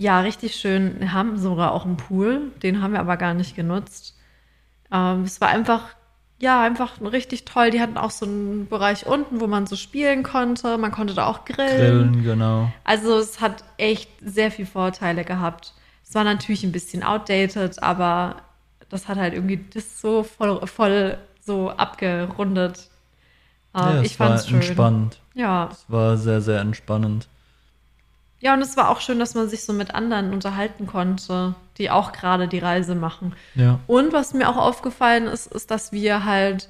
ja, 0.00 0.20
richtig 0.20 0.56
schön. 0.56 0.98
Wir 0.98 1.12
haben 1.12 1.36
sogar 1.36 1.72
auch 1.72 1.84
einen 1.84 1.98
Pool, 1.98 2.52
den 2.62 2.80
haben 2.80 2.94
wir 2.94 3.00
aber 3.00 3.18
gar 3.18 3.34
nicht 3.34 3.54
genutzt. 3.54 4.16
Ähm, 4.90 5.24
es 5.24 5.42
war 5.42 5.48
einfach, 5.48 5.88
ja, 6.38 6.62
einfach 6.62 7.02
richtig 7.02 7.44
toll. 7.44 7.70
Die 7.70 7.82
hatten 7.82 7.98
auch 7.98 8.10
so 8.10 8.24
einen 8.24 8.66
Bereich 8.66 9.06
unten, 9.06 9.42
wo 9.42 9.46
man 9.46 9.66
so 9.66 9.76
spielen 9.76 10.22
konnte. 10.22 10.78
Man 10.78 10.90
konnte 10.90 11.12
da 11.12 11.26
auch 11.26 11.44
grillen. 11.44 12.12
Grillen, 12.12 12.22
genau. 12.24 12.72
Also 12.82 13.18
es 13.18 13.42
hat 13.42 13.62
echt 13.76 14.08
sehr 14.24 14.50
viele 14.50 14.68
Vorteile 14.68 15.22
gehabt. 15.22 15.74
Es 16.02 16.14
war 16.14 16.24
natürlich 16.24 16.64
ein 16.64 16.72
bisschen 16.72 17.02
outdated, 17.02 17.82
aber 17.82 18.36
das 18.88 19.06
hat 19.06 19.18
halt 19.18 19.34
irgendwie 19.34 19.66
das 19.74 20.00
so 20.00 20.22
voll, 20.22 20.66
voll 20.66 21.18
so 21.42 21.68
abgerundet. 21.68 22.88
Ähm, 23.74 23.82
ja, 23.82 24.00
ich 24.00 24.12
es 24.12 24.18
war 24.18 24.28
fand's 24.28 24.48
schön. 24.48 24.62
entspannt. 24.62 25.20
Ja. 25.34 25.68
Es 25.70 25.84
war 25.88 26.16
sehr, 26.16 26.40
sehr 26.40 26.60
entspannend. 26.60 27.28
Ja, 28.40 28.54
und 28.54 28.62
es 28.62 28.76
war 28.76 28.88
auch 28.88 29.00
schön, 29.00 29.18
dass 29.18 29.34
man 29.34 29.48
sich 29.48 29.64
so 29.64 29.72
mit 29.72 29.94
anderen 29.94 30.32
unterhalten 30.32 30.86
konnte, 30.86 31.54
die 31.76 31.90
auch 31.90 32.12
gerade 32.12 32.48
die 32.48 32.58
Reise 32.58 32.94
machen. 32.94 33.34
Ja. 33.54 33.78
Und 33.86 34.12
was 34.12 34.32
mir 34.32 34.48
auch 34.48 34.56
aufgefallen 34.56 35.26
ist, 35.26 35.46
ist, 35.46 35.70
dass 35.70 35.92
wir 35.92 36.24
halt 36.24 36.68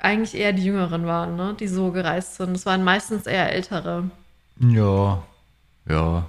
eigentlich 0.00 0.34
eher 0.34 0.52
die 0.52 0.64
Jüngeren 0.64 1.06
waren, 1.06 1.36
ne? 1.36 1.54
die 1.58 1.68
so 1.68 1.92
gereist 1.92 2.36
sind. 2.36 2.56
Es 2.56 2.66
waren 2.66 2.82
meistens 2.82 3.26
eher 3.26 3.52
Ältere. 3.52 4.10
Ja. 4.58 5.22
Ja. 5.88 6.26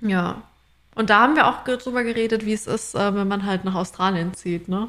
Ja. 0.00 0.42
Und 0.94 1.10
da 1.10 1.20
haben 1.20 1.36
wir 1.36 1.46
auch 1.46 1.64
drüber 1.64 2.04
geredet, 2.04 2.46
wie 2.46 2.52
es 2.52 2.66
ist, 2.66 2.94
äh, 2.94 3.14
wenn 3.14 3.28
man 3.28 3.44
halt 3.44 3.64
nach 3.64 3.74
Australien 3.74 4.32
zieht, 4.34 4.68
ne? 4.68 4.88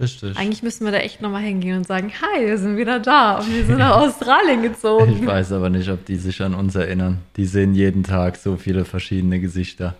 Richtig. 0.00 0.36
Eigentlich 0.36 0.62
müssen 0.62 0.84
wir 0.84 0.92
da 0.92 0.98
echt 0.98 1.20
nochmal 1.20 1.42
hingehen 1.42 1.76
und 1.76 1.86
sagen, 1.86 2.12
hi, 2.20 2.46
wir 2.46 2.58
sind 2.58 2.76
wieder 2.76 3.00
da 3.00 3.38
und 3.38 3.52
wir 3.52 3.64
sind 3.64 3.78
nach 3.78 3.96
Australien 4.02 4.62
gezogen. 4.62 5.18
Ich 5.20 5.26
weiß 5.26 5.52
aber 5.52 5.70
nicht, 5.70 5.90
ob 5.90 6.04
die 6.04 6.16
sich 6.16 6.40
an 6.40 6.54
uns 6.54 6.76
erinnern. 6.76 7.18
Die 7.36 7.46
sehen 7.46 7.74
jeden 7.74 8.04
Tag 8.04 8.36
so 8.36 8.56
viele 8.56 8.84
verschiedene 8.84 9.40
Gesichter. 9.40 9.96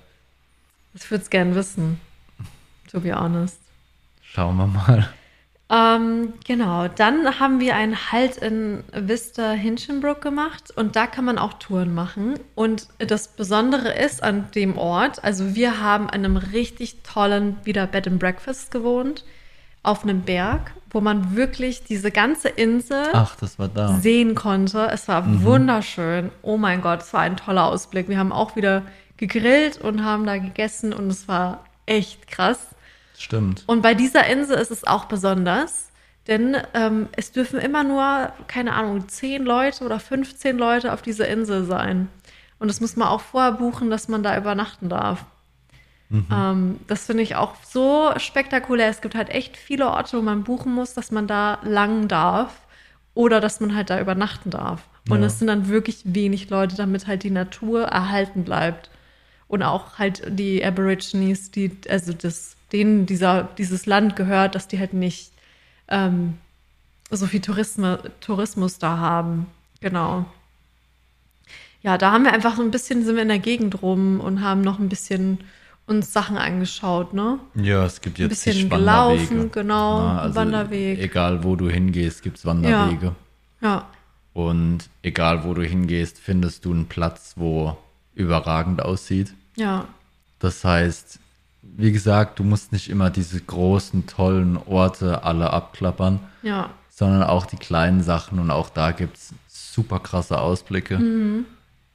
Ich 0.94 1.10
würde 1.10 1.22
es 1.22 1.30
gern 1.30 1.54
wissen, 1.54 2.00
to 2.90 3.00
be 3.00 3.14
honest. 3.14 3.60
Schauen 4.22 4.56
wir 4.56 4.66
mal. 4.66 5.08
Ähm, 5.70 6.32
genau, 6.46 6.88
dann 6.88 7.38
haben 7.40 7.60
wir 7.60 7.76
einen 7.76 8.10
Halt 8.10 8.38
in 8.38 8.84
Vista 8.92 9.52
Hinchinbrook 9.52 10.22
gemacht 10.22 10.70
und 10.74 10.96
da 10.96 11.06
kann 11.06 11.26
man 11.26 11.36
auch 11.38 11.54
Touren 11.54 11.94
machen. 11.94 12.38
Und 12.54 12.88
das 12.98 13.28
Besondere 13.28 13.92
ist 13.92 14.22
an 14.22 14.50
dem 14.54 14.78
Ort, 14.78 15.22
also 15.22 15.54
wir 15.54 15.80
haben 15.80 16.08
an 16.08 16.24
einem 16.24 16.36
richtig 16.38 17.02
tollen 17.02 17.56
wieder 17.64 17.86
Bed 17.86 18.06
and 18.06 18.18
Breakfast 18.18 18.70
gewohnt, 18.70 19.24
auf 19.82 20.02
einem 20.02 20.22
Berg, 20.22 20.72
wo 20.90 21.00
man 21.00 21.36
wirklich 21.36 21.84
diese 21.84 22.10
ganze 22.10 22.48
Insel 22.48 23.06
Ach, 23.12 23.36
das 23.36 23.58
war 23.58 23.68
da. 23.68 23.94
sehen 23.98 24.34
konnte. 24.34 24.88
Es 24.92 25.08
war 25.08 25.24
wunderschön. 25.42 26.30
Oh 26.42 26.56
mein 26.56 26.80
Gott, 26.80 27.02
es 27.02 27.12
war 27.12 27.20
ein 27.20 27.36
toller 27.36 27.66
Ausblick. 27.66 28.08
Wir 28.08 28.18
haben 28.18 28.32
auch 28.32 28.56
wieder 28.56 28.82
gegrillt 29.16 29.78
und 29.78 30.04
haben 30.04 30.26
da 30.26 30.38
gegessen 30.38 30.92
und 30.92 31.08
es 31.08 31.28
war 31.28 31.64
echt 31.86 32.26
krass. 32.28 32.68
Stimmt. 33.16 33.64
Und 33.66 33.82
bei 33.82 33.94
dieser 33.94 34.26
Insel 34.26 34.56
ist 34.58 34.70
es 34.70 34.84
auch 34.86 35.06
besonders, 35.06 35.90
denn 36.28 36.56
ähm, 36.74 37.08
es 37.16 37.32
dürfen 37.32 37.58
immer 37.58 37.82
nur, 37.82 38.32
keine 38.46 38.74
Ahnung, 38.74 39.08
10 39.08 39.44
Leute 39.44 39.84
oder 39.84 39.98
15 39.98 40.56
Leute 40.56 40.92
auf 40.92 41.02
dieser 41.02 41.26
Insel 41.28 41.64
sein. 41.64 42.08
Und 42.58 42.68
das 42.68 42.80
muss 42.80 42.96
man 42.96 43.08
auch 43.08 43.20
vorher 43.20 43.52
buchen, 43.52 43.90
dass 43.90 44.08
man 44.08 44.22
da 44.22 44.36
übernachten 44.36 44.88
darf. 44.88 45.24
Ähm, 46.10 46.80
das 46.86 47.06
finde 47.06 47.22
ich 47.22 47.36
auch 47.36 47.54
so 47.64 48.12
spektakulär. 48.16 48.88
Es 48.88 49.00
gibt 49.00 49.14
halt 49.14 49.28
echt 49.28 49.56
viele 49.56 49.88
Orte, 49.88 50.18
wo 50.18 50.22
man 50.22 50.44
buchen 50.44 50.72
muss, 50.72 50.94
dass 50.94 51.10
man 51.10 51.26
da 51.26 51.58
lang 51.62 52.08
darf 52.08 52.54
oder 53.14 53.40
dass 53.40 53.60
man 53.60 53.74
halt 53.74 53.90
da 53.90 54.00
übernachten 54.00 54.50
darf. 54.50 54.82
Und 55.08 55.20
Ja. 55.20 55.26
es 55.26 55.38
sind 55.38 55.48
dann 55.48 55.68
wirklich 55.68 56.02
wenig 56.04 56.50
Leute, 56.50 56.76
damit 56.76 57.06
halt 57.06 57.22
die 57.22 57.30
Natur 57.30 57.84
erhalten 57.84 58.44
bleibt. 58.44 58.90
Und 59.48 59.62
auch 59.62 59.98
halt 59.98 60.22
die 60.28 60.62
Aborigines, 60.64 61.50
die, 61.50 61.72
also 61.88 62.12
das, 62.12 62.56
denen 62.72 63.06
dieser, 63.06 63.44
dieses 63.56 63.86
Land 63.86 64.14
gehört, 64.16 64.54
dass 64.54 64.68
die 64.68 64.78
halt 64.78 64.92
nicht 64.92 65.32
ähm, 65.88 66.36
so 67.10 67.26
viel 67.26 67.40
Tourismus, 67.40 68.00
Tourismus 68.20 68.78
da 68.78 68.98
haben. 68.98 69.46
Genau. 69.80 70.26
Ja, 71.82 71.96
da 71.96 72.12
haben 72.12 72.24
wir 72.24 72.32
einfach 72.32 72.56
so 72.56 72.62
ein 72.62 72.70
bisschen, 72.70 73.04
sind 73.04 73.14
wir 73.14 73.22
in 73.22 73.28
der 73.28 73.38
Gegend 73.38 73.80
rum 73.82 74.20
und 74.20 74.42
haben 74.42 74.60
noch 74.60 74.78
ein 74.78 74.88
bisschen 74.90 75.38
uns 75.88 76.12
Sachen 76.12 76.36
angeschaut, 76.36 77.14
ne? 77.14 77.38
Ja, 77.54 77.84
es 77.84 78.00
gibt 78.00 78.18
jetzt 78.18 78.30
bisschen 78.30 78.52
zig 78.52 78.70
gelaufen, 78.70 79.18
Wanderwege. 79.30 79.48
genau, 79.50 79.98
Na, 80.00 80.34
Wanderweg. 80.34 80.98
Egal, 81.00 81.42
wo 81.44 81.56
du 81.56 81.68
hingehst, 81.70 82.22
gibt 82.22 82.38
es 82.38 82.46
Wanderwege. 82.46 83.14
Ja, 83.60 83.86
Und 84.34 84.88
egal, 85.02 85.44
wo 85.44 85.54
du 85.54 85.62
hingehst, 85.64 86.18
findest 86.18 86.64
du 86.64 86.72
einen 86.72 86.86
Platz, 86.86 87.34
wo 87.36 87.76
überragend 88.14 88.82
aussieht. 88.82 89.32
ja, 89.56 89.86
Das 90.40 90.64
heißt, 90.64 91.18
wie 91.62 91.90
gesagt, 91.92 92.38
du 92.38 92.44
musst 92.44 92.70
nicht 92.72 92.88
immer 92.90 93.10
diese 93.10 93.40
großen, 93.40 94.06
tollen 94.06 94.56
Orte 94.56 95.24
alle 95.24 95.52
abklappern, 95.52 96.20
Ja. 96.42 96.70
sondern 96.88 97.22
auch 97.24 97.46
die 97.46 97.56
kleinen 97.56 98.02
Sachen 98.02 98.38
und 98.38 98.50
auch 98.52 98.70
da 98.70 98.92
gibt 98.92 99.16
es 99.16 99.32
super 99.48 99.98
krasse 100.00 100.40
Ausblicke, 100.40 100.98
Mhm. 100.98 101.44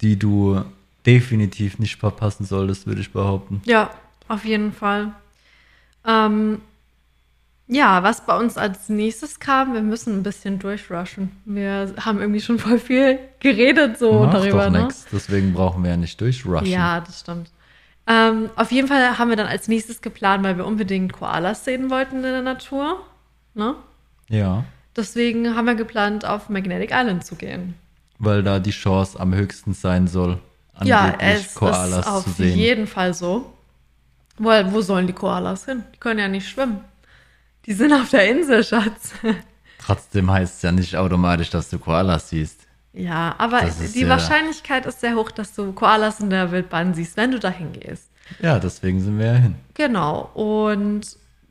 die 0.01 0.17
du 0.19 0.63
definitiv 1.05 1.79
nicht 1.79 1.97
verpassen 1.97 2.45
solltest, 2.45 2.87
würde 2.87 3.01
ich 3.01 3.11
behaupten. 3.11 3.61
Ja, 3.65 3.89
auf 4.27 4.45
jeden 4.45 4.71
Fall. 4.71 5.13
Ähm, 6.05 6.61
ja, 7.67 8.03
was 8.03 8.25
bei 8.25 8.37
uns 8.37 8.57
als 8.57 8.89
nächstes 8.89 9.39
kam, 9.39 9.73
wir 9.73 9.81
müssen 9.81 10.17
ein 10.19 10.23
bisschen 10.23 10.59
durchrushen. 10.59 11.31
Wir 11.45 11.93
haben 11.99 12.19
irgendwie 12.19 12.41
schon 12.41 12.59
voll 12.59 12.77
viel 12.79 13.19
geredet 13.39 13.97
so 13.97 14.23
Macht 14.25 14.33
darüber. 14.35 14.65
doch 14.65 14.71
Ne? 14.71 14.83
nix, 14.83 15.05
deswegen 15.11 15.53
brauchen 15.53 15.83
wir 15.83 15.91
ja 15.91 15.97
nicht 15.97 16.19
durchrushen. 16.19 16.67
Ja, 16.67 16.99
das 16.99 17.21
stimmt. 17.21 17.49
Ähm, 18.05 18.49
auf 18.57 18.71
jeden 18.73 18.89
Fall 18.89 19.17
haben 19.17 19.29
wir 19.29 19.37
dann 19.37 19.47
als 19.47 19.69
nächstes 19.69 20.01
geplant, 20.01 20.43
weil 20.43 20.57
wir 20.57 20.65
unbedingt 20.65 21.13
Koalas 21.13 21.63
sehen 21.63 21.89
wollten 21.89 22.17
in 22.17 22.23
der 22.23 22.41
Natur. 22.41 22.99
Ne? 23.53 23.75
ja, 24.29 24.65
Deswegen 24.95 25.55
haben 25.55 25.65
wir 25.65 25.73
geplant, 25.75 26.23
auf 26.23 26.49
Magnetic 26.49 26.91
Island 26.91 27.25
zu 27.25 27.35
gehen. 27.35 27.73
weil 28.19 28.43
da 28.43 28.59
die 28.59 28.69
Chance 28.71 29.19
am 29.19 29.33
höchsten 29.33 29.73
sein 29.73 30.07
soll, 30.07 30.37
ja, 30.83 31.13
es 31.19 31.53
Koalas 31.55 32.05
ist 32.05 32.07
auf 32.07 32.39
jeden 32.39 32.87
Fall 32.87 33.13
so. 33.13 33.53
Weil, 34.37 34.71
wo 34.73 34.81
sollen 34.81 35.05
die 35.07 35.13
Koalas 35.13 35.65
hin? 35.65 35.83
Die 35.93 35.99
können 35.99 36.19
ja 36.19 36.27
nicht 36.27 36.49
schwimmen. 36.49 36.83
Die 37.65 37.73
sind 37.73 37.93
auf 37.93 38.09
der 38.09 38.29
Insel, 38.29 38.63
Schatz. 38.63 39.11
Trotzdem 39.77 40.31
heißt 40.31 40.55
es 40.57 40.61
ja 40.63 40.71
nicht 40.71 40.95
automatisch, 40.95 41.49
dass 41.49 41.69
du 41.69 41.77
Koalas 41.77 42.29
siehst. 42.29 42.61
ja, 42.93 43.35
aber 43.37 43.61
die 43.61 44.01
ja- 44.01 44.09
Wahrscheinlichkeit 44.09 44.85
ist 44.85 45.01
sehr 45.01 45.15
hoch, 45.15 45.29
dass 45.31 45.53
du 45.53 45.71
Koalas 45.73 46.19
in 46.19 46.29
der 46.29 46.51
Wildbahn 46.51 46.93
siehst, 46.93 47.15
wenn 47.17 47.31
du 47.31 47.39
dahin 47.39 47.73
gehst. 47.73 48.09
Ja, 48.41 48.57
deswegen 48.59 48.99
sind 49.01 49.19
wir 49.19 49.25
ja 49.27 49.33
hin. 49.33 49.55
Genau. 49.75 50.29
Und 50.33 51.01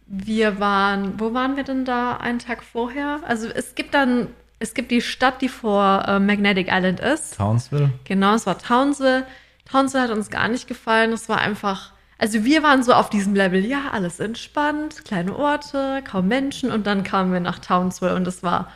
wir 0.06 0.58
waren, 0.58 1.18
wo 1.20 1.32
waren 1.34 1.56
wir 1.56 1.64
denn 1.64 1.84
da 1.84 2.16
einen 2.16 2.38
Tag 2.38 2.62
vorher? 2.64 3.20
Also 3.26 3.48
es 3.48 3.74
gibt 3.74 3.94
dann, 3.94 4.28
es 4.62 4.74
gibt 4.74 4.90
die 4.90 5.02
Stadt, 5.02 5.42
die 5.42 5.48
vor 5.48 6.04
äh, 6.06 6.20
Magnetic 6.20 6.68
Island 6.70 7.00
ist. 7.00 7.36
Townsville? 7.36 7.90
Genau, 8.04 8.34
es 8.34 8.46
war 8.46 8.58
Townsville. 8.58 9.26
Townsville 9.70 10.04
hat 10.04 10.10
uns 10.10 10.30
gar 10.30 10.48
nicht 10.48 10.68
gefallen. 10.68 11.12
Es 11.12 11.28
war 11.28 11.38
einfach, 11.38 11.92
also 12.16 12.44
wir 12.44 12.62
waren 12.62 12.82
so 12.84 12.92
auf 12.94 13.10
diesem 13.10 13.34
Level, 13.34 13.64
ja, 13.64 13.90
alles 13.92 14.20
entspannt, 14.20 15.04
kleine 15.04 15.36
Orte, 15.36 16.02
kaum 16.04 16.28
Menschen. 16.28 16.70
Und 16.70 16.86
dann 16.86 17.02
kamen 17.02 17.32
wir 17.32 17.40
nach 17.40 17.58
Townsville 17.58 18.14
und 18.14 18.26
es 18.26 18.42
war 18.42 18.70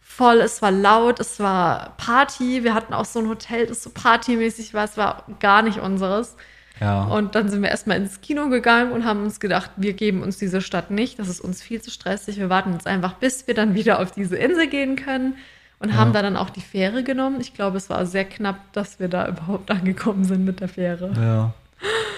voll, 0.00 0.38
es 0.38 0.60
war 0.60 0.72
laut, 0.72 1.20
es 1.20 1.38
war 1.38 1.94
Party. 1.98 2.64
Wir 2.64 2.74
hatten 2.74 2.92
auch 2.92 3.04
so 3.04 3.20
ein 3.20 3.28
Hotel, 3.28 3.66
das 3.66 3.82
so 3.82 3.90
partymäßig 3.90 4.74
war. 4.74 4.84
Es 4.84 4.96
war 4.96 5.24
gar 5.38 5.62
nicht 5.62 5.78
unseres. 5.78 6.36
Ja. 6.80 7.04
Und 7.04 7.34
dann 7.34 7.48
sind 7.48 7.62
wir 7.62 7.68
erstmal 7.70 7.96
ins 7.96 8.20
Kino 8.20 8.48
gegangen 8.48 8.92
und 8.92 9.04
haben 9.04 9.22
uns 9.24 9.40
gedacht, 9.40 9.70
wir 9.76 9.92
geben 9.94 10.22
uns 10.22 10.38
diese 10.38 10.60
Stadt 10.60 10.90
nicht. 10.90 11.18
Das 11.18 11.28
ist 11.28 11.40
uns 11.40 11.62
viel 11.62 11.80
zu 11.82 11.90
stressig. 11.90 12.36
Wir 12.38 12.48
warten 12.50 12.72
jetzt 12.72 12.86
einfach, 12.86 13.14
bis 13.14 13.46
wir 13.46 13.54
dann 13.54 13.74
wieder 13.74 14.00
auf 14.00 14.12
diese 14.12 14.36
Insel 14.36 14.68
gehen 14.68 14.96
können. 14.96 15.34
Und 15.80 15.94
haben 15.96 16.12
da 16.12 16.22
dann 16.22 16.36
auch 16.36 16.50
die 16.50 16.60
Fähre 16.60 17.04
genommen. 17.04 17.40
Ich 17.40 17.54
glaube, 17.54 17.76
es 17.76 17.88
war 17.88 18.04
sehr 18.04 18.24
knapp, 18.24 18.56
dass 18.72 18.98
wir 18.98 19.06
da 19.08 19.28
überhaupt 19.28 19.70
angekommen 19.70 20.24
sind 20.24 20.44
mit 20.44 20.60
der 20.60 20.68
Fähre. 20.68 21.12
ja. 21.16 21.52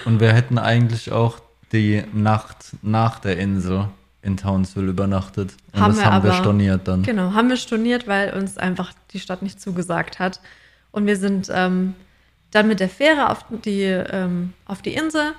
Und 0.05 0.19
wir 0.19 0.33
hätten 0.33 0.57
eigentlich 0.57 1.11
auch 1.11 1.37
die 1.71 2.03
Nacht 2.11 2.57
nach 2.81 3.19
der 3.19 3.37
Insel 3.37 3.87
in 4.23 4.35
Townsville 4.35 4.89
übernachtet. 4.89 5.53
Und 5.73 5.79
Haben 5.79 5.91
das 5.93 5.99
wir 6.03 6.11
haben 6.11 6.23
wir 6.23 6.31
aber- 6.31 6.39
storniert 6.41 6.87
dann. 6.87 7.03
Genau, 7.03 7.33
haben 7.33 7.49
wir 7.49 7.57
storniert, 7.57 8.07
weil 8.07 8.33
uns 8.33 8.57
einfach 8.57 8.93
die 9.13 9.19
Stadt 9.19 9.43
nicht 9.43 9.61
zugesagt 9.61 10.17
hat. 10.17 10.41
Und 10.91 11.05
wir 11.05 11.15
sind 11.17 11.49
ähm, 11.53 11.93
dann 12.51 12.67
mit 12.67 12.79
der 12.79 12.89
Fähre 12.89 13.29
auf 13.29 13.45
die, 13.65 13.81
ähm, 13.83 14.53
auf 14.65 14.81
die 14.81 14.93
Insel. 14.93 15.33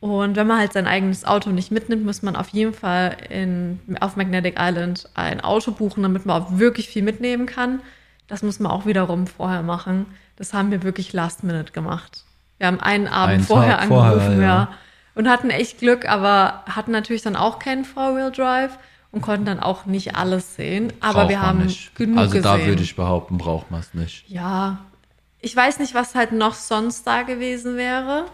Und 0.00 0.36
wenn 0.36 0.46
man 0.46 0.58
halt 0.58 0.72
sein 0.72 0.86
eigenes 0.86 1.24
Auto 1.24 1.50
nicht 1.50 1.70
mitnimmt, 1.70 2.04
muss 2.04 2.22
man 2.22 2.36
auf 2.36 2.48
jeden 2.50 2.74
Fall 2.74 3.16
in, 3.30 3.80
auf 4.00 4.16
Magnetic 4.16 4.56
Island 4.58 5.08
ein 5.14 5.40
Auto 5.40 5.72
buchen, 5.72 6.02
damit 6.02 6.26
man 6.26 6.42
auch 6.42 6.58
wirklich 6.58 6.88
viel 6.88 7.02
mitnehmen 7.02 7.46
kann. 7.46 7.80
Das 8.28 8.42
muss 8.42 8.60
man 8.60 8.70
auch 8.72 8.86
wiederum 8.86 9.26
vorher 9.26 9.62
machen. 9.62 10.06
Das 10.36 10.52
haben 10.52 10.70
wir 10.70 10.82
wirklich 10.82 11.12
last 11.12 11.44
minute 11.44 11.72
gemacht. 11.72 12.24
Wir 12.58 12.66
haben 12.66 12.80
einen 12.80 13.06
Abend 13.08 13.34
Einen 13.34 13.44
vorher 13.44 13.78
Tag 13.78 13.88
vorher, 13.88 14.12
angerufen, 14.12 14.40
ja. 14.40 14.46
ja. 14.46 14.68
Und 15.14 15.28
hatten 15.28 15.50
echt 15.50 15.78
Glück, 15.78 16.06
aber 16.06 16.62
hatten 16.66 16.90
natürlich 16.90 17.22
dann 17.22 17.36
auch 17.36 17.58
keinen 17.58 17.84
Four-Wheel 17.84 18.32
Drive 18.32 18.78
und 19.12 19.22
konnten 19.22 19.46
dann 19.46 19.60
auch 19.60 19.86
nicht 19.86 20.14
alles 20.14 20.56
sehen. 20.56 20.92
Aber 21.00 21.20
Braucht 21.20 21.28
wir 21.30 21.40
haben 21.40 21.64
nicht. 21.64 21.94
genug 21.96 22.18
Also 22.18 22.34
gesehen. 22.34 22.42
da 22.42 22.66
würde 22.66 22.82
ich 22.82 22.96
behaupten, 22.96 23.38
braucht 23.38 23.70
man 23.70 23.80
es 23.80 23.94
nicht. 23.94 24.28
Ja, 24.28 24.78
ich 25.40 25.54
weiß 25.54 25.78
nicht, 25.78 25.94
was 25.94 26.14
halt 26.14 26.32
noch 26.32 26.54
sonst 26.54 27.06
da 27.06 27.22
gewesen 27.22 27.76
wäre. 27.76 28.26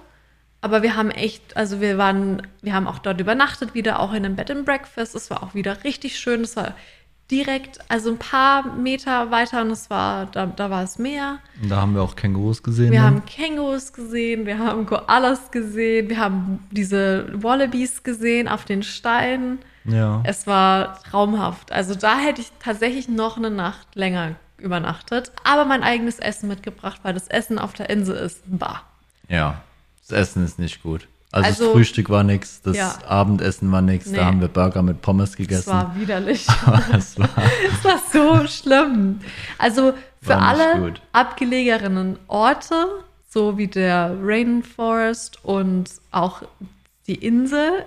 Aber 0.60 0.82
wir 0.82 0.94
haben 0.94 1.10
echt, 1.10 1.56
also 1.56 1.80
wir 1.80 1.98
waren, 1.98 2.46
wir 2.62 2.72
haben 2.72 2.86
auch 2.86 3.00
dort 3.00 3.20
übernachtet, 3.20 3.74
wieder 3.74 3.98
auch 3.98 4.12
in 4.12 4.24
einem 4.24 4.36
Bed 4.36 4.50
and 4.50 4.64
Breakfast. 4.64 5.14
Es 5.16 5.28
war 5.28 5.42
auch 5.42 5.54
wieder 5.54 5.82
richtig 5.82 6.18
schön. 6.18 6.42
Es 6.42 6.56
war 6.56 6.74
direkt, 7.32 7.78
also 7.88 8.10
ein 8.10 8.18
paar 8.18 8.76
Meter 8.76 9.30
weiter 9.30 9.62
und 9.62 9.70
es 9.70 9.90
war, 9.90 10.26
da, 10.26 10.46
da 10.46 10.70
war 10.70 10.84
es 10.84 10.98
Meer. 10.98 11.38
Und 11.60 11.70
da 11.70 11.80
haben 11.80 11.94
wir 11.94 12.02
auch 12.02 12.14
Kängurus 12.14 12.62
gesehen. 12.62 12.92
Wir 12.92 13.00
dann. 13.00 13.06
haben 13.06 13.24
Kängurus 13.24 13.92
gesehen, 13.92 14.46
wir 14.46 14.58
haben 14.58 14.86
Koalas 14.86 15.50
gesehen, 15.50 16.10
wir 16.10 16.18
haben 16.18 16.62
diese 16.70 17.26
Wallabies 17.42 18.02
gesehen 18.02 18.48
auf 18.48 18.64
den 18.64 18.82
Steinen. 18.82 19.58
ja. 19.84 20.20
Es 20.24 20.46
war 20.46 21.02
traumhaft. 21.02 21.72
Also 21.72 21.94
da 21.94 22.18
hätte 22.18 22.42
ich 22.42 22.52
tatsächlich 22.60 23.08
noch 23.08 23.36
eine 23.36 23.50
Nacht 23.50 23.94
länger 23.94 24.36
übernachtet, 24.62 25.32
aber 25.44 25.64
mein 25.64 25.82
eigenes 25.82 26.18
Essen 26.18 26.48
mitgebracht, 26.48 27.00
weil 27.02 27.14
das 27.14 27.28
Essen 27.28 27.58
auf 27.58 27.72
der 27.74 27.90
Insel 27.90 28.16
ist 28.16 28.42
bah. 28.46 28.82
ja. 29.28 29.60
Das 30.08 30.18
Essen 30.30 30.44
ist 30.44 30.58
nicht 30.58 30.82
gut. 30.82 31.06
Also, 31.30 31.46
Also- 31.46 31.64
das 31.64 31.72
Frühstück 31.72 32.10
war 32.10 32.24
nix, 32.24 32.60
das 32.62 32.76
Ja. 32.76 32.94
Abendessen 33.06 33.70
war 33.72 33.80
nix, 33.80 34.06
Nee. 34.06 34.16
da 34.18 34.24
haben 34.26 34.40
wir 34.40 34.48
Burger 34.48 34.82
mit 34.82 35.00
Pommes 35.00 35.30
Es 35.30 35.36
gegessen. 35.36 35.70
war 35.70 35.94
widerlich. 35.96 36.46
es 36.92 37.18
war 37.18 37.28
Es 37.72 37.84
war 37.84 37.98
so 38.12 38.46
schlimm. 38.48 39.20
Also 39.58 39.94
für 40.20 40.36
alle 40.36 40.80
gut. 40.80 41.00
abgelegenen 41.12 42.18
Orte, 42.26 42.74
so 43.30 43.56
wie 43.56 43.68
der 43.68 44.14
Rainforest 44.20 45.42
und 45.44 45.90
auch 46.10 46.42
die 47.06 47.14
Insel, 47.14 47.84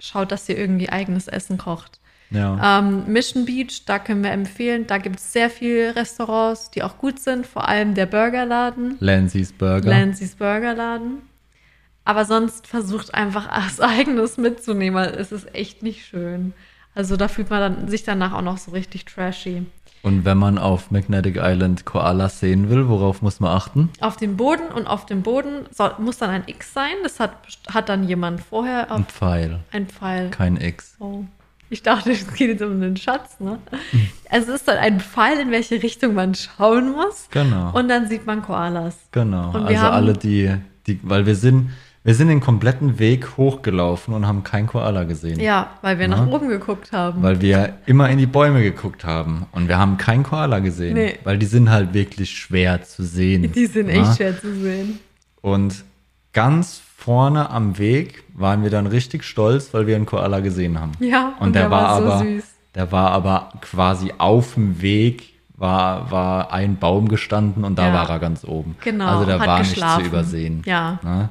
schaut, 0.00 0.32
dass 0.32 0.48
ihr 0.48 0.56
irgendwie 0.56 0.88
eigenes 0.88 1.28
Essen 1.28 1.58
kocht. 1.58 1.98
Ja. 2.30 2.78
Ähm, 2.78 3.04
Mission 3.06 3.44
Beach, 3.44 3.84
da 3.86 3.98
können 3.98 4.22
wir 4.22 4.30
empfehlen. 4.32 4.86
Da 4.86 4.98
gibt 4.98 5.16
es 5.16 5.32
sehr 5.32 5.50
viele 5.50 5.96
Restaurants, 5.96 6.70
die 6.70 6.82
auch 6.82 6.98
gut 6.98 7.18
sind. 7.20 7.46
Vor 7.46 7.68
allem 7.68 7.94
der 7.94 8.06
Burgerladen, 8.06 8.96
Lancy's 9.00 9.52
Burger. 9.52 9.88
Lancy's 9.88 10.34
Burgerladen. 10.34 11.22
Aber 12.04 12.24
sonst 12.24 12.66
versucht 12.66 13.14
einfach 13.14 13.48
als 13.50 13.80
eigenes 13.80 14.36
mitzunehmen, 14.36 14.98
weil 14.98 15.14
es 15.14 15.32
ist 15.32 15.54
echt 15.54 15.82
nicht 15.82 16.06
schön. 16.06 16.52
Also 16.94 17.16
da 17.16 17.28
fühlt 17.28 17.50
man 17.50 17.60
dann, 17.60 17.88
sich 17.88 18.02
danach 18.02 18.32
auch 18.32 18.42
noch 18.42 18.58
so 18.58 18.72
richtig 18.72 19.04
trashy. 19.04 19.66
Und 20.02 20.24
wenn 20.24 20.38
man 20.38 20.58
auf 20.58 20.90
Magnetic 20.90 21.36
Island 21.36 21.84
Koalas 21.84 22.40
sehen 22.40 22.70
will, 22.70 22.88
worauf 22.88 23.20
muss 23.20 23.40
man 23.40 23.54
achten? 23.54 23.90
Auf 24.00 24.16
dem 24.16 24.36
Boden 24.36 24.68
und 24.72 24.86
auf 24.86 25.06
dem 25.06 25.22
Boden 25.22 25.66
soll, 25.70 25.92
muss 25.98 26.18
dann 26.18 26.30
ein 26.30 26.44
X 26.46 26.72
sein. 26.72 26.92
Das 27.02 27.20
hat, 27.20 27.32
hat 27.68 27.88
dann 27.88 28.04
jemand 28.08 28.40
vorher 28.40 28.90
Ein 28.92 29.04
Pfeil, 29.04 29.60
ein 29.72 29.86
Pfeil. 29.86 30.30
kein 30.30 30.56
X. 30.56 30.96
Oh. 31.00 31.24
Ich 31.70 31.82
dachte, 31.82 32.12
es 32.12 32.26
geht 32.34 32.48
jetzt 32.48 32.62
um 32.62 32.80
den 32.80 32.96
Schatz, 32.96 33.40
ne? 33.40 33.58
Hm. 33.90 34.08
Also 34.30 34.52
es 34.52 34.60
ist 34.60 34.68
dann 34.68 34.78
ein 34.78 35.00
Pfeil, 35.00 35.38
in 35.38 35.50
welche 35.50 35.82
Richtung 35.82 36.14
man 36.14 36.34
schauen 36.34 36.92
muss. 36.92 37.28
Genau. 37.30 37.72
Und 37.72 37.88
dann 37.88 38.08
sieht 38.08 38.26
man 38.26 38.42
Koalas. 38.42 38.96
Genau. 39.12 39.50
Also 39.52 39.86
alle 39.86 40.12
die, 40.14 40.54
die, 40.86 40.98
weil 41.02 41.26
wir 41.26 41.34
sind, 41.34 41.70
wir 42.04 42.14
sind 42.14 42.28
den 42.28 42.40
kompletten 42.40 42.98
Weg 42.98 43.36
hochgelaufen 43.36 44.14
und 44.14 44.26
haben 44.26 44.44
keinen 44.44 44.66
Koala 44.66 45.04
gesehen. 45.04 45.40
Ja, 45.40 45.72
weil 45.82 45.98
wir 45.98 46.08
Ja. 46.08 46.16
nach 46.16 46.26
oben 46.26 46.48
geguckt 46.48 46.92
haben. 46.92 47.22
Weil 47.22 47.40
wir 47.42 47.74
immer 47.86 48.08
in 48.08 48.16
die 48.18 48.26
Bäume 48.26 48.62
geguckt 48.62 49.04
haben 49.04 49.46
und 49.52 49.68
wir 49.68 49.78
haben 49.78 49.98
keinen 49.98 50.22
Koala 50.22 50.60
gesehen. 50.60 50.94
Nee. 50.94 51.18
Weil 51.24 51.36
die 51.38 51.46
sind 51.46 51.68
halt 51.70 51.92
wirklich 51.92 52.30
schwer 52.30 52.82
zu 52.82 53.02
sehen. 53.04 53.50
Die 53.52 53.66
sind 53.66 53.88
ja? 53.88 54.02
echt 54.02 54.16
schwer 54.16 54.40
zu 54.40 54.54
sehen. 54.54 55.00
Und 55.42 55.84
ganz 56.32 56.80
vorne 57.00 57.48
am 57.50 57.78
Weg 57.78 58.24
waren 58.34 58.64
wir 58.64 58.70
dann 58.70 58.88
richtig 58.88 59.22
stolz, 59.22 59.72
weil 59.72 59.86
wir 59.86 59.94
einen 59.94 60.04
Koala 60.04 60.40
gesehen 60.40 60.80
haben. 60.80 60.92
Ja, 60.98 61.32
Und, 61.38 61.54
der, 61.54 61.70
war, 61.70 61.96
so 62.02 62.04
aber, 62.08 62.18
süß. 62.18 62.44
der 62.74 62.90
war 62.90 63.12
aber 63.12 63.50
quasi 63.60 64.12
auf 64.18 64.54
dem 64.54 64.82
Weg, 64.82 65.34
war, 65.56 66.10
war 66.10 66.52
ein 66.52 66.76
Baum 66.76 67.06
gestanden 67.08 67.62
und 67.64 67.78
da 67.78 67.86
Ja. 67.86 67.94
war 67.94 68.10
er 68.10 68.18
ganz 68.18 68.44
oben. 68.44 68.74
Genau, 68.82 69.06
Also 69.06 69.26
der 69.26 69.38
hat 69.38 69.46
war 69.46 69.58
geschlafen. 69.60 69.98
nicht 70.02 70.10
zu 70.10 70.16
übersehen. 70.16 70.62
Ja. 70.66 70.98
Ne? 71.04 71.28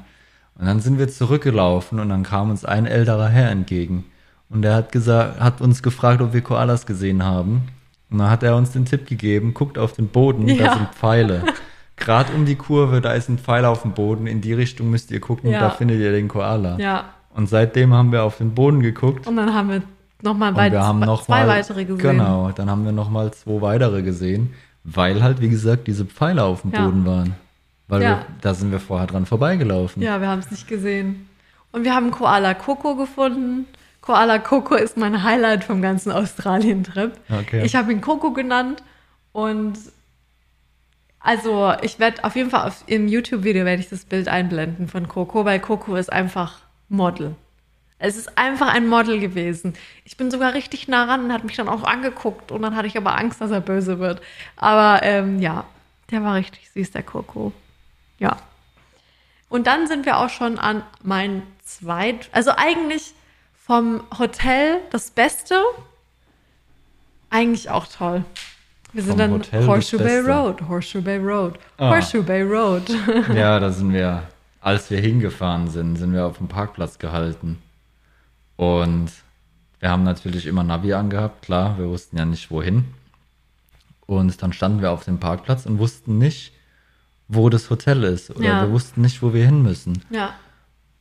Und 0.58 0.66
dann 0.68 0.80
sind 0.80 1.00
wir 1.00 1.10
zurückgelaufen 1.10 2.00
und 2.00 2.08
dann 2.10 2.24
kam 2.24 2.50
uns 2.50 2.64
ein 2.64 2.86
älterer 2.86 3.28
Herr 3.28 3.52
entgegen. 3.52 4.06
Und 4.50 4.62
der 4.62 4.74
hat 4.74 4.94
gesagt, 4.94 5.42
hat 5.42 5.60
uns 5.60 5.84
gefragt, 5.84 6.22
ob 6.22 6.32
wir 6.34 6.42
Koalas 6.42 6.86
gesehen 6.86 7.24
haben. 7.26 7.64
Und 8.10 8.20
dann 8.20 8.30
hat 8.30 8.42
er 8.42 8.56
uns 8.56 8.72
den 8.72 8.86
Tipp 8.86 9.06
gegeben, 9.06 9.54
guckt 9.54 9.78
auf 9.78 9.92
den 9.92 10.08
Boden, 10.08 10.48
Ja. 10.48 10.56
da 10.68 10.74
sind 10.76 10.88
Pfeile. 10.96 11.44
Gerade 11.98 12.32
um 12.34 12.46
die 12.46 12.56
Kurve, 12.56 13.02
da 13.02 13.14
ist 13.14 13.28
ein 13.30 13.38
Pfeil 13.40 13.66
auf 13.66 13.82
dem 13.82 13.92
Boden, 13.94 14.28
in 14.28 14.40
die 14.42 14.54
Richtung 14.54 14.90
müsst 14.90 15.12
ihr 15.12 15.20
gucken, 15.20 15.50
Ja. 15.50 15.60
da 15.60 15.70
findet 15.72 16.00
ihr 16.00 16.12
den 16.12 16.28
Koala. 16.28 16.78
Ja. 16.80 17.06
Und 17.34 17.50
seitdem 17.50 17.94
haben 17.94 18.12
wir 18.12 18.24
auf 18.24 18.38
den 18.38 18.54
Boden 18.56 18.82
geguckt 18.82 19.28
Und 19.28 19.36
dann 19.36 19.54
haben 19.54 19.70
wir 19.70 19.82
nochmal 20.22 20.50
und 20.54 20.72
wir 20.72 20.84
haben 20.84 21.00
noch 21.00 21.24
zwei 21.26 21.42
mal, 21.42 21.48
weitere 21.50 21.86
gesehen. 21.86 22.18
Genau, 22.18 22.52
dann 22.56 22.70
haben 22.70 22.86
wir 22.86 22.92
noch 22.92 23.10
mal 23.10 23.32
zwei 23.34 23.62
weitere 23.62 24.02
gesehen, 24.04 24.54
weil 24.84 25.22
halt, 25.22 25.42
wie 25.42 25.50
gesagt, 25.50 25.88
diese 25.88 26.06
Pfeile 26.06 26.44
auf 26.44 26.62
dem 26.62 26.72
Ja. 26.72 26.86
Boden 26.86 27.06
waren. 27.06 27.36
Weil 27.88 28.02
Ja. 28.02 28.10
wir, 28.10 28.26
da 28.42 28.54
sind 28.54 28.72
wir 28.72 28.80
vorher 28.80 29.08
dran 29.08 29.26
vorbeigelaufen. 29.26 30.02
Ja, 30.02 30.20
wir 30.22 30.28
haben 30.28 30.40
es 30.40 30.52
nicht 30.52 30.68
gesehen. 30.68 31.28
Und 31.72 31.84
wir 31.84 31.94
haben 31.94 32.12
Koala 32.12 32.54
Coco 32.54 32.96
gefunden. 32.96 33.66
Koala 34.02 34.40
Coco 34.40 34.76
ist 34.76 34.98
mein 34.98 35.24
Highlight 35.24 35.64
vom 35.64 35.82
ganzen 35.82 36.12
Australien-Trip. 36.12 37.12
Okay. 37.30 37.64
Ich 37.66 37.76
habe 37.76 37.92
ihn 37.92 38.02
Coco 38.02 38.32
genannt 38.32 38.82
und 39.32 39.74
also 41.28 41.74
ich 41.82 42.00
werde 42.00 42.24
auf 42.24 42.38
jeden 42.38 42.50
Fall 42.50 42.66
auf, 42.66 42.86
im 42.88 43.10
YouTube-Video 43.10 43.66
werde 43.66 43.82
ich 43.82 43.90
das 43.90 44.06
Bild 44.06 44.30
einblenden 44.30 44.88
von 44.88 45.10
Coco, 45.10 45.44
weil 45.44 45.60
Coco 45.60 45.98
ist 45.98 46.10
einfach 46.10 46.60
Model. 46.88 47.36
Es 48.00 48.16
ist 48.16 48.38
einfach 48.38 48.74
ein 48.74 48.88
Model 48.88 49.20
gewesen. 49.20 49.74
Ich 50.06 50.16
bin 50.16 50.32
sogar 50.32 50.54
richtig 50.54 50.88
nah 50.88 51.04
ran 51.04 51.26
und 51.26 51.34
hat 51.34 51.44
mich 51.44 51.58
dann 51.58 51.68
auch 51.68 51.84
angeguckt 51.84 52.54
und 52.54 52.62
dann 52.62 52.78
hatte 52.78 52.88
ich 52.88 52.96
aber 52.96 53.18
Angst, 53.18 53.42
dass 53.42 53.52
er 53.52 53.60
böse 53.60 54.00
wird. 54.00 54.22
Aber 54.56 55.04
ähm, 55.04 55.40
ja, 55.40 55.66
der 56.12 56.24
war 56.24 56.36
richtig 56.36 56.70
süß, 56.70 56.92
der 56.92 57.04
Coco. 57.04 57.52
Ja. 58.20 58.38
Und 59.50 59.68
dann 59.68 59.86
sind 59.86 60.06
wir 60.06 60.20
auch 60.20 60.30
schon 60.30 60.58
an 60.58 60.82
mein 61.04 61.44
zweit, 61.62 62.30
also 62.32 62.52
eigentlich 62.56 63.14
vom 63.66 64.02
Hotel 64.18 64.80
das 64.92 65.12
Beste. 65.12 65.62
Eigentlich 67.30 67.70
auch 67.70 67.86
toll. 67.86 68.24
Wir 68.98 69.04
sind 69.04 69.20
dann 69.20 69.32
Hotel 69.32 69.68
Horseshoe 69.68 70.00
Bay. 70.00 70.20
Road, 70.22 70.62
Horseshoe 70.68 71.02
Bay 71.04 71.18
Road, 71.20 71.60
Ah. 71.78 71.90
Horseshoe 71.92 72.24
Bay 72.24 72.42
Road. 72.42 72.82
Ja, 73.36 73.60
da 73.60 73.70
sind 73.72 73.94
wir, 73.94 74.24
als 74.60 74.90
wir 74.90 75.00
hingefahren 75.00 75.68
sind, 75.70 75.98
sind 75.98 76.14
wir 76.14 76.26
auf 76.26 76.40
dem 76.40 76.48
Parkplatz 76.48 76.98
gehalten. 76.98 77.60
Und 78.56 79.10
wir 79.80 79.92
haben 79.92 80.02
natürlich 80.04 80.48
immer 80.48 80.64
Navi 80.64 80.94
angehabt, 80.94 81.44
klar, 81.44 81.78
wir 81.78 81.88
wussten 81.88 82.18
ja 82.18 82.26
nicht 82.26 82.50
wohin. 82.50 82.86
Und 84.08 84.42
dann 84.42 84.52
standen 84.52 84.82
wir 84.82 84.90
auf 84.92 85.06
dem 85.06 85.20
Parkplatz 85.20 85.68
und 85.68 85.78
wussten 85.78 86.18
nicht, 86.18 86.54
wo 87.28 87.50
das 87.50 87.70
Hotel 87.70 88.04
ist. 88.04 88.32
Oder 88.32 88.46
Ja. 88.46 88.62
wir 88.64 88.72
wussten 88.72 89.02
nicht, 89.02 89.22
wo 89.22 89.32
wir 89.34 89.46
hin 89.46 89.62
müssen. 89.62 90.02
ja, 90.10 90.34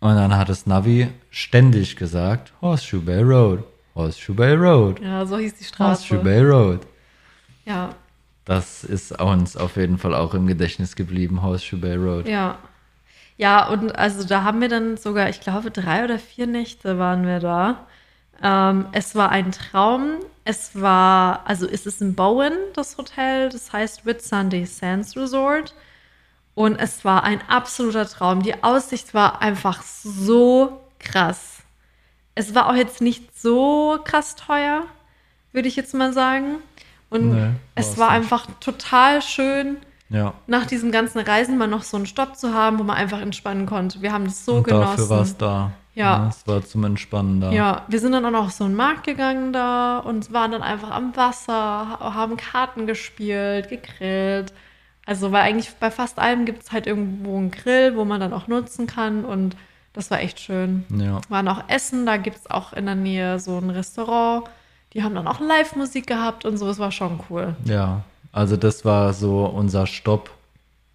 Und 0.01 0.16
dann 0.16 0.36
hat 0.36 0.51
das 0.51 0.66
Navi 0.66 1.09
ständig 1.30 1.97
gesagt, 1.97 2.53
Horseshoe 2.61 3.01
Bay 3.01 3.22
Road, 3.22 3.64
Horseshoe 3.94 4.34
Bay 4.34 4.55
Road, 4.55 5.01
ja, 5.01 5.24
so 5.24 5.38
hieß 5.38 5.55
die 5.55 5.64
Horseshoe 5.64 6.18
Straße. 6.18 6.22
Bay 6.22 6.42
Road. 6.42 6.80
Ja, 7.66 7.90
Das 8.46 8.84
ist 8.84 9.20
uns 9.20 9.56
auf 9.56 9.76
jeden 9.76 9.98
Fall 9.98 10.14
auch 10.14 10.32
im 10.32 10.46
Gedächtnis 10.46 10.96
geblieben, 10.96 11.42
Horseshoe 11.42 11.78
Bay 11.78 11.96
Road. 11.96 12.26
ja. 12.28 12.58
Ja, 13.38 13.68
und 13.68 13.94
also 13.98 14.26
da 14.26 14.44
haben 14.44 14.62
wir 14.62 14.70
dann 14.70 14.96
sogar, 14.96 15.28
ich 15.28 15.40
glaube, 15.40 15.70
drei 15.70 16.04
oder 16.04 16.18
vier 16.18 16.46
Nächte 16.46 16.98
waren 16.98 17.26
wir 17.26 17.38
da. 17.38 17.86
Ähm, 18.42 18.86
es 18.92 19.14
war 19.14 19.28
ein 19.28 19.52
Traum. 19.52 20.20
Es 20.44 20.80
war, 20.80 21.42
also 21.44 21.66
es 21.68 21.84
ist 21.84 22.00
in 22.00 22.14
Bowen, 22.14 22.54
das 22.74 22.96
Hotel, 22.96 23.50
das 23.50 23.74
heißt 23.74 24.06
Whitsunday 24.06 24.64
Sands 24.64 25.16
Resort. 25.16 25.74
Und 26.54 26.76
es 26.76 27.04
war 27.04 27.24
ein 27.24 27.42
absoluter 27.48 28.06
Traum. 28.08 28.42
Die 28.42 28.62
Aussicht 28.64 29.12
war 29.12 29.42
einfach 29.42 29.82
so 29.82 30.80
krass. 30.98 31.58
Es 32.34 32.54
war 32.54 32.70
auch 32.70 32.74
jetzt 32.74 33.02
nicht 33.02 33.38
so 33.38 33.98
krass 34.04 34.36
teuer, 34.36 34.84
würde 35.52 35.68
ich 35.68 35.76
jetzt 35.76 35.92
mal 35.92 36.14
sagen. 36.14 36.56
Und 37.11 37.30
Nee, 37.34 37.50
es 37.74 37.98
war 37.98 38.09
nicht. 38.11 38.16
einfach 38.16 38.46
total 38.61 39.22
schön, 39.22 39.76
Ja. 40.09 40.34
nach 40.46 40.66
diesem 40.66 40.90
ganzen 40.92 41.18
Reisen 41.20 41.57
mal 41.59 41.66
noch 41.68 41.82
so 41.82 41.96
einen 41.96 42.07
Stopp 42.07 42.36
zu 42.36 42.52
haben, 42.52 42.78
wo 42.78 42.82
man 42.82 42.96
einfach 42.96 43.20
entspannen 43.20 43.66
konnte. 43.66 44.02
Wir 44.02 44.12
haben 44.12 44.24
das 44.24 44.44
so 44.44 44.57
und 44.57 44.64
genossen. 44.64 44.86
dafür 44.96 45.09
war 45.11 45.20
es 45.22 45.36
da. 45.36 45.70
Ja. 45.94 46.26
Es 46.28 46.46
war 46.46 46.62
zum 46.62 46.84
Entspannen 46.84 47.40
da. 47.40 47.50
Ja, 47.52 47.82
wir 47.88 48.00
sind 48.00 48.12
dann 48.12 48.24
auch 48.26 48.30
noch 48.30 48.44
auf 48.46 48.52
so 48.52 48.64
einen 48.64 48.74
Markt 48.74 49.04
gegangen 49.04 49.52
da 49.54 49.98
und 49.98 50.30
waren 50.32 50.52
dann 50.52 50.62
einfach 50.62 50.90
am 50.90 51.16
Wasser, 51.16 51.54
ha- 51.54 52.12
haben 52.14 52.36
Karten 52.36 52.86
gespielt, 52.86 53.70
gegrillt. 53.70 54.52
Also, 55.07 55.32
weil 55.32 55.42
eigentlich 55.42 55.70
bei 55.80 55.90
fast 55.90 56.18
allem 56.18 56.44
gibt 56.44 56.64
es 56.64 56.72
halt 56.72 56.86
irgendwo 56.86 57.36
einen 57.38 57.50
Grill, 57.50 57.96
wo 57.96 58.04
man 58.04 58.20
dann 58.20 58.32
auch 58.34 58.46
nutzen 58.48 58.86
kann 58.86 59.24
und 59.24 59.57
das 59.94 60.11
war 60.11 60.20
echt 60.20 60.38
schön. 60.40 60.84
Ja. 60.90 61.20
Waren 61.30 61.48
auch 61.48 61.62
Essen, 61.68 62.04
da 62.04 62.16
gibt 62.18 62.36
es 62.36 62.50
auch 62.50 62.72
in 62.74 62.84
der 62.86 62.96
Nähe 62.96 63.38
so 63.38 63.57
ein 63.57 63.70
Restaurant. 63.70 64.44
Die 64.97 65.03
haben 65.03 65.14
dann 65.14 65.28
auch 65.28 65.40
Live-Musik 65.40 66.07
gehabt 66.07 66.47
und 66.47 66.57
so, 66.57 66.66
es 66.70 66.78
war 66.78 66.90
schon 66.90 67.20
cool. 67.28 67.55
Ja. 67.66 68.03
Also 68.32 68.57
das 68.57 68.84
war 68.86 69.12
so 69.12 69.44
unser 69.44 69.86
Stopp 69.86 70.30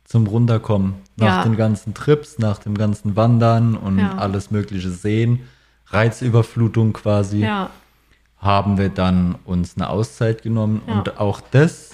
zum 0.06 0.26
Runterkommen. 0.26 0.95
Nach 1.18 1.38
Ja. 1.38 1.43
den 1.43 1.56
ganzen 1.56 1.93
Trips, 1.93 2.39
nach 2.39 2.58
dem 2.58 2.76
ganzen 2.76 3.16
Wandern 3.16 3.76
und 3.78 3.99
Ja. 3.99 4.16
alles 4.18 4.49
mögliche 4.49 4.89
sehen, 4.89 5.47
Reizüberflutung 5.88 6.93
quasi, 6.93 7.41
Ja, 7.41 7.70
haben 8.39 8.80
wir 8.80 8.89
dann 8.89 9.36
uns 9.45 9.76
eine 9.78 9.88
Auszeit 9.89 10.41
genommen. 10.41 10.82
Und 10.88 11.20
auch 11.20 11.39
das 11.52 11.91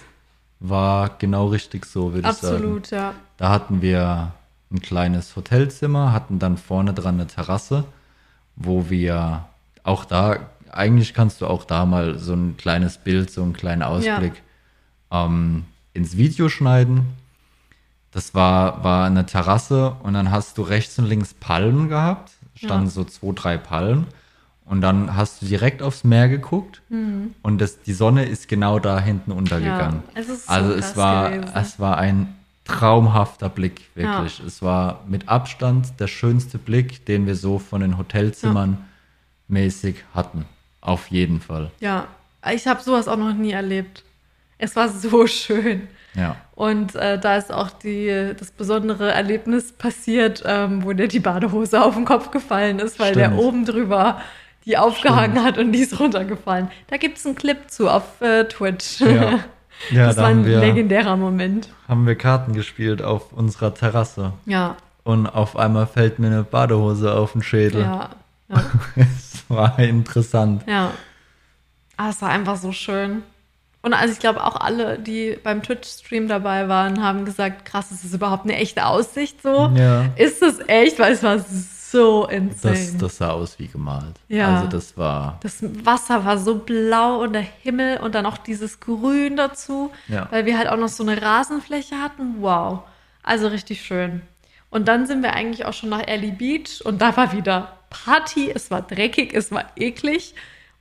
war 0.62 1.10
genau 1.20 1.47
richtig 1.47 1.86
so, 1.86 2.14
würde 2.14 2.30
ich 2.30 2.36
sagen. 2.38 2.55
absolut, 2.55 2.89
ja. 2.91 3.14
Da 3.36 3.49
hatten 3.49 3.82
wir 3.82 4.32
ein 4.72 4.82
kleines 4.82 5.36
Hotelzimmer, 5.36 6.14
hatten 6.14 6.39
dann 6.39 6.55
vorne 6.58 6.93
dran 6.93 7.16
eine 7.16 7.28
Terrasse, 7.28 7.84
wo 8.55 8.89
wir 8.89 9.45
auch 9.84 10.05
da, 10.05 10.38
eigentlich 10.72 11.13
kannst 11.13 11.41
du 11.41 11.47
auch 11.47 11.63
da 11.65 11.86
mal 11.86 12.18
so 12.20 12.34
ein 12.34 12.57
kleines 12.57 12.97
Bild, 12.97 13.30
so 13.32 13.43
einen 13.43 13.53
kleinen 13.53 13.84
Ausblick 13.84 14.34
ähm, 15.11 15.65
ins 15.93 16.18
Video 16.18 16.49
schneiden. 16.49 17.05
Das 18.11 18.34
war, 18.34 18.84
war 18.84 19.05
eine 19.05 19.26
Terrasse 19.26 19.95
und 20.03 20.13
dann 20.13 20.32
hast 20.32 20.57
du 20.57 20.61
rechts 20.61 20.97
und 20.99 21.05
links 21.05 21.34
Palmen 21.34 21.89
gehabt, 21.89 22.32
standen 22.55 22.86
Ja. 22.86 22.91
so 22.91 23.03
zwei, 23.03 23.32
drei 23.34 23.57
Palmen. 23.57 24.07
Und 24.65 24.82
dann 24.82 25.15
hast 25.15 25.41
du 25.41 25.45
direkt 25.45 25.82
aufs 25.82 26.03
Meer 26.03 26.28
geguckt 26.28 26.82
und 27.41 27.59
das, 27.59 27.82
die 27.82 27.93
Sonne 27.93 28.26
ist 28.26 28.49
genau 28.49 28.80
da 28.80 28.99
hinten 28.99 29.32
untergegangen. 29.32 30.03
Mhm. 30.13 30.20
es 30.20 30.45
so 30.45 30.51
also 30.51 30.74
es 30.74 30.97
war, 30.97 31.30
gewesen. 31.32 31.51
es 31.55 31.80
war 31.80 31.97
ein 31.97 32.36
traumhafter 32.65 33.47
Blick, 33.47 33.89
wirklich. 33.95 34.41
Es 34.45 34.61
war 34.61 35.03
mit 35.07 35.30
Abstand 35.30 35.99
der 36.01 36.07
schönste 36.07 36.57
Blick, 36.57 37.05
den 37.05 37.26
wir 37.26 37.36
so 37.38 37.59
von 37.59 37.80
den 37.80 37.97
Hotelzimmern 37.97 38.78
mäßig 39.47 40.03
hatten. 40.13 40.45
Auf 40.88 41.08
jeden 41.08 41.42
Fall. 41.42 41.72
Ja, 41.82 42.08
ich 42.54 42.66
habe 42.66 42.82
sowas 42.82 43.08
auch 43.08 43.18
noch 43.18 43.34
nie 43.34 43.52
erlebt. 43.52 44.04
Es 44.58 44.76
war 44.76 44.88
so 44.90 45.28
schön. 45.28 45.88
Ja. 46.16 46.38
Und 46.56 46.96
äh, 46.96 47.20
da 47.20 47.36
ist 47.36 47.52
auch 47.52 47.70
die, 47.70 48.32
das 48.40 48.52
besondere 48.52 49.12
Erlebnis 49.12 49.74
passiert, 49.74 50.42
ähm, 50.46 50.84
wo 50.84 50.94
dir 50.94 51.08
die 51.08 51.20
Badehose 51.20 51.84
auf 51.84 51.96
den 51.96 52.06
Kopf 52.06 52.32
gefallen 52.32 52.80
ist, 52.80 53.00
weil 53.00 53.14
der 53.14 53.26
Stimmt. 53.26 53.42
oben 53.42 53.66
drüber 53.66 54.22
die 54.66 54.78
aufgehangen 54.78 55.44
hat 55.44 55.58
und 55.58 55.72
die 55.72 55.80
ist 55.80 55.98
runtergefallen. 56.00 56.70
Da 56.88 56.98
gibt 56.98 57.18
es 57.18 57.26
einen 57.26 57.36
Clip 57.36 57.58
zu 57.70 57.90
auf 57.90 58.20
äh, 58.22 58.46
Twitch. 58.46 59.00
Ja. 59.02 59.40
Ja, 59.92 60.06
das 60.08 60.16
da 60.16 60.24
war 60.24 60.30
ein 60.30 60.46
wir, 60.46 60.60
legendärer 60.60 61.16
Moment. 61.18 61.70
haben 61.88 62.06
wir 62.08 62.16
Karten 62.16 62.54
gespielt 62.54 63.02
auf 63.02 63.32
unserer 63.34 63.74
Terrasse. 63.74 64.34
Ja, 64.46 64.76
Und 65.04 65.28
auf 65.28 65.56
einmal 65.58 65.86
fällt 65.88 66.20
mir 66.20 66.28
eine 66.28 66.44
Badehose 66.44 67.14
auf 67.14 67.34
den 67.34 67.44
Schädel. 67.44 67.82
ja, 67.82 68.10
ja, 68.50 68.64
war 69.56 69.78
interessant. 69.80 70.64
ja. 70.68 70.91
Ah, 72.00 72.10
es 72.10 72.22
war 72.22 72.30
einfach 72.30 72.58
so 72.58 72.72
schön. 72.72 73.24
Und 73.82 73.93
also 73.95 74.14
ich 74.14 74.20
glaube 74.20 74.43
auch 74.43 74.56
alle, 74.56 75.00
die 75.00 75.36
beim 75.43 75.64
Twitch-Stream 75.64 76.28
dabei 76.28 76.68
waren, 76.70 77.02
haben 77.04 77.26
gesagt, 77.26 77.66
krass, 77.66 77.91
ist 77.91 78.04
das 78.04 78.14
überhaupt 78.14 78.43
eine 78.43 78.56
echte 78.56 78.86
Aussicht 78.86 79.41
so? 79.41 79.72
Ja. 79.76 80.06
Ist 80.16 80.41
das 80.43 80.60
echt? 80.68 81.00
Weil 81.00 81.14
es 81.14 81.24
war 81.24 81.39
so 81.39 82.28
insane. 82.28 82.76
Das, 82.76 82.98
das 82.98 83.18
sah 83.18 83.30
aus 83.32 83.58
wie 83.58 83.68
gemalt. 83.68 84.14
Ja. 84.28 84.58
Also 84.58 84.68
das 84.68 84.95
war, 84.98 85.39
Das 85.41 85.58
Wasser 85.84 86.24
war 86.24 86.38
so 86.38 86.56
blau 86.60 87.22
und 87.24 87.34
der 87.34 87.41
Himmel 87.64 87.98
und 87.98 88.14
dann 88.14 88.26
auch 88.28 88.38
dieses 88.38 88.80
Grün 88.80 89.38
dazu, 89.38 89.89
Ja. 90.08 90.28
weil 90.30 90.45
wir 90.45 90.58
halt 90.58 90.68
auch 90.68 90.78
noch 90.78 90.89
so 90.89 91.02
eine 91.04 91.20
Rasenfläche 91.20 91.95
hatten. 91.95 92.36
Wow. 92.41 92.82
Also 93.24 93.48
richtig 93.48 93.82
schön. 93.84 94.22
Und 94.70 94.88
dann 94.88 95.08
sind 95.08 95.24
wir 95.24 95.34
eigentlich 95.34 95.66
auch 95.66 95.74
schon 95.74 95.89
nach 95.89 96.06
Ellie 96.06 96.34
Beach 96.34 96.82
und 96.86 97.02
da 97.02 97.16
war 97.18 97.32
wieder 97.32 97.76
Party. 97.90 98.52
Es 98.54 98.72
war 98.72 98.82
dreckig, 98.82 99.34
es 99.34 99.52
war 99.52 99.66
eklig. 99.76 100.34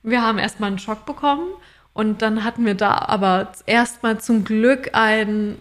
Wir 0.03 0.21
haben 0.21 0.37
erstmal 0.37 0.69
einen 0.69 0.79
Schock 0.79 1.05
bekommen 1.05 1.47
und 1.93 2.21
dann 2.21 2.43
hatten 2.43 2.65
wir 2.65 2.75
da 2.75 2.97
aber 2.97 3.51
erstmal 3.65 4.19
zum 4.19 4.43
Glück 4.43 4.89
ein 4.93 5.57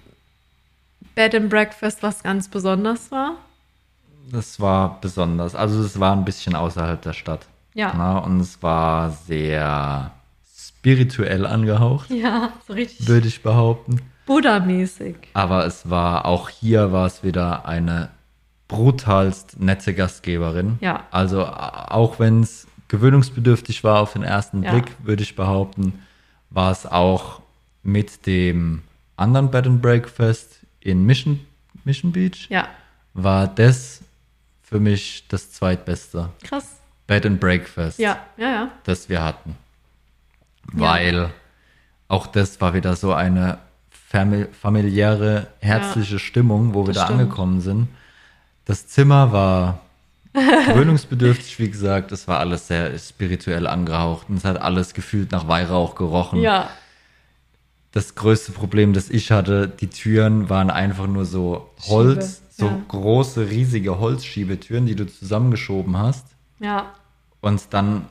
Bed 1.14 1.34
and 1.34 1.48
Breakfast, 1.50 2.02
was 2.02 2.22
ganz 2.22 2.48
besonders 2.48 3.10
war. 3.10 3.36
das 4.30 4.60
war 4.60 5.00
besonders. 5.00 5.54
Also 5.54 5.82
es 5.82 5.98
war 5.98 6.12
ein 6.12 6.24
bisschen 6.24 6.54
außerhalb 6.54 7.00
der 7.00 7.12
Stadt. 7.14 7.46
Ja. 7.74 7.92
Na, 7.96 8.18
und 8.18 8.40
es 8.40 8.62
war 8.62 9.10
sehr 9.10 10.10
spirituell 10.56 11.46
angehaucht, 11.46 12.10
Ja, 12.10 12.52
so 12.66 12.72
richtig 12.74 13.06
würde 13.08 13.28
ich 13.28 13.42
behaupten. 13.42 14.00
Buddha-mäßig. 14.26 15.16
Aber 15.34 15.64
es 15.66 15.88
war, 15.88 16.24
auch 16.26 16.48
hier 16.48 16.92
war 16.92 17.06
es 17.06 17.22
wieder 17.22 17.66
eine 17.66 18.08
brutalst 18.68 19.60
nette 19.60 19.94
Gastgeberin. 19.94 20.78
Ja. 20.80 21.04
Also 21.10 21.44
auch 21.46 22.18
wenn 22.18 22.42
es 22.42 22.66
gewöhnungsbedürftig 22.88 23.84
war 23.84 24.00
auf 24.00 24.12
den 24.12 24.22
ersten 24.22 24.62
Ja. 24.62 24.72
Blick, 24.72 24.92
würde 25.02 25.22
ich 25.22 25.36
behaupten, 25.36 26.02
war 26.50 26.70
es 26.72 26.86
auch 26.86 27.40
mit 27.82 28.26
dem 28.26 28.82
anderen 29.16 29.50
Bed 29.50 29.66
and 29.66 29.82
Breakfast 29.82 30.60
in 30.80 31.04
Mission, 31.04 31.40
Mission 31.84 32.12
Beach, 32.12 32.46
Ja, 32.50 32.68
war 33.14 33.46
das 33.48 34.02
für 34.62 34.78
mich 34.80 35.24
das 35.28 35.52
zweitbeste 35.52 36.28
krass. 36.42 36.76
Bed 37.06 37.24
and 37.26 37.40
Breakfast, 37.40 37.98
Ja, 37.98 38.18
ja, 38.36 38.48
ja. 38.50 38.70
das 38.84 39.08
wir 39.08 39.22
hatten. 39.22 39.56
Ja. 40.74 40.80
Weil 40.80 41.30
auch 42.08 42.26
das 42.26 42.60
war 42.60 42.74
wieder 42.74 42.94
so 42.96 43.12
eine 43.12 43.58
famili 43.90 44.46
familiäre, 44.60 45.46
herzliche 45.60 46.18
Stimmung, 46.18 46.74
wo 46.74 46.86
wir 46.86 46.94
da 46.94 47.04
stimmt. 47.04 47.20
angekommen 47.20 47.60
sind. 47.60 47.88
Das 48.66 48.86
Zimmer 48.88 49.32
war 49.32 49.80
gewöhnungsbedürftig, 50.34 51.58
wie 51.58 51.70
gesagt. 51.70 52.12
Es 52.12 52.28
war 52.28 52.40
alles 52.40 52.66
sehr 52.66 52.98
spirituell 52.98 53.66
angehaucht 53.66 54.28
und 54.28 54.36
es 54.36 54.44
hat 54.44 54.60
alles 54.60 54.92
gefühlt 54.92 55.32
nach 55.32 55.48
Weihrauch 55.48 55.94
gerochen. 55.94 56.40
Ja. 56.40 56.68
Das 57.92 58.14
größte 58.14 58.52
Problem, 58.52 58.92
das 58.92 59.08
ich 59.08 59.30
hatte, 59.30 59.68
die 59.68 59.86
Türen 59.86 60.50
waren 60.50 60.68
einfach 60.68 61.06
nur 61.06 61.24
so 61.24 61.70
Holz, 61.86 62.42
Schiebe, 62.42 62.46
so 62.50 62.66
ja. 62.66 62.80
große, 62.88 63.48
riesige 63.48 63.98
Holzschiebetüren, 63.98 64.84
die 64.84 64.96
du 64.96 65.06
zusammengeschoben 65.06 65.96
hast. 65.96 66.26
Ja. 66.58 66.92
Und 67.40 67.62
dann 67.70 68.06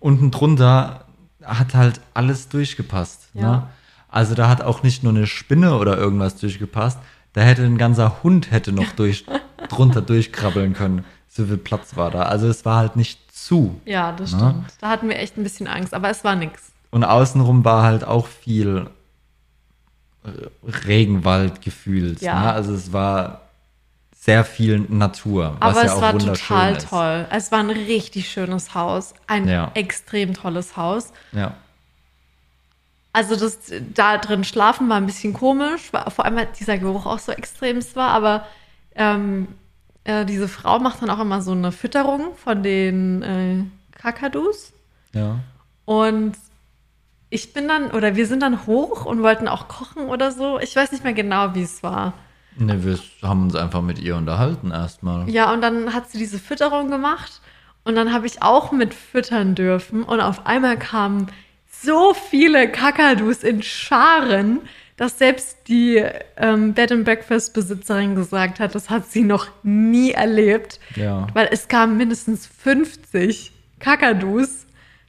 unten 0.00 0.30
drunter 0.30 1.06
hat 1.42 1.74
halt 1.74 2.00
alles 2.14 2.48
durchgepasst. 2.48 3.28
Ja. 3.32 3.42
Ne? 3.42 3.68
Also 4.08 4.34
da 4.34 4.48
hat 4.48 4.60
auch 4.60 4.82
nicht 4.82 5.02
nur 5.02 5.12
eine 5.12 5.26
Spinne 5.26 5.76
oder 5.78 5.96
irgendwas 5.96 6.36
durchgepasst, 6.36 6.98
da 7.36 7.42
hätte 7.42 7.64
ein 7.64 7.76
ganzer 7.76 8.22
Hund 8.22 8.50
hätte 8.50 8.72
noch 8.72 8.92
durch, 8.92 9.26
drunter 9.68 10.00
durchkrabbeln 10.00 10.72
können. 10.72 11.04
So 11.28 11.44
viel 11.44 11.58
Platz 11.58 11.94
war 11.94 12.10
da. 12.10 12.22
Also 12.22 12.48
es 12.48 12.64
war 12.64 12.78
halt 12.78 12.96
nicht 12.96 13.20
zu. 13.30 13.78
Ja, 13.84 14.12
das 14.12 14.32
Na? 14.32 14.38
stimmt. 14.38 14.72
Da 14.80 14.88
hatten 14.88 15.10
wir 15.10 15.18
echt 15.18 15.36
ein 15.36 15.42
bisschen 15.42 15.66
Angst, 15.66 15.92
aber 15.92 16.08
es 16.08 16.24
war 16.24 16.34
nix. 16.34 16.72
Und 16.90 17.04
außenrum 17.04 17.62
war 17.62 17.82
halt 17.82 18.04
auch 18.04 18.26
viel 18.26 18.88
äh, 20.24 20.28
Regenwald 20.86 21.60
gefühlt. 21.60 22.22
Ja. 22.22 22.40
Ne? 22.40 22.52
Also 22.54 22.72
es 22.72 22.94
war 22.94 23.42
sehr 24.18 24.42
viel 24.42 24.78
Natur, 24.88 25.56
was 25.60 25.76
Aber 25.76 25.80
ja 25.84 25.86
es 25.88 25.92
auch 25.92 26.00
war 26.00 26.18
total 26.18 26.76
ist. 26.76 26.88
toll. 26.88 27.26
Es 27.30 27.52
war 27.52 27.58
ein 27.58 27.68
richtig 27.70 28.30
schönes 28.30 28.74
Haus. 28.74 29.12
Ein 29.26 29.46
Ja. 29.46 29.72
extrem 29.74 30.32
tolles 30.32 30.78
Haus. 30.78 31.12
Ja. 31.32 31.52
Also 33.16 33.34
das 33.34 33.58
da 33.94 34.18
drin 34.18 34.44
schlafen 34.44 34.90
war 34.90 34.98
ein 34.98 35.06
bisschen 35.06 35.32
komisch, 35.32 35.90
war, 35.94 36.10
vor 36.10 36.26
allem 36.26 36.36
weil 36.36 36.48
dieser 36.58 36.76
Geruch 36.76 37.06
auch 37.06 37.18
so 37.18 37.32
extrem 37.32 37.80
war, 37.94 38.10
aber 38.10 38.44
ähm, 38.94 39.48
äh, 40.04 40.26
diese 40.26 40.48
Frau 40.48 40.78
macht 40.80 41.00
dann 41.00 41.08
auch 41.08 41.20
immer 41.20 41.40
so 41.40 41.52
eine 41.52 41.72
Fütterung 41.72 42.34
von 42.36 42.62
den 42.62 43.22
äh, 43.22 43.64
Kakadus 43.98 44.74
Ja. 45.14 45.38
und 45.86 46.34
ich 47.30 47.54
bin 47.54 47.66
dann, 47.68 47.90
oder 47.90 48.16
wir 48.16 48.26
sind 48.26 48.40
dann 48.42 48.66
hoch 48.66 49.06
und 49.06 49.22
wollten 49.22 49.48
auch 49.48 49.66
kochen 49.66 50.08
oder 50.08 50.30
so. 50.30 50.58
Ich 50.60 50.76
weiß 50.76 50.92
nicht 50.92 51.02
mehr 51.02 51.14
genau, 51.14 51.54
wie 51.54 51.62
es 51.62 51.82
war. 51.82 52.12
Ne, 52.58 52.84
wir 52.84 52.98
haben 53.22 53.44
uns 53.44 53.54
einfach 53.54 53.80
mit 53.80 53.98
ihr 53.98 54.16
unterhalten 54.16 54.70
erstmal. 54.72 55.26
Ja, 55.30 55.52
und 55.54 55.62
dann 55.62 55.94
hat 55.94 56.10
sie 56.10 56.18
diese 56.18 56.38
Fütterung 56.38 56.90
gemacht 56.90 57.40
und 57.82 57.94
dann 57.96 58.12
habe 58.12 58.26
ich 58.26 58.42
auch 58.42 58.72
mit 58.72 58.92
füttern 58.92 59.54
dürfen 59.54 60.02
und 60.04 60.20
auf 60.20 60.44
einmal 60.46 60.78
kamen 60.78 61.28
so 61.82 62.14
viele 62.14 62.70
Kakadus 62.70 63.42
in 63.42 63.62
Scharen, 63.62 64.60
dass 64.96 65.18
selbst 65.18 65.58
die 65.68 66.02
ähm, 66.36 66.72
Bed 66.72 66.90
and 66.92 67.04
Breakfast 67.04 67.52
Besitzerin 67.54 68.14
gesagt 68.14 68.60
hat, 68.60 68.74
das 68.74 68.88
hat 68.88 69.06
sie 69.06 69.22
noch 69.22 69.46
nie 69.62 70.12
erlebt, 70.12 70.80
Ja. 70.94 71.26
weil 71.34 71.48
es 71.52 71.68
kamen 71.68 71.96
mindestens 71.98 72.46
50 72.46 73.52
Kakadus 73.78 74.66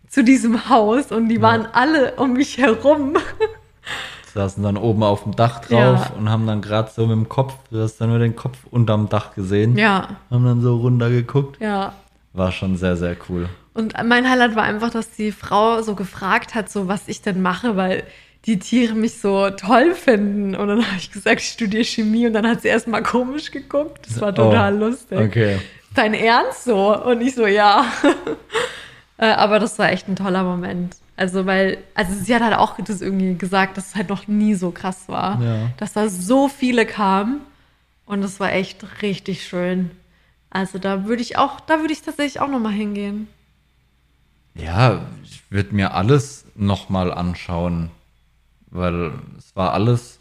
zu 0.10 0.24
diesem 0.24 0.70
Haus 0.70 1.12
und 1.12 1.30
die 1.30 1.42
waren 1.42 1.66
alle 1.72 2.16
um 2.16 2.34
mich 2.34 2.58
herum. 2.58 3.14
saßen 4.34 4.62
dann 4.62 4.78
oben 4.78 5.04
auf 5.04 5.24
dem 5.24 5.36
Dach 5.36 5.60
drauf 5.62 5.72
Ja. 6.10 6.12
und 6.18 6.30
haben 6.30 6.46
dann 6.48 6.62
gerade 6.62 6.92
so 6.94 7.08
mit 7.08 7.16
dem 7.16 7.30
Kopf, 7.30 7.54
du 7.72 7.82
hast 7.82 7.98
dann 8.00 8.10
nur 8.10 8.20
den 8.20 8.36
Kopf 8.36 8.58
unterm 8.70 9.10
Dach 9.10 9.34
gesehen, 9.34 9.78
Ja, 9.78 10.18
haben 10.30 10.46
dann 10.46 10.62
so 10.62 10.76
runter 10.78 11.10
geguckt. 11.10 11.60
ja. 11.62 11.94
War 12.34 12.52
schon 12.52 12.76
sehr, 12.78 12.96
sehr 12.96 13.16
cool. 13.30 13.50
Und 13.78 13.94
mein 14.04 14.28
Highlight 14.28 14.56
war 14.56 14.64
einfach, 14.64 14.90
dass 14.90 15.12
die 15.12 15.32
Frau 15.32 15.84
so 15.84 15.94
gefragt 15.94 16.56
hat, 16.56 16.68
so 16.68 16.88
was 16.88 17.08
ich 17.08 17.22
denn 17.22 17.44
mache, 17.44 17.76
weil 17.76 18.04
die 18.46 18.58
Tiere 18.58 18.96
mich 18.96 19.20
so 19.20 19.52
toll 19.52 19.94
finden. 19.94 20.56
Und 20.56 20.68
dann 20.68 20.84
habe 20.84 20.98
ich 20.98 21.12
gesagt, 21.12 21.42
ich 21.42 21.50
studiere 21.50 21.84
Chemie 21.84 22.26
und 22.26 22.34
dann 22.34 22.48
hat 22.48 22.64
sie 22.64 22.70
erstmal 22.70 23.04
komisch 23.04 23.52
geguckt. 23.52 24.08
Das 24.08 24.20
war 24.20 24.34
total 24.34 24.74
Oh, 24.76 24.88
lustig. 24.88 25.20
Okay. 25.20 25.60
Dein 25.94 26.16
Ernst 26.16 26.64
so? 26.64 26.98
Und 27.04 27.22
ich 27.22 27.36
so, 27.36 27.46
ja. 27.46 27.86
Äh, 29.20 29.26
Aber 29.32 29.58
das 29.58 29.80
war 29.80 29.92
echt 29.92 30.08
ein 30.08 30.16
toller 30.16 30.44
Moment. 30.44 30.96
Also, 31.16 31.48
weil, 31.48 31.80
also 31.96 32.14
sie 32.14 32.36
hat 32.36 32.44
halt 32.44 32.56
auch 32.56 32.78
das 32.80 33.02
irgendwie 33.02 33.36
gesagt, 33.36 33.76
dass 33.76 33.88
es 33.88 33.96
halt 33.96 34.10
noch 34.10 34.28
nie 34.28 34.54
so 34.54 34.70
krass 34.70 35.06
war. 35.08 35.42
Ja. 35.42 35.70
Dass 35.78 35.94
da 35.94 36.08
so 36.08 36.48
viele 36.48 36.86
kamen. 36.86 37.42
Und 38.06 38.22
das 38.22 38.40
war 38.40 38.54
echt 38.54 38.86
richtig 39.02 39.44
schön. 39.44 39.90
Also 40.52 40.78
da 40.78 41.06
würde 41.06 41.24
ich 41.24 41.36
auch, 41.36 41.60
da 41.60 41.80
würde 41.80 41.94
ich 41.94 42.04
tatsächlich 42.04 42.40
auch 42.40 42.48
nochmal 42.48 42.74
hingehen. 42.74 43.28
Ja, 44.58 45.02
ich 45.24 45.44
würde 45.52 45.74
mir 45.76 45.94
alles 45.94 46.46
nochmal 46.56 47.14
anschauen, 47.14 47.92
weil 48.72 49.12
es 49.38 49.56
war 49.56 49.74
alles 49.74 50.20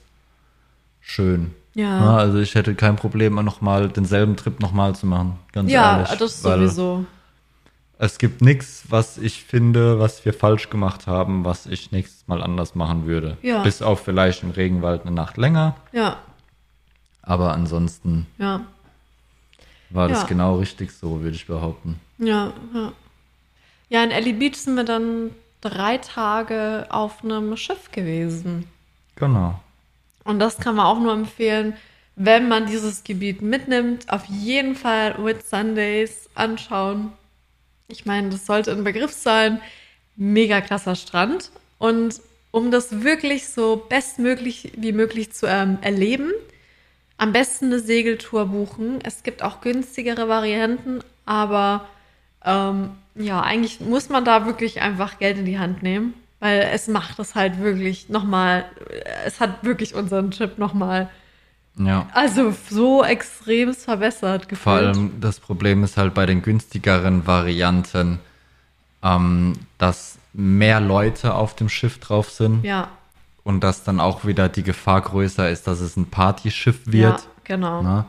schön. 1.00 1.54
Ja. 1.74 2.16
also 2.16 2.38
ich 2.38 2.54
hätte 2.54 2.74
kein 2.74 2.96
Problem, 2.96 3.34
nochmal 3.34 3.88
denselben 3.88 4.36
Trip 4.36 4.60
nochmal 4.60 4.94
zu 4.94 5.06
machen. 5.06 5.38
Ganz 5.52 5.70
Ja, 5.70 5.98
ehrlich. 6.00 6.18
das 6.18 6.42
weil 6.42 6.58
sowieso. 6.60 7.04
Es 7.98 8.16
gibt 8.18 8.40
nichts, 8.42 8.84
was 8.88 9.18
ich 9.18 9.42
finde, 9.42 9.98
was 9.98 10.24
wir 10.24 10.32
falsch 10.34 10.68
gemacht 10.70 11.06
haben, 11.06 11.44
was 11.44 11.66
ich 11.66 11.92
nächstes 11.92 12.26
Mal 12.28 12.42
anders 12.42 12.74
machen 12.74 13.06
würde. 13.06 13.36
Ja. 13.42 13.62
Bis 13.62 13.82
auf 13.82 14.00
vielleicht 14.04 14.42
im 14.42 14.50
Regenwald 14.50 15.02
eine 15.02 15.10
Nacht 15.12 15.36
länger. 15.36 15.76
Ja, 15.92 16.16
Aber 17.22 17.52
ansonsten 17.52 18.26
ja, 18.38 18.60
war 19.90 20.08
das 20.08 20.22
Ja. 20.22 20.26
genau 20.28 20.56
richtig 20.56 20.92
so, 20.92 21.20
würde 21.22 21.36
ich 21.36 21.46
behaupten. 21.46 22.00
ja, 22.18 22.52
ja. 22.74 22.92
Ja, 23.88 24.02
in 24.02 24.10
Ellie 24.10 24.34
Beach 24.34 24.56
sind 24.56 24.74
wir 24.74 24.84
dann 24.84 25.30
drei 25.60 25.98
Tage 25.98 26.86
auf 26.90 27.22
einem 27.22 27.56
Schiff 27.56 27.90
gewesen. 27.92 28.68
Genau. 29.16 29.58
Und 30.24 30.40
das 30.40 30.58
kann 30.58 30.76
man 30.76 30.86
auch 30.86 30.98
nur 30.98 31.12
empfehlen, 31.12 31.74
wenn 32.16 32.48
man 32.48 32.66
dieses 32.66 33.04
Gebiet 33.04 33.42
mitnimmt. 33.42 34.10
Auf 34.10 34.24
jeden 34.26 34.74
Fall 34.74 35.24
Whit 35.24 35.46
Sundays 35.46 36.28
anschauen. 36.34 37.12
Ich 37.88 38.06
meine, 38.06 38.30
das 38.30 38.46
sollte 38.46 38.72
ein 38.72 38.84
Begriff 38.84 39.12
sein. 39.12 39.60
Mega 40.16 40.60
krasser 40.60 40.96
Strand. 40.96 41.50
Und 41.78 42.20
um 42.50 42.70
das 42.70 43.02
wirklich 43.02 43.48
so 43.48 43.84
bestmöglich 43.88 44.72
wie 44.76 44.92
möglich 44.92 45.32
zu 45.32 45.46
ähm, 45.46 45.78
erleben, 45.82 46.32
am 47.18 47.32
besten 47.32 47.66
eine 47.66 47.80
Segeltour 47.80 48.46
buchen. 48.46 48.98
Es 49.04 49.22
gibt 49.22 49.42
auch 49.42 49.60
günstigere 49.60 50.28
Varianten, 50.28 51.00
aber 51.24 51.86
ähm, 52.46 52.90
ja, 53.16 53.40
eigentlich 53.42 53.80
muss 53.80 54.08
man 54.08 54.24
da 54.24 54.46
wirklich 54.46 54.80
einfach 54.80 55.18
Geld 55.18 55.38
in 55.38 55.44
die 55.44 55.58
Hand 55.58 55.82
nehmen, 55.82 56.14
weil 56.40 56.60
es 56.72 56.86
macht 56.88 57.18
es 57.18 57.34
halt 57.34 57.60
wirklich 57.60 58.08
nochmal, 58.08 58.64
es 59.24 59.40
hat 59.40 59.64
wirklich 59.64 59.94
unseren 59.94 60.30
Trip 60.30 60.58
nochmal, 60.58 61.08
Ja. 61.78 62.06
also 62.12 62.54
so 62.70 63.04
extrem 63.04 63.74
verbessert 63.74 64.48
gefühlt. 64.48 64.62
Vor 64.62 64.72
allem 64.74 65.20
das 65.20 65.40
Problem 65.40 65.82
ist 65.84 65.96
halt 65.96 66.14
bei 66.14 66.24
den 66.26 66.42
günstigeren 66.42 67.26
Varianten, 67.26 68.18
ähm, 69.02 69.54
dass 69.78 70.18
mehr 70.32 70.80
Leute 70.80 71.34
auf 71.34 71.54
dem 71.56 71.68
Schiff 71.68 71.98
drauf 71.98 72.30
sind 72.30 72.64
Ja, 72.64 72.88
und 73.44 73.60
dass 73.64 73.84
dann 73.84 74.00
auch 74.00 74.24
wieder 74.26 74.48
die 74.48 74.62
Gefahr 74.62 75.00
größer 75.00 75.48
ist, 75.50 75.66
dass 75.66 75.80
es 75.80 75.96
ein 75.96 76.06
Partyschiff 76.10 76.80
wird. 76.86 77.20
ja, 77.20 77.26
genau. 77.44 77.82
Ne? 77.82 78.04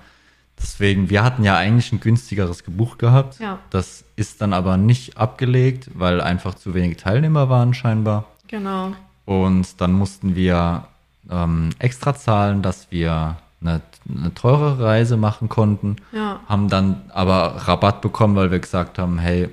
Deswegen, 0.60 1.10
wir 1.10 1.24
hatten 1.24 1.44
ja 1.44 1.56
eigentlich 1.56 1.92
ein 1.92 2.00
günstigeres 2.00 2.64
gebucht 2.64 3.00
gehabt. 3.00 3.40
Ja. 3.40 3.60
Das 3.70 4.04
ist 4.16 4.42
dann 4.42 4.54
aber 4.54 4.78
nicht 4.78 5.18
abgelegt, 5.18 5.90
weil 5.94 6.20
einfach 6.22 6.56
zu 6.56 6.74
wenig 6.74 6.98
Teilnehmer 6.98 7.50
waren 7.50 7.74
scheinbar. 7.74 8.26
Genau. 8.48 8.92
Und 9.26 9.80
dann 9.82 9.92
mussten 9.94 10.36
wir 10.36 10.86
ähm, 11.30 11.70
extra 11.80 12.16
zahlen, 12.16 12.62
dass 12.62 12.88
wir 12.92 13.38
eine, 13.62 13.82
eine 14.08 14.34
teure 14.34 14.80
Reise 14.80 15.18
machen 15.18 15.50
konnten. 15.50 15.98
Ja. 16.12 16.40
Haben 16.48 16.70
dann 16.70 17.02
aber 17.14 17.56
Rabatt 17.68 18.02
bekommen, 18.02 18.36
weil 18.36 18.52
wir 18.52 18.60
gesagt 18.60 18.98
haben, 19.00 19.20
hey, 19.20 19.50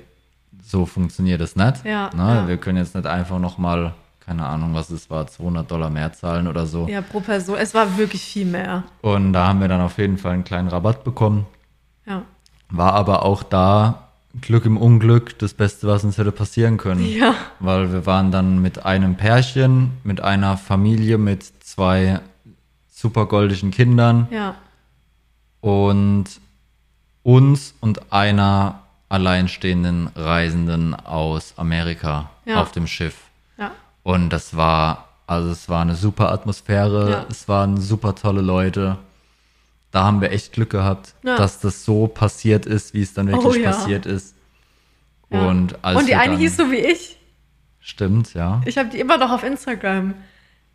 so 0.63 0.85
funktioniert 0.85 1.41
es 1.41 1.55
nicht. 1.55 1.85
Ja, 1.85 2.09
Ne? 2.15 2.35
ja. 2.35 2.47
Wir 2.47 2.57
können 2.57 2.77
jetzt 2.77 2.95
nicht 2.95 3.05
einfach 3.05 3.39
nochmal, 3.39 3.93
keine 4.25 4.45
Ahnung, 4.45 4.73
was 4.73 4.89
es 4.89 5.09
war, 5.09 5.27
200 5.27 5.69
Dollar 5.69 5.89
mehr 5.89 6.11
zahlen 6.13 6.47
oder 6.47 6.65
so. 6.65 6.87
Ja, 6.87 7.01
pro 7.01 7.19
Person. 7.19 7.57
Es 7.57 7.73
war 7.73 7.97
wirklich 7.97 8.23
viel 8.23 8.45
mehr. 8.45 8.83
Und 9.01 9.33
da 9.33 9.47
haben 9.47 9.61
wir 9.61 9.67
dann 9.67 9.81
auf 9.81 9.97
jeden 9.99 10.17
Fall 10.17 10.31
einen 10.33 10.43
kleinen 10.43 10.67
Rabatt 10.67 11.03
bekommen. 11.03 11.45
Ja. 12.07 12.23
War 12.69 12.93
aber 12.93 13.23
auch 13.23 13.43
da 13.43 14.09
Glück 14.41 14.65
im 14.65 14.77
Unglück 14.77 15.37
das 15.39 15.53
Beste, 15.53 15.87
was 15.87 16.03
uns 16.03 16.17
hätte 16.17 16.31
passieren 16.31 16.77
können. 16.77 17.05
Ja. 17.05 17.35
Weil 17.59 17.93
wir 17.93 18.05
waren 18.05 18.31
dann 18.31 18.61
mit 18.61 18.85
einem 18.85 19.15
Pärchen, 19.15 19.91
mit 20.03 20.19
einer 20.21 20.57
Familie 20.57 21.17
mit 21.17 21.43
zwei 21.63 22.19
super 22.91 23.27
goldischen 23.27 23.71
Kindern 23.71 24.27
Ja. 24.31 24.55
und 25.61 26.25
uns 27.23 27.73
und 27.79 28.11
einer 28.11 28.79
alleinstehenden 29.09 30.07
Reisenden 30.15 30.95
aus 30.95 31.53
Amerika 31.57 32.29
Ja. 32.45 32.61
auf 32.61 32.71
dem 32.71 32.87
Schiff. 32.87 33.15
Und 34.05 34.29
das 34.29 34.55
war, 34.55 35.09
also 35.25 35.49
es 35.49 35.67
war 35.67 35.81
eine 35.81 35.95
super 35.95 36.31
Atmosphäre, 36.31 37.09
Ja. 37.09 37.25
es 37.27 37.47
waren 37.49 37.81
super 37.81 38.13
tolle 38.13 38.41
Leute. 38.41 38.97
Da 39.89 40.03
haben 40.03 40.21
wir 40.21 40.31
echt 40.31 40.53
Glück 40.53 40.69
gehabt, 40.69 41.15
Ja. 41.23 41.37
dass 41.37 41.59
das 41.59 41.83
so 41.85 42.05
passiert 42.05 42.67
ist, 42.67 42.93
wie 42.93 43.01
es 43.01 43.15
dann 43.15 43.27
wirklich 43.27 43.55
Oh 43.57 43.59
ja. 43.59 43.71
passiert 43.71 44.05
ist. 44.05 44.35
Und, 45.29 45.83
als 45.83 45.97
Und 45.99 46.07
die 46.07 46.13
eine 46.15 46.33
dann, 46.33 46.39
hieß 46.39 46.55
so 46.55 46.71
wie 46.71 46.75
ich. 46.75 47.17
Stimmt, 47.79 48.35
ja. 48.35 48.61
Ich 48.65 48.77
habe 48.77 48.89
die 48.89 48.99
immer 48.99 49.17
noch 49.17 49.31
auf 49.31 49.43
Instagram. 49.43 50.13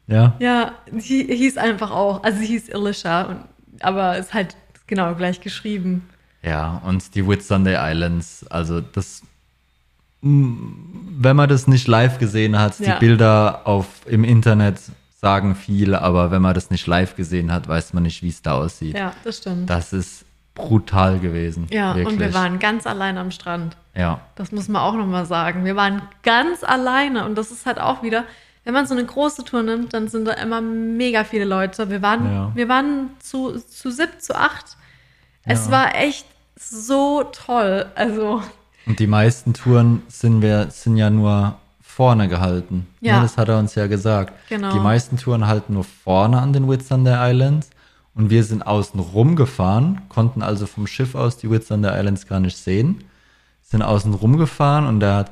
Ja. 0.09 0.35
Ja, 0.41 0.73
sie 0.97 1.23
hieß 1.25 1.57
einfach 1.57 1.93
auch. 1.93 2.25
Also 2.25 2.41
sie 2.41 2.47
hieß 2.47 2.73
Alicia, 2.75 3.23
und, 3.27 3.45
aber 3.81 4.19
ist 4.19 4.35
halt 4.35 4.57
genau 4.89 5.15
gleich 5.15 5.41
geschrieben. 5.41 6.09
Ja, 6.43 6.83
und 6.85 7.15
die 7.15 7.25
Whitsunday 7.29 7.77
Islands, 7.79 8.45
also 8.51 8.81
das, 8.81 9.23
wenn 10.23 11.37
man 11.37 11.49
das 11.49 11.67
nicht 11.67 11.89
live 11.89 12.19
gesehen 12.19 12.59
hat, 12.59 12.79
Ja. 12.79 12.95
die 12.95 13.01
Bilder 13.01 13.63
auf, 13.65 13.87
im 14.07 14.25
Internet 14.25 14.79
sagen 15.21 15.55
viel, 15.55 15.95
aber 15.95 16.31
wenn 16.31 16.43
man 16.43 16.55
das 16.55 16.71
nicht 16.71 16.87
live 16.87 17.17
gesehen 17.17 17.53
hat, 17.53 17.69
weiß 17.69 17.93
man 17.95 18.03
nicht, 18.03 18.23
wie 18.23 18.29
es 18.29 18.43
da 18.43 18.53
aussieht. 18.55 18.97
Ja, 18.97 19.13
das 19.25 19.39
stimmt. 19.39 19.69
Das 19.69 19.93
ist 19.93 20.25
brutal 20.55 21.19
gewesen. 21.21 21.67
ja, 21.71 21.95
wirklich. 21.95 22.15
und 22.15 22.21
wir 22.21 22.35
waren 22.35 22.59
ganz 22.59 22.87
allein 22.87 23.17
am 23.19 23.31
Strand. 23.31 23.77
Ja, 23.95 24.21
Das 24.35 24.53
muss 24.53 24.69
man 24.69 24.83
auch 24.83 24.95
nochmal 24.95 25.25
sagen. 25.27 25.65
Wir 25.65 25.77
waren 25.77 26.03
ganz 26.23 26.63
alleine 26.65 27.25
und 27.25 27.37
das 27.37 27.51
ist 27.51 27.65
halt 27.67 27.81
auch 27.81 28.03
wieder, 28.03 28.25
wenn 28.65 28.75
man 28.75 28.87
so 28.87 28.95
eine 28.95 29.05
große 29.05 29.45
Tour 29.45 29.63
nimmt, 29.63 29.95
dann 29.95 30.09
sind 30.09 30.27
da 30.27 30.33
immer 30.35 30.61
mega 30.61 31.25
viele 31.25 31.45
Leute. 31.47 31.89
Wir 31.91 32.03
waren, 32.03 32.33
Ja. 32.33 32.51
wir 32.55 32.69
waren 32.69 33.11
zu, 33.21 33.59
zu 33.59 33.91
sieb, 33.91 34.21
zu 34.21 34.35
acht. 34.35 34.77
Es 35.45 35.67
Ja. 35.67 35.73
war 35.73 35.95
echt 35.95 36.27
so 36.57 37.25
toll. 37.25 37.87
Also, 37.95 38.43
und 38.91 38.99
die 38.99 39.07
meisten 39.07 39.55
Touren 39.55 40.03
sind 40.09 40.43
wir, 40.43 40.67
sind 40.71 40.97
ja 40.97 41.11
nur 41.11 41.57
vorne 41.81 42.29
gehalten. 42.29 42.87
Ja. 43.01 43.17
Ne, 43.17 43.23
das 43.23 43.37
hat 43.37 43.49
er 43.49 43.59
uns 43.59 43.75
ja 43.75 43.87
gesagt. 43.87 44.33
Genau. 44.49 44.73
Die 44.73 44.81
meisten 44.81 45.17
Touren 45.17 45.47
halten 45.47 45.75
nur 45.75 45.85
vorne 45.85 46.41
an 46.41 46.53
den 46.53 46.69
Whitsunday 46.69 47.31
Islands 47.31 47.71
und 48.15 48.31
wir 48.31 48.43
sind 48.45 48.67
außen 48.67 48.99
rum 49.01 49.37
gefahren, 49.37 50.03
konnten 50.09 50.43
also 50.43 50.67
vom 50.67 50.87
Schiff 50.87 51.15
aus 51.15 51.37
die 51.37 51.51
Whitsunday 51.51 51.99
Islands 51.99 52.27
gar 52.27 52.41
nicht 52.41 52.57
sehen, 52.57 53.05
sind 53.63 53.83
außen 53.83 54.13
rum 54.15 54.37
gefahren 54.39 54.87
und 54.87 55.03
er 55.03 55.17
hat 55.17 55.31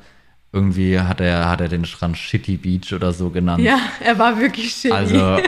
irgendwie 0.51 0.99
hat 0.99 1.21
er, 1.21 1.47
hat 1.49 1.61
er 1.61 1.67
den 1.67 1.85
Strand 1.85 2.17
Shitty 2.17 2.57
Beach 2.57 2.91
oder 2.93 3.11
so 3.13 3.29
genannt. 3.29 3.61
ja, 3.63 3.77
er 4.03 4.17
war 4.17 4.39
wirklich 4.39 4.71
schön. 4.73 4.91
Also 4.93 5.15
äh, 5.15 5.43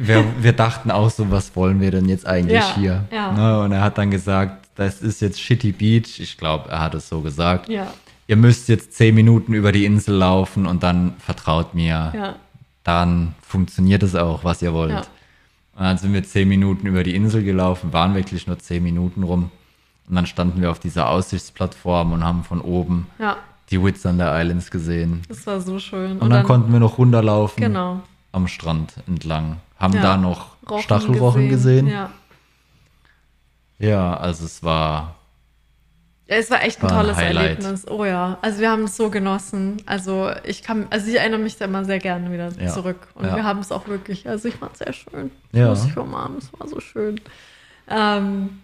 wir, 0.00 0.24
wir 0.40 0.52
dachten 0.52 0.90
auch 0.90 1.10
so, 1.10 1.30
was 1.30 1.54
wollen 1.54 1.80
wir 1.80 1.90
denn 1.90 2.08
jetzt 2.08 2.26
eigentlich 2.26 2.58
Ja, 2.58 2.74
hier? 2.74 3.04
ja. 3.12 3.32
Ne? 3.32 3.60
Und 3.60 3.72
er 3.72 3.82
hat 3.82 3.96
dann 3.98 4.10
gesagt, 4.10 4.63
das 4.74 5.00
ist 5.02 5.20
jetzt 5.20 5.40
Shitty 5.40 5.72
Beach. 5.72 6.20
Ich 6.20 6.36
glaube, 6.36 6.68
er 6.70 6.80
hat 6.80 6.94
es 6.94 7.08
so 7.08 7.20
gesagt. 7.20 7.68
ja, 7.68 7.92
Ihr 8.26 8.36
müsst 8.36 8.68
jetzt 8.70 8.94
zehn 8.94 9.14
Minuten 9.14 9.52
über 9.52 9.70
die 9.70 9.84
Insel 9.84 10.14
laufen 10.16 10.66
und 10.66 10.82
dann 10.82 11.14
vertraut 11.18 11.74
mir. 11.74 12.10
ja, 12.14 12.36
Dann 12.82 13.34
funktioniert 13.42 14.02
es 14.02 14.14
auch, 14.14 14.44
was 14.44 14.62
ihr 14.62 14.72
wollt. 14.72 14.92
Ja. 14.92 14.98
Und 15.76 15.82
dann 15.84 15.98
sind 15.98 16.12
wir 16.14 16.22
zehn 16.24 16.48
Minuten 16.48 16.86
über 16.86 17.02
die 17.02 17.14
Insel 17.14 17.42
gelaufen, 17.42 17.92
waren 17.92 18.14
wirklich 18.14 18.46
nur 18.46 18.58
zehn 18.58 18.82
Minuten 18.82 19.24
rum. 19.24 19.50
Und 20.08 20.14
dann 20.14 20.26
standen 20.26 20.60
wir 20.62 20.70
auf 20.70 20.78
dieser 20.78 21.08
Aussichtsplattform 21.10 22.12
und 22.12 22.24
haben 22.24 22.44
von 22.44 22.60
oben 22.60 23.06
ja. 23.18 23.36
die 23.70 23.82
Whitsunday 23.82 24.40
Islands 24.42 24.70
gesehen. 24.70 25.22
Das 25.28 25.46
war 25.46 25.60
so 25.60 25.78
schön. 25.78 26.18
Und, 26.18 26.30
dann, 26.30 26.44
konnten 26.46 26.72
wir 26.72 26.80
noch 26.80 26.96
runterlaufen 26.98 27.62
Genau. 27.62 28.00
am 28.32 28.46
Strand 28.48 28.94
entlang. 29.06 29.56
Haben 29.78 29.94
Ja. 29.94 30.02
da 30.02 30.16
noch 30.16 30.56
Rochen 30.68 30.82
Stachelrochen 30.82 31.48
gesehen. 31.50 31.88
Ja. 31.88 32.10
Ja, 33.78 34.16
also 34.16 34.44
es 34.44 34.62
war, 34.62 35.16
Ja, 36.26 36.36
es 36.36 36.50
war 36.50 36.62
echt 36.62 36.78
ein 36.78 36.84
War 36.84 36.90
ein 36.92 36.96
tolles 37.02 37.16
Highlight. 37.16 37.44
Erlebnis. 37.58 37.86
Oh 37.88 38.04
ja. 38.04 38.38
Also 38.40 38.60
wir 38.60 38.70
haben 38.70 38.84
es 38.84 38.96
so 38.96 39.10
genossen. 39.10 39.82
Also 39.86 40.30
ich 40.44 40.62
kann, 40.62 40.86
also 40.90 41.06
ich 41.08 41.16
erinnere 41.18 41.40
mich 41.40 41.56
da 41.58 41.66
immer 41.66 41.84
sehr 41.84 41.98
gerne 41.98 42.32
wieder 42.32 42.48
Ja. 42.58 42.72
zurück. 42.72 43.08
Und 43.14 43.26
Ja. 43.26 43.36
wir 43.36 43.44
haben 43.44 43.58
es 43.60 43.70
auch 43.72 43.86
wirklich, 43.88 44.26
also 44.28 44.48
ich 44.48 44.56
fand 44.56 44.72
es 44.72 44.78
sehr 44.78 44.92
schön. 44.92 45.30
Ja. 45.52 45.68
Muss 45.68 45.84
ich 45.84 45.96
umarmen, 45.96 46.38
es 46.38 46.50
war 46.58 46.66
so 46.68 46.80
schön. 46.80 47.20
Ähm, 47.88 48.60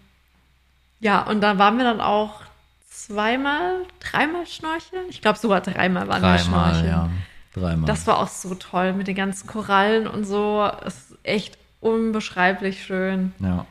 ja, 1.01 1.23
und 1.23 1.41
dann 1.43 1.59
waren 1.59 1.77
wir 1.77 1.85
dann 1.85 2.01
auch 2.01 2.41
zweimal, 2.89 3.83
dreimal 4.01 4.47
schnorcheln. 4.47 5.05
Ich 5.11 5.21
glaube 5.21 5.39
sogar 5.39 5.61
dreimal 5.61 6.09
waren 6.09 6.23
wir 6.23 6.37
dreimal, 6.37 6.39
schnorcheln. 6.75 6.89
ja. 6.89 7.09
Dreimal. 7.53 7.87
Das 7.87 8.07
war 8.07 8.19
auch 8.21 8.29
so 8.29 8.55
toll 8.55 8.93
mit 8.93 9.07
den 9.09 9.17
ganzen 9.17 9.47
Korallen 9.47 10.07
und 10.07 10.25
so. 10.25 10.67
Es 10.87 10.95
ist 11.11 11.19
echt 11.25 11.59
unbeschreiblich 11.81 12.85
schön. 12.85 13.35
ja. 13.41 13.67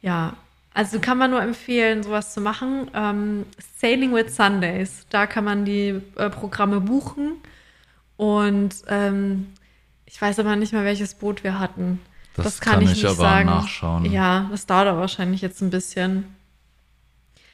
Ja, 0.00 0.32
also 0.74 1.00
kann 1.00 1.18
man 1.18 1.30
nur 1.30 1.42
empfehlen, 1.42 2.02
sowas 2.02 2.32
zu 2.32 2.40
machen. 2.40 2.90
Ähm, 2.94 3.46
Sailing 3.76 4.14
with 4.14 4.34
Sundays, 4.34 5.06
da 5.10 5.26
kann 5.26 5.44
man 5.44 5.64
die 5.64 6.00
äh, 6.16 6.30
Programme 6.30 6.80
buchen. 6.80 7.34
Und 8.16 8.76
ähm, 8.88 9.48
ich 10.06 10.20
weiß 10.20 10.38
aber 10.38 10.56
nicht 10.56 10.72
mehr, 10.72 10.84
welches 10.84 11.14
Boot 11.14 11.44
wir 11.44 11.58
hatten. 11.58 12.00
Das 12.36 12.60
kann 12.60 12.80
ich 12.82 13.06
aber 13.06 13.44
nachschauen. 13.44 14.10
Ja, 14.10 14.48
das 14.50 14.66
dauert 14.66 14.86
aber 14.86 15.00
wahrscheinlich 15.00 15.42
jetzt 15.42 15.60
ein 15.60 15.70
bisschen. 15.70 16.34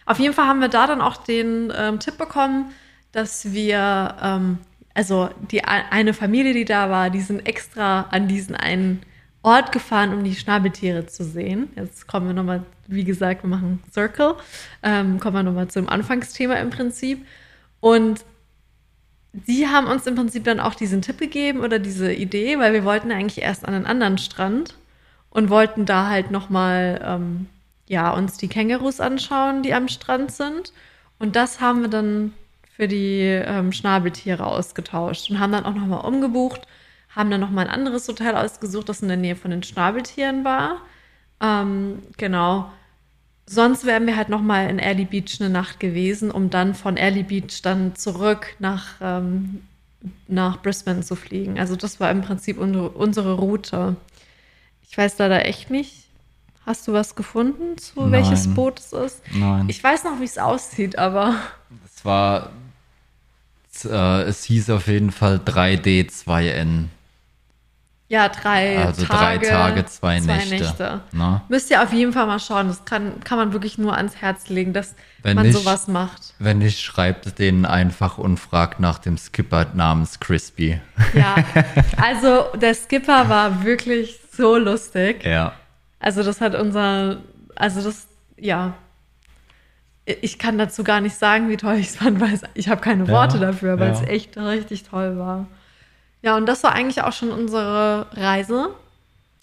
Auf 0.07 0.19
jeden 0.21 0.35
Fall 0.35 0.47
haben 0.47 0.61
wir 0.61 0.69
da 0.69 0.87
dann 0.87 1.01
auch 1.01 1.16
den 1.16 1.73
ähm, 1.77 1.99
Tipp 1.99 2.16
bekommen, 2.16 2.73
dass 3.12 3.53
wir, 3.53 4.16
ähm, 4.23 4.59
also 4.95 5.31
die 5.51 5.64
eine 5.64 6.14
Familie, 6.14 6.55
die 6.55 6.64
da 6.64 6.91
war, 6.91 7.11
die 7.11 7.21
sind 7.21 7.47
extra 7.47 8.03
an 8.11 8.29
diesen 8.29 8.55
einen 8.55 9.03
Ort 9.49 9.72
gefahren, 9.72 10.12
um 10.12 10.22
die 10.24 10.34
Schnabeltiere 10.34 11.07
zu 11.07 11.24
sehen. 11.24 11.70
Jetzt 11.74 12.07
kommen 12.07 12.26
wir 12.26 12.34
nochmal, 12.34 12.62
wie 12.86 13.05
gesagt, 13.05 13.42
wir 13.42 13.49
machen 13.49 13.82
Circle, 13.90 14.34
ähm, 14.82 15.18
kommen 15.18 15.36
wir 15.36 15.42
nochmal 15.42 15.68
zum 15.68 15.88
Anfangsthema 15.88 16.55
im 16.57 16.68
Prinzip. 16.68 17.24
Und 17.80 18.24
die 19.32 19.66
haben 19.66 19.86
uns 19.86 20.07
im 20.07 20.14
Prinzip 20.14 20.44
dann 20.44 20.61
auch 20.61 20.74
diesen 20.74 21.01
Tipp 21.01 21.18
gegeben 21.18 21.61
oder 21.61 21.78
diese 21.78 22.12
Idee, 22.12 22.59
weil 22.59 22.72
wir 22.74 22.84
wollten 22.84 23.11
eigentlich 23.11 23.42
erst 23.42 23.66
an 23.66 23.74
einen 23.74 23.86
anderen 23.86 24.18
Strand 24.18 24.74
und 25.30 25.49
wollten 25.49 25.86
da 25.86 26.09
halt 26.09 26.30
nochmal, 26.30 27.01
ähm, 27.03 27.46
ja, 27.86 28.11
uns 28.12 28.36
die 28.36 28.49
Kängurus 28.49 29.01
anschauen, 29.01 29.62
die 29.62 29.72
am 29.72 29.88
Strand 29.88 30.30
sind. 30.30 30.72
Und 31.18 31.36
das 31.36 31.61
haben 31.61 31.82
wir 31.82 31.88
dann 31.88 32.34
für 32.76 32.86
die 32.86 33.22
ähm, 33.22 33.72
Schnabeltiere 33.72 34.46
ausgetauscht 34.46 35.30
und 35.30 35.40
haben 35.40 35.53
dann 35.53 35.64
auch 35.64 35.74
nochmal 35.74 36.05
umgebucht, 36.05 36.66
haben 37.15 37.31
dann 37.31 37.41
nochmal 37.41 37.67
ein 37.67 37.73
anderes 37.73 38.07
Hotel 38.09 38.37
ausgesucht, 38.37 38.89
das 38.89 39.03
in 39.03 39.09
der 39.09 39.17
Nähe 39.17 39.37
von 39.37 39.51
den 39.51 39.63
Schnabeltieren 39.63 40.45
war. 40.45 40.79
Ähm, 41.41 42.03
genau. 42.17 42.71
Sonst 43.47 43.87
wären 43.87 44.07
wir 44.07 44.17
halt 44.17 44.29
nochmal 44.29 44.69
in 44.69 44.79
Early 44.79 45.07
Beach 45.07 45.41
eine 45.41 45.49
Nacht 45.49 45.81
gewesen, 45.81 46.31
um 46.31 46.51
dann 46.51 46.75
von 46.75 46.97
Early 46.97 47.23
Beach 47.23 47.63
dann 47.63 47.97
zurück 47.97 48.55
nach, 48.59 48.97
ähm, 49.01 49.63
nach 50.27 50.61
Brisbane 50.61 51.03
zu 51.03 51.17
fliegen. 51.17 51.59
Also 51.59 51.75
das 51.75 51.99
war 51.99 52.11
im 52.11 52.21
Prinzip 52.21 52.59
unsere, 52.59 52.91
unsere 52.91 53.35
Route. 53.35 53.97
Ich 54.89 54.97
weiß 54.97 55.19
leider 55.19 55.47
echt 55.47 55.71
nicht. 55.71 56.09
Hast 56.67 56.87
du 56.87 56.93
was 56.93 57.15
gefunden, 57.15 57.79
zu 57.79 58.03
Nein. 58.03 58.13
welches 58.13 58.53
Boot 58.53 58.79
es 58.79 58.93
ist? 58.93 59.23
Nein. 59.33 59.71
Ich 59.71 59.83
weiß 59.83 60.05
noch, 60.05 60.21
wie 60.21 60.25
es 60.25 60.37
aussieht, 60.37 60.99
aber 60.99 61.37
es 61.87 62.05
war, 62.05 62.51
äh, 63.85 64.23
es 64.25 64.45
hieß 64.45 64.69
auf 64.69 64.87
jeden 64.87 65.11
Fall 65.11 65.37
3D2N. 65.39 66.89
Ja, 68.09 68.29
drei 68.31 68.79
Also 68.85 69.05
Tage, 69.05 69.41
drei 69.47 69.49
Tage, 69.51 69.85
zwei, 69.87 70.21
Nächte. 70.21 70.49
Nächte. 70.55 71.01
Ne? 71.13 71.43
Müsst 71.49 71.71
ihr 71.71 71.83
auf 71.83 71.93
jeden 71.93 72.13
Fall 72.15 72.27
mal 72.27 72.39
schauen. 72.41 72.69
Das 72.69 72.85
kann, 72.87 73.21
kann 73.21 73.37
man 73.37 73.53
wirklich 73.53 73.77
nur 73.77 73.95
ans 73.97 74.17
Herz 74.17 74.49
legen, 74.49 74.73
dass 74.73 74.95
Wenn 75.23 75.37
man 75.37 75.47
nicht- 75.47 75.57
sowas 75.59 75.89
macht. 75.89 76.35
Wenn 76.39 76.59
nicht, 76.59 76.81
schreibt 76.81 77.39
denen 77.39 77.67
einfach 77.67 78.17
und 78.17 78.39
fragt 78.41 78.81
nach 78.81 78.99
dem 78.99 79.19
Skipper 79.19 79.67
namens 79.75 80.21
Crispy. 80.21 80.81
Ja, 81.13 81.35
also 82.03 82.47
der 82.59 82.75
Skipper 82.75 83.29
war 83.29 83.63
wirklich 83.65 84.19
so 84.33 84.57
lustig. 84.57 85.25
Ja. 85.25 85.53
Also 86.01 86.23
das 86.23 86.41
hat 86.41 86.55
unser, 86.55 87.19
also 87.57 87.83
das, 87.83 88.07
ja. 88.39 88.73
Ich 90.07 90.39
kann 90.39 90.57
dazu 90.57 90.85
gar 90.85 91.03
nicht 91.03 91.17
sagen, 91.17 91.51
wie 91.51 91.59
toll 91.59 91.75
ich 91.75 91.89
es 91.89 91.97
fand, 91.97 92.19
weil 92.21 92.41
ich 92.55 92.69
habe 92.71 92.81
keine 92.81 93.05
Ja, 93.05 93.11
Worte 93.11 93.39
dafür, 93.39 93.79
weil 93.79 93.93
ja. 93.93 94.01
es 94.01 94.09
echt 94.09 94.39
richtig 94.39 94.85
toll 94.85 95.19
war. 95.19 95.47
Ja, 96.23 96.37
und 96.37 96.47
das 96.47 96.62
war 96.64 96.73
eigentlich 96.73 97.03
auch 97.03 97.12
schon 97.12 97.31
unsere 97.31 98.07
Reise. 98.12 98.71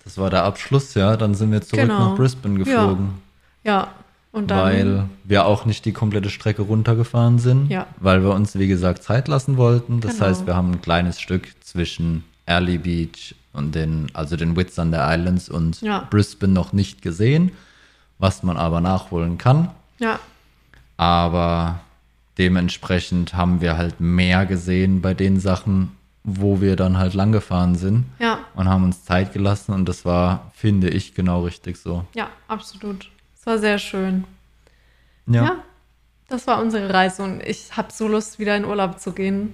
Das 0.04 0.18
war 0.18 0.30
der 0.30 0.44
Abschluss, 0.44 0.94
ja. 0.94 1.16
Dann 1.18 1.34
sind 1.36 1.52
wir 1.52 1.62
zurück 1.62 1.82
Genau. 1.88 2.10
nach 2.10 2.16
Brisbane 2.18 2.58
geflogen. 2.60 3.16
Ja, 3.64 3.88
und 4.32 4.52
dann. 4.52 4.60
weil 4.60 5.06
wir 5.24 5.46
auch 5.46 5.66
nicht 5.66 5.86
die 5.86 5.94
komplette 5.94 6.30
Strecke 6.30 6.62
runtergefahren 6.62 7.40
sind, 7.40 7.70
Ja. 7.72 7.88
weil 8.00 8.22
wir 8.24 8.32
uns, 8.34 8.58
wie 8.60 8.68
gesagt, 8.68 9.02
Zeit 9.04 9.28
lassen 9.28 9.58
wollten. 9.58 10.02
Das 10.02 10.16
Genau. 10.16 10.26
heißt, 10.28 10.46
wir 10.46 10.56
haben 10.56 10.72
ein 10.72 10.82
kleines 10.82 11.20
Stück 11.22 11.48
zwischen 11.64 12.24
Early 12.46 12.78
Beach 12.78 13.34
und 13.54 13.74
den, 13.74 14.08
also 14.14 14.36
den 14.36 14.56
Whitsunday 14.56 15.16
Islands 15.18 15.50
und 15.50 15.82
Ja. 15.82 16.06
Brisbane 16.10 16.54
noch 16.54 16.74
nicht 16.74 17.02
gesehen, 17.02 17.52
was 18.20 18.44
man 18.44 18.58
aber 18.58 18.82
nachholen 18.82 19.38
kann. 19.38 19.70
ja, 19.98 20.20
Aber 20.98 21.80
dementsprechend 22.38 23.34
haben 23.34 23.62
wir 23.62 23.78
halt 23.78 24.00
mehr 24.00 24.46
gesehen 24.46 25.02
bei 25.02 25.14
den 25.14 25.40
Sachen, 25.40 25.92
wo 26.28 26.60
wir 26.60 26.76
dann 26.76 26.98
halt 26.98 27.14
lang 27.14 27.32
gefahren 27.32 27.76
sind 27.76 28.06
ja, 28.20 28.40
und 28.56 28.68
haben 28.68 28.84
uns 28.84 29.04
Zeit 29.06 29.32
gelassen 29.34 29.74
und 29.74 29.88
das 29.88 30.06
war, 30.06 30.52
finde 30.56 30.90
ich, 30.90 31.14
genau 31.14 31.44
richtig 31.44 31.78
so. 31.78 32.04
ja, 32.16 32.30
absolut. 32.48 33.10
Es 33.40 33.46
war 33.46 33.60
sehr 33.60 33.78
schön. 33.78 34.24
Ja. 35.28 35.58
das 36.28 36.48
war 36.48 36.60
unsere 36.62 36.92
Reise 36.94 37.24
und 37.24 37.42
ich 37.44 37.76
habe 37.78 37.92
so 37.92 38.08
Lust, 38.08 38.40
wieder 38.40 38.56
in 38.58 38.66
Urlaub 38.66 39.00
zu 39.00 39.12
gehen. 39.12 39.54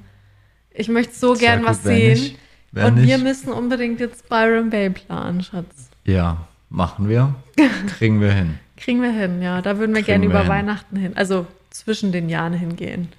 Ich 0.74 0.88
möchte 0.88 1.14
so 1.14 1.36
Sehr 1.36 1.48
gern 1.50 1.60
gut, 1.62 1.70
was 1.70 1.84
sehen. 1.84 2.14
nicht- 2.20 2.38
und 2.74 2.96
wir 3.06 3.18
nicht- 3.18 3.24
müssen 3.24 3.52
unbedingt 3.52 4.00
jetzt 4.00 4.30
Byron 4.30 4.70
Bay 4.70 4.90
planen, 4.90 5.44
Schatz. 5.44 5.90
Ja, 6.06 6.48
machen 6.70 7.10
wir. 7.10 7.36
Kriegen 7.98 8.22
wir 8.22 8.32
hin. 8.32 8.58
Kriegen 8.78 9.02
wir 9.02 9.12
hin, 9.12 9.42
ja. 9.42 9.62
Da 9.62 9.78
würden 9.78 9.94
wir 9.94 10.04
Kriegen 10.04 10.22
gerne 10.22 10.24
wir 10.24 10.30
über 10.30 10.40
hin. 10.40 10.50
Weihnachten 10.50 10.96
hin, 10.96 11.18
also 11.18 11.46
zwischen 11.70 12.14
den 12.14 12.30
Jahren 12.30 12.54
hingehen. 12.54 13.10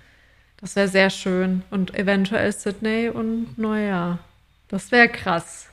Das 0.63 0.75
wäre 0.77 0.89
sehr 0.89 1.11
schön. 1.11 1.63
Und 1.71 1.95
eventuell 1.95 2.51
Sydney 2.53 3.11
und 3.11 3.59
Neujahr. 3.59 4.19
Das 4.69 4.91
wäre 4.91 5.09
krass. 5.09 5.67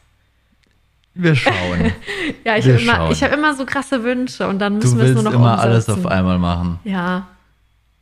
Wir 1.14 1.36
schauen. 1.36 1.94
Ja, 2.46 2.58
ich 2.58 2.66
habe 2.66 2.80
immer, 2.80 3.12
ich 3.12 3.24
hab 3.24 3.32
immer 3.34 3.54
so 3.56 3.66
krasse 3.66 4.04
Wünsche 4.04 4.48
und 4.48 4.60
dann 4.60 4.76
müssen 4.78 4.98
wir 4.98 5.06
es 5.06 5.14
nur 5.14 5.24
noch 5.24 5.32
immer 5.34 5.54
umsetzen. 5.54 5.70
alles 5.72 5.90
auf 5.90 6.06
einmal 6.06 6.38
machen. 6.38 6.80
Ja, 6.84 7.28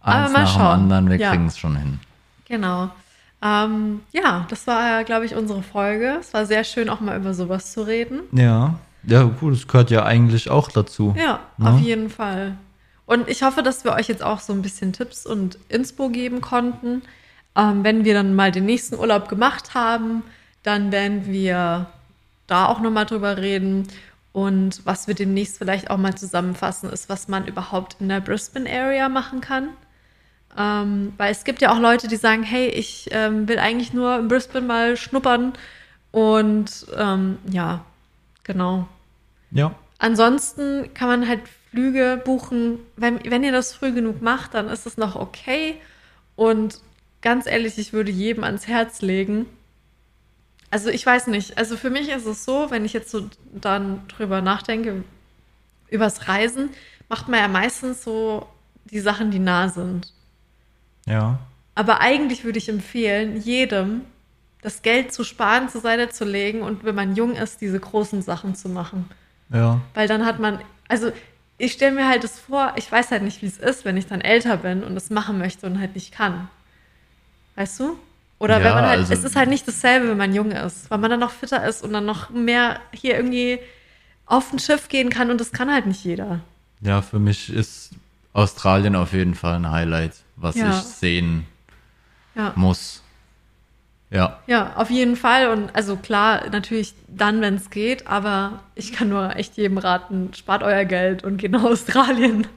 Aber 0.01 0.15
Eins 0.25 0.33
mal 0.33 0.39
nach 0.43 0.49
dem 0.53 0.59
schauen. 0.59 0.65
anderen, 0.81 1.09
wir 1.09 1.17
Ja. 1.17 1.29
kriegen 1.31 1.45
es 1.47 1.57
schon 1.57 1.75
hin. 1.77 1.99
genau. 2.47 2.89
Ähm, 3.41 4.01
ja, 4.11 4.45
das 4.49 4.65
war, 4.67 5.03
glaube 5.03 5.25
ich, 5.25 5.35
unsere 5.35 5.61
Folge. 5.61 6.17
Es 6.19 6.33
war 6.33 6.45
sehr 6.47 6.63
schön, 6.63 6.89
auch 6.89 6.99
mal 7.01 7.15
über 7.17 7.33
sowas 7.35 7.71
zu 7.71 7.81
reden. 7.83 8.21
Ja. 8.31 8.79
Ja, 9.03 9.23
gut, 9.23 9.53
das 9.53 9.67
gehört 9.67 9.91
ja 9.91 10.03
eigentlich 10.05 10.49
auch 10.49 10.69
dazu. 10.71 11.13
Ja, 11.17 11.39
Ne? 11.57 11.69
auf 11.69 11.79
jeden 11.79 12.09
Fall. 12.09 12.57
Und 13.07 13.29
ich 13.29 13.41
hoffe, 13.41 13.63
dass 13.63 13.85
wir 13.85 13.93
euch 13.93 14.09
jetzt 14.09 14.21
auch 14.21 14.41
so 14.41 14.53
ein 14.53 14.61
bisschen 14.61 14.93
Tipps 14.93 15.25
und 15.25 15.57
Inspo 15.69 16.09
geben 16.09 16.41
konnten. 16.41 17.01
Ähm, 17.55 17.83
wenn 17.83 18.03
wir 18.05 18.13
dann 18.13 18.35
mal 18.35 18.51
den 18.51 18.65
nächsten 18.65 18.95
Urlaub 18.95 19.29
gemacht 19.29 19.73
haben, 19.73 20.23
dann 20.61 20.91
werden 20.91 21.25
wir 21.25 21.87
da 22.47 22.65
auch 22.67 22.81
nochmal 22.81 23.05
drüber 23.05 23.37
reden. 23.37 23.87
Und 24.33 24.85
was 24.85 25.07
wir 25.07 25.15
demnächst 25.15 25.57
vielleicht 25.57 25.89
auch 25.89 25.97
mal 25.97 26.15
zusammenfassen, 26.15 26.89
ist, 26.89 27.07
was 27.07 27.29
man 27.29 27.47
überhaupt 27.47 27.95
in 28.01 28.09
der 28.09 28.19
Brisbane 28.19 28.69
Area 28.69 29.07
machen 29.07 29.39
kann. 29.39 29.69
Ähm, 30.57 31.13
weil 31.15 31.31
es 31.31 31.45
gibt 31.45 31.61
ja 31.61 31.71
auch 31.71 31.79
Leute, 31.79 32.09
die 32.09 32.17
sagen, 32.17 32.43
hey, 32.43 32.67
ich 32.67 33.07
ähm, 33.11 33.47
will 33.47 33.57
eigentlich 33.57 33.93
nur 33.93 34.19
in 34.19 34.27
Brisbane 34.27 34.67
mal 34.67 34.97
schnuppern. 34.97 35.53
Und 36.11 36.87
ähm, 36.97 37.37
ja, 37.49 37.85
genau. 38.43 38.85
Ja. 39.51 39.73
Ansonsten 39.97 40.93
kann 40.93 41.07
man 41.07 41.27
halt 41.27 41.41
Flüge 41.71 42.21
buchen. 42.23 42.79
Wenn, 42.95 43.19
wenn 43.29 43.43
ihr 43.43 43.51
das 43.51 43.73
früh 43.73 43.91
genug 43.91 44.21
macht, 44.21 44.53
dann 44.53 44.69
ist 44.69 44.85
es 44.85 44.97
noch 44.97 45.15
okay. 45.15 45.75
Und 46.35 46.81
ganz 47.21 47.45
ehrlich, 47.45 47.77
ich 47.77 47.93
würde 47.93 48.11
jedem 48.11 48.43
ans 48.43 48.67
Herz 48.67 49.01
legen. 49.01 49.45
Also 50.69 50.89
ich 50.89 51.05
weiß 51.05 51.27
nicht. 51.27 51.57
Also 51.57 51.77
für 51.77 51.89
mich 51.89 52.09
ist 52.09 52.25
es 52.25 52.45
so, 52.45 52.69
wenn 52.69 52.85
ich 52.85 52.93
jetzt 52.93 53.09
so 53.09 53.29
dann 53.53 54.07
drüber 54.07 54.41
nachdenke, 54.41 55.03
übers 55.89 56.27
Reisen, 56.27 56.69
macht 57.09 57.27
man 57.27 57.39
ja 57.39 57.47
meistens 57.47 58.03
so 58.03 58.47
die 58.85 58.99
Sachen, 58.99 59.31
die 59.31 59.39
nah 59.39 59.69
sind. 59.69 60.11
Ja. 61.05 61.39
Aber 61.75 62.01
eigentlich 62.01 62.43
würde 62.43 62.57
ich 62.57 62.69
empfehlen, 62.69 63.37
jedem 63.41 64.01
das 64.61 64.81
Geld 64.81 65.13
zu 65.13 65.23
sparen, 65.23 65.69
zur 65.69 65.81
Seite 65.81 66.09
zu 66.09 66.25
legen 66.25 66.61
und 66.61 66.83
wenn 66.83 66.95
man 66.95 67.15
jung 67.15 67.35
ist, 67.35 67.61
diese 67.61 67.79
großen 67.79 68.21
Sachen 68.21 68.55
zu 68.55 68.67
machen. 68.67 69.09
Ja. 69.53 69.79
Weil 69.93 70.07
dann 70.07 70.25
hat 70.25 70.39
man, 70.39 70.59
also 70.87 71.11
ich 71.57 71.73
stelle 71.73 71.93
mir 71.93 72.07
halt 72.07 72.23
das 72.23 72.39
vor, 72.39 72.73
ich 72.75 72.91
weiß 72.91 73.11
halt 73.11 73.23
nicht, 73.23 73.41
wie 73.41 73.47
es 73.47 73.57
ist, 73.57 73.83
wenn 73.85 73.97
ich 73.97 74.07
dann 74.07 74.21
älter 74.21 74.57
bin 74.57 74.83
und 74.83 74.95
das 74.95 75.09
machen 75.09 75.37
möchte 75.37 75.65
und 75.65 75.79
halt 75.79 75.95
nicht 75.95 76.11
kann. 76.13 76.49
Weißt 77.55 77.79
du? 77.79 77.97
Oder 78.39 78.57
wenn 78.59 78.65
Ja, 78.67 78.75
man 78.75 78.85
halt, 78.85 78.99
also- 78.99 79.13
es 79.13 79.23
ist 79.23 79.35
halt 79.35 79.49
nicht 79.49 79.67
dasselbe, 79.67 80.09
wenn 80.09 80.17
man 80.17 80.33
jung 80.33 80.51
ist, 80.51 80.91
weil 80.91 80.99
man 80.99 81.09
dann 81.09 81.19
noch 81.19 81.31
fitter 81.31 81.65
ist 81.67 81.83
und 81.83 81.91
dann 81.93 82.05
noch 82.05 82.29
mehr 82.29 82.79
hier 82.93 83.15
irgendwie 83.15 83.59
auf 84.27 84.53
ein 84.53 84.59
Schiff 84.59 84.89
gehen 84.89 85.09
kann 85.09 85.31
und 85.31 85.39
das 85.41 85.51
kann 85.51 85.71
halt 85.73 85.87
nicht 85.87 86.03
jeder. 86.03 86.41
Ja, 86.81 87.01
für 87.01 87.17
mich 87.17 87.49
ist 87.51 87.91
Australien 88.33 88.95
auf 88.95 89.13
jeden 89.13 89.33
Fall 89.33 89.55
ein 89.55 89.71
Highlight, 89.71 90.13
was 90.35 90.55
Ja. 90.55 90.69
ich 90.69 90.75
sehen 90.83 91.47
Ja. 92.35 92.53
muss. 92.55 93.01
Ja. 94.09 94.39
Ja, 94.47 94.73
auf 94.75 94.89
jeden 94.89 95.15
Fall. 95.15 95.49
Und 95.49 95.75
also 95.75 95.97
klar, 95.97 96.49
natürlich 96.49 96.93
dann, 97.07 97.41
wenn 97.41 97.55
es 97.55 97.69
geht, 97.69 98.07
aber 98.07 98.59
ich 98.75 98.93
kann 98.93 99.09
nur 99.09 99.35
echt 99.35 99.57
jedem 99.57 99.77
raten, 99.77 100.33
spart 100.33 100.63
euer 100.63 100.85
Geld 100.85 101.23
und 101.23 101.37
geht 101.37 101.51
nach 101.51 101.63
Australien. 101.65 102.47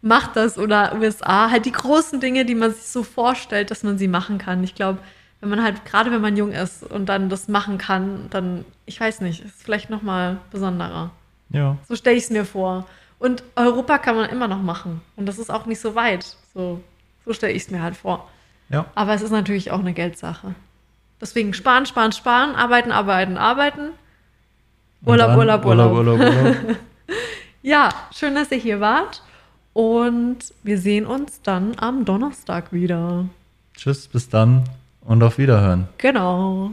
Macht 0.00 0.36
das 0.36 0.58
oder 0.58 0.94
USA. 0.96 1.50
Halt 1.50 1.66
die 1.66 1.72
großen 1.72 2.20
Dinge, 2.20 2.44
die 2.44 2.54
man 2.54 2.72
sich 2.72 2.84
so 2.84 3.02
vorstellt, 3.02 3.70
dass 3.70 3.82
man 3.82 3.98
sie 3.98 4.08
machen 4.08 4.38
kann. 4.38 4.62
Ich 4.64 4.74
glaube, 4.74 4.98
wenn 5.40 5.50
man 5.50 5.62
halt, 5.62 5.84
gerade 5.84 6.10
wenn 6.10 6.20
man 6.20 6.36
jung 6.36 6.52
ist 6.52 6.82
und 6.82 7.06
dann 7.06 7.28
das 7.28 7.48
machen 7.48 7.78
kann, 7.78 8.28
dann, 8.30 8.64
ich 8.86 9.00
weiß 9.00 9.20
nicht, 9.20 9.44
ist 9.44 9.62
vielleicht 9.62 9.90
nochmal 9.90 10.38
besonderer. 10.50 11.10
Ja. 11.50 11.76
So 11.88 11.96
stelle 11.96 12.16
ich 12.16 12.24
es 12.24 12.30
mir 12.30 12.44
vor. 12.44 12.86
Und 13.18 13.42
Europa 13.56 13.98
kann 13.98 14.16
man 14.16 14.28
immer 14.28 14.48
noch 14.48 14.60
machen. 14.60 15.00
Und 15.16 15.26
das 15.26 15.38
ist 15.38 15.50
auch 15.50 15.66
nicht 15.66 15.80
so 15.80 15.94
weit. 15.94 16.36
So, 16.52 16.80
so 17.24 17.32
stelle 17.32 17.52
ich 17.52 17.62
es 17.62 17.70
mir 17.70 17.82
halt 17.82 17.96
vor. 17.96 18.28
Ja. 18.74 18.86
Aber 18.94 19.14
es 19.14 19.22
ist 19.22 19.30
natürlich 19.30 19.70
auch 19.70 19.80
eine 19.80 19.92
Geldsache. 19.92 20.54
Deswegen 21.20 21.54
sparen, 21.54 21.86
sparen, 21.86 22.12
sparen, 22.12 22.54
arbeiten, 22.54 22.92
arbeiten, 22.92 23.38
arbeiten. 23.38 23.90
Urlaub, 25.06 25.28
dann 25.28 25.38
Urlaub, 25.38 25.64
Urlaub. 25.64 25.92
Urlaub, 25.92 26.20
Urlaub. 26.20 26.56
Ja, 27.62 27.88
schön, 28.12 28.34
dass 28.34 28.50
ihr 28.50 28.58
hier 28.58 28.80
wart. 28.80 29.22
Und 29.72 30.36
wir 30.62 30.78
sehen 30.78 31.06
uns 31.06 31.40
dann 31.40 31.78
am 31.78 32.04
Donnerstag 32.04 32.74
wieder. 32.74 33.24
Tschüss, 33.74 34.06
bis 34.06 34.28
dann 34.28 34.64
und 35.00 35.22
auf 35.22 35.38
Wiederhören. 35.38 35.88
Genau. 35.96 36.72